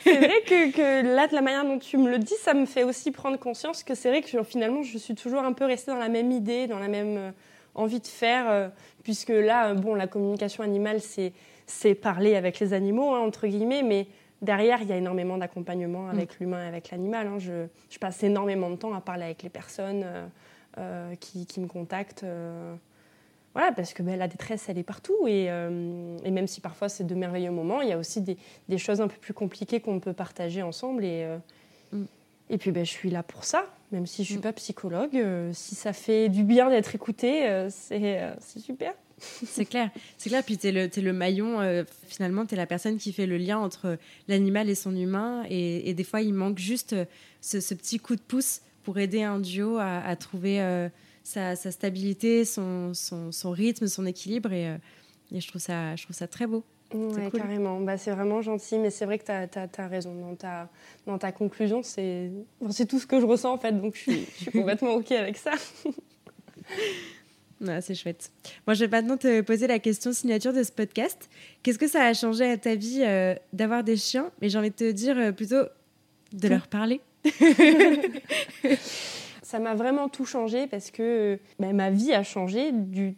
c'est 0.00 0.16
vrai 0.16 0.42
que, 0.46 0.72
que, 0.72 1.14
là, 1.14 1.26
de 1.26 1.34
la 1.34 1.40
manière 1.40 1.64
dont 1.64 1.78
tu 1.78 1.96
me 1.96 2.10
le 2.10 2.18
dis, 2.18 2.34
ça 2.42 2.52
me 2.52 2.66
fait 2.66 2.84
aussi 2.84 3.10
prendre 3.10 3.38
conscience 3.38 3.82
que 3.82 3.94
c'est 3.94 4.10
vrai 4.10 4.22
que 4.22 4.42
finalement, 4.42 4.82
je 4.82 4.98
suis 4.98 5.14
toujours 5.14 5.40
un 5.40 5.52
peu 5.52 5.64
restée 5.64 5.90
dans 5.90 5.98
la 5.98 6.08
même 6.08 6.32
idée, 6.32 6.66
dans 6.66 6.78
la 6.78 6.88
même 6.88 7.32
envie 7.74 8.00
de 8.00 8.06
faire, 8.06 8.72
puisque 9.04 9.28
là, 9.28 9.72
bon, 9.74 9.94
la 9.94 10.06
communication 10.06 10.64
animale, 10.64 11.00
c'est 11.66 11.94
parler 11.94 12.34
avec 12.34 12.58
les 12.58 12.74
animaux, 12.74 13.14
hein, 13.14 13.20
entre 13.20 13.46
guillemets, 13.46 13.84
mais 13.84 14.08
derrière, 14.42 14.82
il 14.82 14.88
y 14.88 14.92
a 14.92 14.96
énormément 14.96 15.38
d'accompagnement 15.38 16.08
avec 16.08 16.32
mm. 16.32 16.36
l'humain 16.40 16.64
et 16.64 16.68
avec 16.68 16.90
l'animal. 16.90 17.26
Hein. 17.26 17.38
Je, 17.38 17.98
passe 17.98 18.22
énormément 18.22 18.70
de 18.70 18.76
temps 18.76 18.94
à 18.94 19.00
parler 19.00 19.24
avec 19.24 19.42
les 19.42 19.48
personnes 19.48 20.02
euh, 20.04 20.26
euh, 20.78 21.14
qui, 21.16 21.60
me 21.60 21.66
contactent. 21.66 22.24
Euh, 22.24 22.74
voilà, 23.54 23.72
parce 23.72 23.92
que 23.92 24.02
ben, 24.02 24.16
la 24.16 24.28
détresse, 24.28 24.68
elle 24.68 24.78
est 24.78 24.84
partout. 24.84 25.26
Et, 25.26 25.46
et 25.46 26.30
même 26.30 26.46
si 26.46 26.60
parfois 26.60 26.88
c'est 26.88 27.04
de 27.04 27.14
merveilleux 27.14 27.50
moments, 27.50 27.80
il 27.80 27.88
y 27.88 27.92
a 27.92 27.98
aussi 27.98 28.20
des, 28.20 28.36
des 28.68 28.78
choses 28.78 29.00
un 29.00 29.08
peu 29.08 29.16
plus 29.16 29.34
compliquées 29.34 29.80
qu'on 29.80 29.98
peut 30.00 30.12
partager 30.12 30.62
ensemble. 30.62 31.04
Et, 31.04 31.26
mm. 31.92 32.04
et 32.50 32.58
puis, 32.58 32.70
ben, 32.70 32.84
je 32.84 32.90
suis 32.90 33.10
là 33.10 33.22
pour 33.24 33.44
ça, 33.44 33.66
même 33.90 34.06
si 34.06 34.22
je 34.22 34.30
ne 34.30 34.32
suis 34.34 34.38
mm. 34.38 34.42
pas 34.42 34.52
psychologue. 34.52 35.24
si 35.52 35.74
ça 35.74 35.92
fait 35.92 36.28
du 36.28 36.44
bien 36.44 36.70
d'être 36.70 36.94
écouté, 36.94 37.66
c'est 37.70 38.30
super. 38.60 38.94
C'est 39.18 39.64
clair, 39.64 39.90
c'est 40.16 40.30
clair. 40.30 40.42
Puis 40.44 40.58
tu 40.58 40.68
es, 40.68 40.72
le 40.72 41.12
maillon, 41.12 41.60
euh, 41.60 41.84
finalement, 42.06 42.46
tu 42.46 42.54
es 42.54 42.56
la 42.56 42.66
personne 42.66 42.98
qui 42.98 43.12
fait 43.12 43.26
le 43.26 43.36
lien 43.36 43.58
entre 43.58 43.98
l'animal 44.28 44.68
et 44.68 44.74
son 44.74 44.94
humain. 44.94 45.44
Et, 45.48 45.94
des 45.94 46.04
fois, 46.04 46.22
il 46.22 46.34
manque 46.34 46.58
juste 46.58 46.92
euh, 46.92 47.04
ce, 47.40 47.74
petit 47.74 47.98
coup 47.98 48.16
de 48.16 48.20
pouce 48.20 48.60
pour 48.84 48.98
aider 48.98 49.22
un 49.22 49.38
duo 49.38 49.78
à, 49.78 50.14
trouver 50.16 50.60
euh, 50.60 50.88
sa, 51.22 51.56
stabilité, 51.56 52.44
son, 52.44 52.92
rythme, 53.44 53.86
son 53.86 54.06
équilibre. 54.06 54.52
Et, 54.52 54.76
je, 55.32 55.46
trouve 55.46 55.60
ça, 55.60 55.94
je 55.96 56.04
trouve 56.04 56.16
ça 56.16 56.26
très 56.26 56.46
beau. 56.46 56.64
Oui, 56.94 57.30
carrément. 57.30 57.80
Bah, 57.80 57.98
c'est 57.98 58.12
vraiment 58.12 58.40
gentil, 58.40 58.78
mais 58.78 58.90
c'est 58.90 59.04
vrai 59.04 59.18
que 59.18 59.24
tu 59.24 59.80
as, 59.80 59.88
raison. 59.88 60.14
Dans 60.14 60.34
ta, 60.36 60.70
dans 61.06 61.18
ta 61.18 61.32
conclusion, 61.32 61.82
c'est 61.82 62.30
tout 62.88 62.98
ce 62.98 63.06
que 63.06 63.20
je 63.20 63.26
ressens 63.26 63.52
en 63.52 63.58
fait, 63.58 63.72
donc 63.72 63.94
je 63.94 64.00
suis, 64.00 64.24
je 64.24 64.42
suis 64.42 64.50
complètement 64.52 64.94
OK 64.94 65.12
avec 65.12 65.36
ça. 65.36 65.52
C'est 67.80 67.94
chouette. 67.94 68.30
Moi, 68.66 68.74
je 68.74 68.84
vais 68.84 68.90
maintenant 68.90 69.16
te 69.16 69.40
poser 69.40 69.66
la 69.66 69.78
question 69.78 70.12
signature 70.12 70.52
de 70.52 70.62
ce 70.62 70.72
podcast. 70.72 71.28
Qu'est-ce 71.62 71.78
que 71.78 71.88
ça 71.88 72.04
a 72.04 72.14
changé 72.14 72.50
à 72.50 72.56
ta 72.56 72.74
vie 72.74 73.02
euh, 73.04 73.34
d'avoir 73.52 73.84
des 73.84 73.96
chiens? 73.96 74.30
Mais 74.40 74.48
j'ai 74.48 74.58
envie 74.58 74.70
de 74.70 74.74
te 74.74 74.90
dire 74.90 75.16
euh, 75.18 75.32
plutôt 75.32 75.64
de 76.32 76.48
leur 76.48 76.68
parler. 76.68 77.00
ça 79.42 79.58
m'a 79.58 79.74
vraiment 79.74 80.08
tout 80.08 80.24
changé 80.24 80.66
parce 80.66 80.90
que 80.90 81.38
bah, 81.58 81.72
ma 81.72 81.90
vie 81.90 82.12
a 82.12 82.22
changé 82.22 82.70
du 82.72 83.16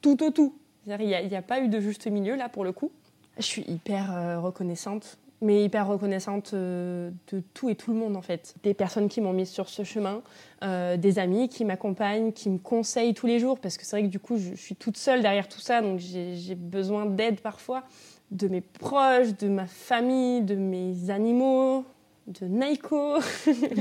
tout 0.00 0.22
au 0.22 0.30
tout. 0.30 0.58
Il 0.86 0.96
n'y 0.96 1.14
a, 1.14 1.38
a, 1.38 1.42
pas 1.42 1.60
eu 1.60 1.68
de 1.68 1.80
juste 1.80 2.06
milieu 2.06 2.36
là 2.36 2.48
pour 2.48 2.64
le 2.64 2.72
coup. 2.72 2.90
Je 3.38 3.42
suis 3.42 3.62
hyper 3.62 4.12
euh, 4.12 4.38
reconnaissante 4.38 5.18
mais 5.40 5.64
hyper 5.64 5.86
reconnaissante 5.86 6.52
euh, 6.54 7.10
de 7.32 7.42
tout 7.54 7.68
et 7.68 7.74
tout 7.74 7.92
le 7.92 7.98
monde 7.98 8.16
en 8.16 8.22
fait. 8.22 8.54
Des 8.62 8.74
personnes 8.74 9.08
qui 9.08 9.20
m'ont 9.20 9.32
mise 9.32 9.50
sur 9.50 9.68
ce 9.68 9.84
chemin, 9.84 10.22
euh, 10.64 10.96
des 10.96 11.18
amis 11.18 11.48
qui 11.48 11.64
m'accompagnent, 11.64 12.32
qui 12.32 12.48
me 12.48 12.58
conseillent 12.58 13.14
tous 13.14 13.26
les 13.26 13.38
jours, 13.38 13.58
parce 13.58 13.76
que 13.76 13.84
c'est 13.84 13.96
vrai 13.96 14.06
que 14.06 14.12
du 14.12 14.20
coup 14.20 14.36
je, 14.38 14.54
suis 14.54 14.76
toute 14.76 14.96
seule 14.96 15.22
derrière 15.22 15.48
tout 15.48 15.60
ça, 15.60 15.82
donc 15.82 15.98
j'ai 15.98 16.54
besoin 16.54 17.06
d'aide 17.06 17.40
parfois. 17.40 17.84
de 18.30 18.48
mes 18.48 18.60
proches, 18.60 19.36
de 19.36 19.48
ma 19.48 19.66
famille, 19.66 20.42
de 20.42 20.56
mes 20.56 21.10
animaux, 21.10 21.84
de 22.26 22.46
Naiko 22.46 23.18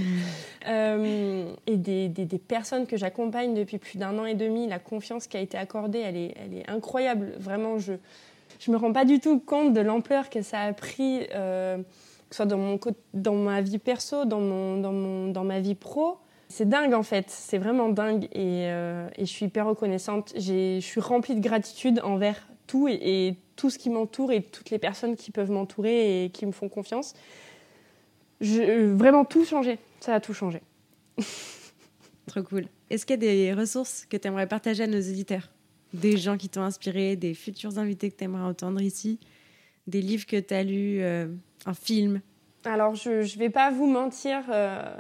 euh, 0.68 1.52
et 1.66 1.78
des, 1.78 2.10
des, 2.10 2.38
personnes 2.38 2.86
que 2.86 2.96
j'accompagne 2.96 3.56
depuis 3.56 3.80
plus 3.80 3.98
d'un 3.98 4.18
an 4.20 4.26
et 4.26 4.36
demi. 4.36 4.68
La 4.68 4.80
confiance 4.80 5.26
qui 5.28 5.38
a 5.38 5.40
été 5.40 5.58
accordée, 5.58 6.00
elle 6.00 6.18
est, 6.18 6.36
elle 6.38 6.54
est 6.54 6.70
incroyable. 6.70 7.34
Vraiment, 7.40 7.80
je 7.80 7.94
ne 8.68 8.74
me 8.74 8.78
rends 8.80 8.94
pas 8.94 9.06
du 9.06 9.20
tout 9.20 9.40
compte 9.40 9.74
de 9.74 9.82
l'ampleur 9.82 10.30
que 10.30 10.42
ça 10.42 10.62
a 10.62 10.74
pris, 10.74 11.22
euh, 11.34 11.78
que 11.78 11.84
ce 12.32 12.38
soit 12.38 12.46
dans, 12.46 12.58
mon, 12.58 12.80
dans 13.14 13.36
ma 13.36 13.62
vie 13.62 13.78
perso, 13.78 14.26
dans, 14.26 14.40
mon, 14.40 14.80
dans, 14.80 14.94
mon, 14.94 15.28
dans 15.32 15.44
ma 15.44 15.60
vie 15.60 15.76
pro. 15.76 16.18
C'est 16.48 16.70
dingue 16.70 16.94
en 16.94 17.04
fait, 17.04 17.26
c'est 17.30 17.58
vraiment 17.58 17.90
dingue 17.90 18.26
et, 18.32 18.68
euh, 18.70 19.08
et, 19.18 19.26
je 19.26 19.32
suis 19.32 19.48
hyper 19.48 19.66
reconnaissante. 19.66 20.34
Je 20.38 20.80
suis 20.80 21.02
remplie 21.02 21.36
de 21.36 21.42
gratitude 21.42 22.00
envers 22.04 22.48
tout 22.68 22.88
et, 22.88 23.36
tout 23.56 23.70
ce 23.70 23.80
qui 23.80 23.90
m'entoure 23.90 24.34
et 24.34 24.42
toutes 24.42 24.70
les 24.70 24.80
personnes 24.80 25.16
qui 25.16 25.32
peuvent 25.32 25.50
m'entourer 25.50 26.26
et 26.26 26.30
qui 26.30 26.46
me 26.46 26.52
font 26.52 26.68
confiance 26.68 27.14
je, 28.42 28.94
vraiment 28.94 29.24
tout 29.24 29.46
changé. 29.46 29.80
Ça 30.02 30.16
a 30.16 30.20
tout 30.20 30.34
changé. 30.34 30.62
Trop 32.28 32.44
cool. 32.44 32.66
Est-ce 32.90 33.06
qu'il 33.06 33.24
y 33.24 33.28
a 33.30 33.54
des 33.54 33.54
ressources 33.54 34.06
que 34.06 34.18
tu 34.18 34.28
aimerais 34.28 34.48
partager 34.48 34.84
à 34.84 34.88
nos 34.88 35.00
éditeurs 35.00 35.50
Des 36.02 36.18
gens 36.18 36.38
qui 36.38 36.50
t'ont 36.50 36.62
inspiré, 36.62 37.16
des 37.16 37.34
futurs 37.34 37.78
invités 37.78 38.12
que 38.12 38.18
tu 38.18 38.24
aimerais 38.24 38.44
entendre 38.44 38.82
ici, 38.82 39.20
des 39.88 40.02
livres 40.02 40.26
que 40.26 40.40
tu 40.40 40.54
as 40.54 40.64
lus, 40.64 41.02
euh, 41.02 41.28
un 41.66 41.74
film 41.74 42.22
Alors, 42.66 42.96
je 42.96 43.10
ne 43.10 43.40
vais 43.40 43.50
pas 43.50 43.72
vous 43.72 43.88
mentir, 43.88 44.44
euh, 44.50 44.96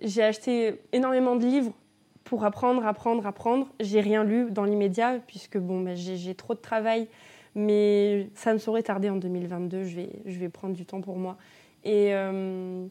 j'ai 0.00 0.22
acheté 0.22 0.80
énormément 0.92 1.36
de 1.36 1.44
livres 1.46 1.72
pour 2.24 2.44
apprendre, 2.44 2.86
apprendre, 2.86 3.26
apprendre. 3.26 3.68
J'ai 3.80 4.00
rien 4.00 4.24
lu 4.24 4.50
dans 4.50 4.64
l'immédiat, 4.64 5.18
puisque 5.26 5.58
bon, 5.58 5.80
bah, 5.80 5.94
j'ai 5.94 6.34
trop 6.34 6.54
de 6.54 6.60
travail, 6.60 7.08
mais 7.54 8.28
ça 8.34 8.52
me 8.52 8.58
saurait 8.58 8.82
tarder 8.82 9.10
en 9.10 9.16
2022. 9.16 9.84
Je 9.84 9.96
vais, 9.96 10.10
je 10.26 10.38
vais 10.38 10.48
prendre 10.48 10.74
du 10.74 10.86
temps 10.86 11.00
pour 11.00 11.16
moi. 11.16 11.36
Et 11.84 12.14
euh, 12.14 12.86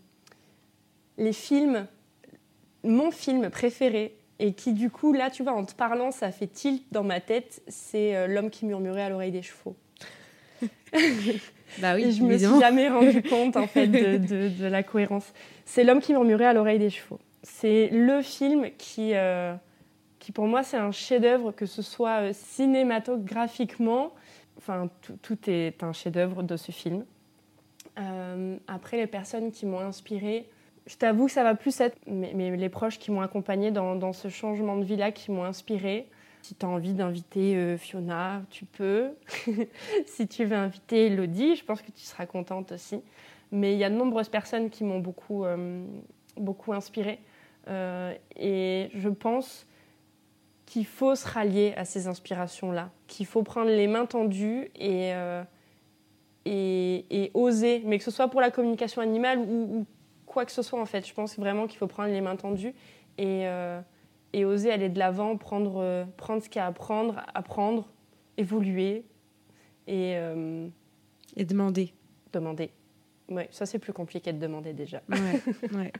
les 1.18 1.34
films, 1.34 1.88
mon 2.84 3.12
film 3.12 3.50
préféré, 3.50 4.19
et 4.40 4.54
qui 4.54 4.74
du 4.74 4.90
coup, 4.90 5.14
là, 5.14 5.30
tu 5.30 5.44
vois, 5.44 5.54
en 5.54 5.66
te 5.66 5.74
parlant, 5.74 6.12
ça 6.12 6.32
fait 6.32 6.48
tilt 6.48 6.84
dans 6.92 7.04
ma 7.04 7.20
tête, 7.20 7.62
c'est 7.68 8.16
euh, 8.16 8.28
L'homme 8.28 8.50
qui 8.50 8.66
murmurait 8.66 9.04
à 9.04 9.10
l'oreille 9.10 9.32
des 9.32 9.42
chevaux. 9.42 9.76
bah 11.80 11.96
oui, 11.96 12.12
je 12.12 12.24
me 12.24 12.38
suis 12.38 12.60
jamais 12.60 12.90
rendu 12.90 13.22
compte 13.30 13.58
en 13.58 13.68
fait 13.68 13.88
de, 13.88 14.68
la 14.68 14.84
cohérence. 14.84 15.34
C'est 15.66 15.84
L'homme 15.84 16.02
qui 16.02 16.14
murmurait 16.14 16.46
à 16.46 16.54
l'oreille 16.54 16.80
des 16.80 16.90
chevaux. 16.90 17.20
C'est 17.44 17.90
le 17.92 18.22
film 18.22 18.70
qui, 18.78 19.12
euh, 19.14 19.54
qui 20.20 20.32
pour 20.32 20.48
moi, 20.48 20.64
c'est 20.64 20.78
un 20.78 20.92
chef-d'œuvre, 20.92 21.52
que 21.52 21.66
ce 21.66 21.82
soit 21.82 22.34
cinématographiquement. 22.34 24.14
Enfin, 24.58 24.90
tout 25.22 25.38
est 25.48 25.84
un 25.84 25.94
chef-d'œuvre 25.94 26.44
de 26.44 26.58
ce 26.58 26.72
film. 26.72 27.06
Euh, 28.00 28.58
après, 28.68 28.98
les 28.98 29.08
personnes 29.08 29.52
qui 29.52 29.66
m'ont 29.66 29.80
inspirée, 29.80 30.50
je 30.90 30.98
t'avoue 30.98 31.28
que 31.28 31.32
ça 31.32 31.44
va 31.44 31.54
plus 31.54 31.80
être 31.82 31.96
mais, 32.08 32.58
les 32.58 32.70
proches 32.70 32.98
qui 32.98 33.12
m'ont 33.12 33.22
accompagnée 33.22 33.70
dans, 33.70 34.12
ce 34.12 34.28
changement 34.28 34.76
de 34.76 34.84
vie-là, 34.84 35.12
qui 35.12 35.32
m'ont 35.32 35.44
inspirée. 35.44 36.08
Si 36.42 36.56
tu 36.56 36.66
as 36.66 36.70
envie 36.70 36.96
d'inviter 36.96 37.56
euh, 37.56 37.78
Fiona, 37.78 38.42
tu 38.50 38.66
peux. 38.66 39.12
si 40.08 40.28
tu 40.28 40.46
veux 40.46 40.56
inviter 40.56 41.06
Elodie, 41.06 41.56
je 41.56 41.64
pense 41.64 41.84
que 41.84 41.92
tu 41.92 42.02
seras 42.02 42.26
contente 42.26 42.72
aussi. 42.72 43.04
Mais 43.52 43.74
il 43.74 43.78
y 43.78 43.84
a 43.84 43.90
de 43.92 43.96
nombreuses 43.96 44.30
personnes 44.30 44.72
qui 44.72 44.84
m'ont 44.84 45.00
beaucoup, 45.00 45.46
euh, 45.46 45.86
beaucoup 46.38 46.74
inspirée. 46.74 47.20
et 48.36 48.90
je 48.92 49.10
pense 49.10 49.68
qu'il 50.66 50.88
faut 50.88 51.14
se 51.14 51.28
rallier 51.28 51.74
à 51.78 51.86
ces 51.86 52.08
inspirations-là, 52.08 52.90
qu'il 53.06 53.28
faut 53.28 53.44
prendre 53.44 53.70
les 53.70 53.88
mains 53.88 54.08
tendues 54.08 54.72
et 54.76 55.14
et, 56.46 57.32
oser, 57.36 57.84
mais 57.86 58.00
que 58.00 58.04
ce 58.04 58.12
soit 58.12 58.28
pour 58.28 58.42
la 58.42 58.50
communication 58.50 59.02
animale 59.04 59.40
ou, 59.40 59.86
quoi 60.30 60.46
que 60.46 60.52
ce 60.54 60.62
soit 60.62 60.80
en 60.80 60.86
fait. 60.86 61.06
Je 61.06 61.14
pense 61.14 61.38
vraiment 61.38 61.68
qu'il 61.68 61.78
faut 61.78 61.88
prendre 61.88 62.14
les 62.14 62.22
mains 62.22 62.38
tendues 62.38 62.74
et, 63.18 63.48
euh, 63.48 63.82
et 64.32 64.46
oser 64.46 64.72
aller 64.72 64.88
de 64.88 64.98
l'avant, 64.98 65.36
prendre, 65.36 65.82
euh, 65.82 66.06
prendre 66.16 66.42
ce 66.42 66.48
qu'il 66.48 66.60
y 66.60 66.64
a 66.64 66.68
à 66.68 66.72
prendre, 66.72 67.22
apprendre, 67.34 67.90
évoluer 68.38 69.04
et, 69.88 70.16
euh, 70.16 70.68
et 71.36 71.44
demander. 71.44 71.94
Demander. 72.32 72.70
Oui, 73.28 73.44
ça 73.52 73.66
c'est 73.66 73.80
plus 73.80 73.92
compliqué 73.92 74.32
de 74.32 74.40
demander 74.40 74.72
déjà. 74.72 75.02
Ouais, 75.10 75.42
ouais. 75.74 75.92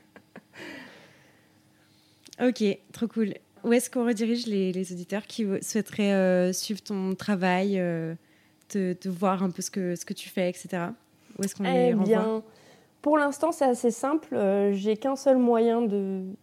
ok, 2.48 2.80
trop 2.94 3.08
cool. 3.08 3.34
Où 3.64 3.74
est-ce 3.74 3.90
qu'on 3.90 4.06
redirige 4.06 4.46
les, 4.48 4.72
les, 4.72 4.94
auditeurs 4.94 5.28
qui 5.28 5.46
souhaiteraient 5.62 6.54
suivre 6.54 6.82
ton 6.82 7.14
travail 7.14 7.82
te, 8.70 9.10
voir 9.10 9.44
un 9.44 9.50
peu 9.50 9.62
ce 9.62 9.70
que, 9.70 9.96
ce 9.96 10.06
que 10.06 10.14
tu 10.14 10.30
fais, 10.30 10.50
etc. 10.50 10.86
Où 11.38 11.44
est-ce 11.44 11.56
qu'on 11.56 11.66
eh 11.66 11.94
bien, 11.94 12.42
Pour 13.02 13.18
l'instant, 13.18 13.52
c'est 13.52 13.66
assez 13.66 13.92
simple. 13.92 14.36
Euh, 14.36 14.74
j'ai 14.74 14.98
qu'un 14.98 15.16
seul 15.16 15.38
moyen 15.38 15.82
de, 15.82 16.36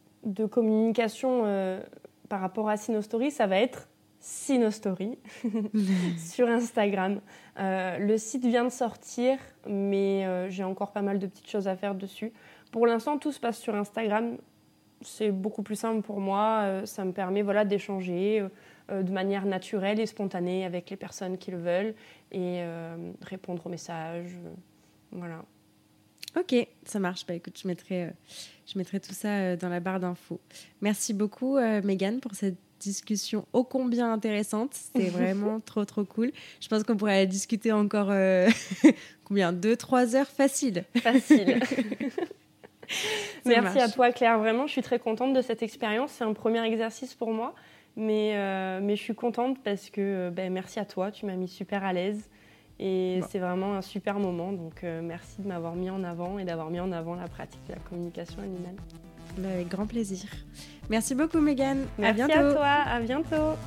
communication 0.50 1.42
euh, 1.44 1.80
par 2.28 2.40
rapport 2.40 2.68
à 2.68 2.76
Sinostory, 2.76 3.30
ça 3.30 3.46
va 3.46 3.58
être 3.58 3.88
Sinostory 4.20 5.18
sur 6.18 6.48
Instagram. 6.48 7.20
Euh, 7.58 7.98
le 7.98 8.16
site 8.16 8.44
vient 8.44 8.64
de 8.64 8.70
sortir, 8.70 9.38
mais 9.68 10.50
j'ai 10.50 10.64
encore 10.64 10.92
pas 10.92 11.02
mal 11.02 11.18
de 11.18 11.26
petites 11.26 11.48
choses 11.48 11.68
à 11.68 11.76
faire 11.76 11.94
dessus. 11.94 12.32
Pour 12.72 12.86
l'instant, 12.86 13.18
tout 13.18 13.32
se 13.32 13.38
passe 13.38 13.58
sur 13.58 13.74
Instagram. 13.74 14.38
C'est 15.02 15.30
beaucoup 15.30 15.62
plus 15.62 15.76
simple 15.76 16.00
pour 16.00 16.20
moi. 16.20 16.82
ça 16.86 17.04
me 17.04 17.12
permet 17.12 17.42
voilà, 17.42 17.64
d'échanger 17.64 18.44
de 18.88 19.12
manière 19.12 19.44
naturelle 19.44 20.00
et 20.00 20.06
spontanée 20.06 20.64
avec 20.64 20.88
les 20.90 20.96
personnes 20.96 21.36
qui 21.36 21.50
le 21.50 21.58
veulent 21.58 21.94
et 22.32 22.64
répondre 23.22 23.64
aux 23.66 23.70
messages. 23.70 24.36
Voilà. 25.12 25.44
Ok, 26.38 26.54
ça 26.84 26.98
marche. 26.98 27.26
Bah, 27.26 27.34
écoute, 27.34 27.58
je 27.62 27.66
mettrai, 27.66 28.04
euh, 28.04 28.10
je 28.66 28.78
mettrai 28.78 29.00
tout 29.00 29.12
ça 29.12 29.56
dans 29.56 29.68
la 29.68 29.80
barre 29.80 30.00
d'infos. 30.00 30.40
Merci 30.80 31.14
beaucoup, 31.14 31.58
Megan, 31.58 32.20
pour 32.20 32.34
cette 32.34 32.58
discussion 32.78 33.46
ô 33.52 33.64
combien 33.64 34.12
intéressante. 34.12 34.74
C'était 34.74 35.08
vraiment 35.10 35.60
trop, 35.60 35.84
trop 35.84 36.04
cool. 36.04 36.32
Je 36.60 36.68
pense 36.68 36.82
qu'on 36.82 36.96
pourrait 36.96 37.26
discuter 37.26 37.72
encore 37.72 38.12
combien? 39.24 39.52
Deux, 39.52 39.76
trois 39.76 40.14
heures 40.14 40.28
facile. 40.28 40.84
Facile. 41.02 41.60
Merci 43.44 43.80
à 43.80 43.88
toi, 43.88 44.12
Claire. 44.12 44.38
Vraiment, 44.38 44.66
je 44.66 44.72
suis 44.72 44.82
très 44.82 44.98
contente 44.98 45.32
de 45.32 45.42
cette 45.42 45.62
expérience. 45.62 46.12
C'est 46.12 46.24
un 46.24 46.32
premier 46.32 46.64
exercice 46.64 47.14
pour 47.14 47.32
moi. 47.32 47.54
Mais, 47.96 48.32
euh, 48.34 48.80
mais 48.82 48.94
je 48.94 49.02
suis 49.02 49.14
contente 49.14 49.58
parce 49.64 49.88
que 49.88 50.00
euh, 50.00 50.30
ben, 50.30 50.52
merci 50.52 50.78
à 50.78 50.84
toi, 50.84 51.10
tu 51.10 51.24
m'as 51.24 51.34
mis 51.34 51.48
super 51.48 51.82
à 51.82 51.94
l'aise. 51.94 52.28
Et 52.78 53.20
c'est 53.30 53.38
vraiment 53.38 53.74
un 53.74 53.82
super 53.82 54.18
moment. 54.18 54.52
Donc 54.52 54.84
euh, 54.84 55.00
merci 55.02 55.40
de 55.40 55.48
m'avoir 55.48 55.74
mis 55.74 55.90
en 55.90 56.04
avant 56.04 56.38
et 56.38 56.44
d'avoir 56.44 56.70
mis 56.70 56.80
en 56.80 56.92
avant 56.92 57.14
la 57.14 57.28
pratique 57.28 57.60
de 57.68 57.72
la 57.72 57.80
communication 57.80 58.40
animale. 58.42 58.76
Ben, 59.38 59.52
avec 59.52 59.68
grand 59.68 59.86
plaisir. 59.86 60.28
Merci 60.90 61.14
beaucoup 61.14 61.40
Megan. 61.40 61.86
Merci 61.98 62.22
à, 62.22 62.26
bientôt. 62.26 62.46
à 62.46 62.52
toi. 62.52 62.66
À 62.66 63.00
bientôt. 63.00 63.58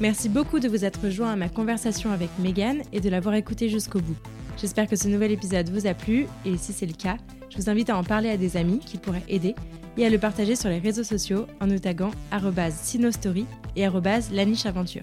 Merci 0.00 0.28
beaucoup 0.28 0.60
de 0.60 0.68
vous 0.68 0.84
être 0.84 1.02
rejoint 1.02 1.32
à 1.32 1.36
ma 1.36 1.48
conversation 1.48 2.12
avec 2.12 2.30
Megan 2.38 2.82
et 2.92 3.00
de 3.00 3.08
l'avoir 3.08 3.34
écouté 3.34 3.68
jusqu'au 3.68 4.00
bout. 4.00 4.16
J'espère 4.56 4.88
que 4.88 4.96
ce 4.96 5.08
nouvel 5.08 5.32
épisode 5.32 5.68
vous 5.70 5.86
a 5.86 5.94
plu 5.94 6.26
et 6.44 6.56
si 6.56 6.72
c'est 6.72 6.86
le 6.86 6.92
cas, 6.92 7.16
je 7.50 7.56
vous 7.56 7.68
invite 7.68 7.90
à 7.90 7.96
en 7.96 8.04
parler 8.04 8.30
à 8.30 8.36
des 8.36 8.56
amis 8.56 8.78
qui 8.78 8.96
pourraient 8.96 9.24
aider 9.28 9.54
et 9.96 10.06
à 10.06 10.10
le 10.10 10.18
partager 10.18 10.54
sur 10.54 10.68
les 10.68 10.78
réseaux 10.78 11.02
sociaux 11.02 11.46
en 11.60 11.66
nous 11.66 11.78
taguant 11.78 12.12
sinostory 12.70 13.46
et 13.76 13.86
lanicheaventure. 14.32 15.02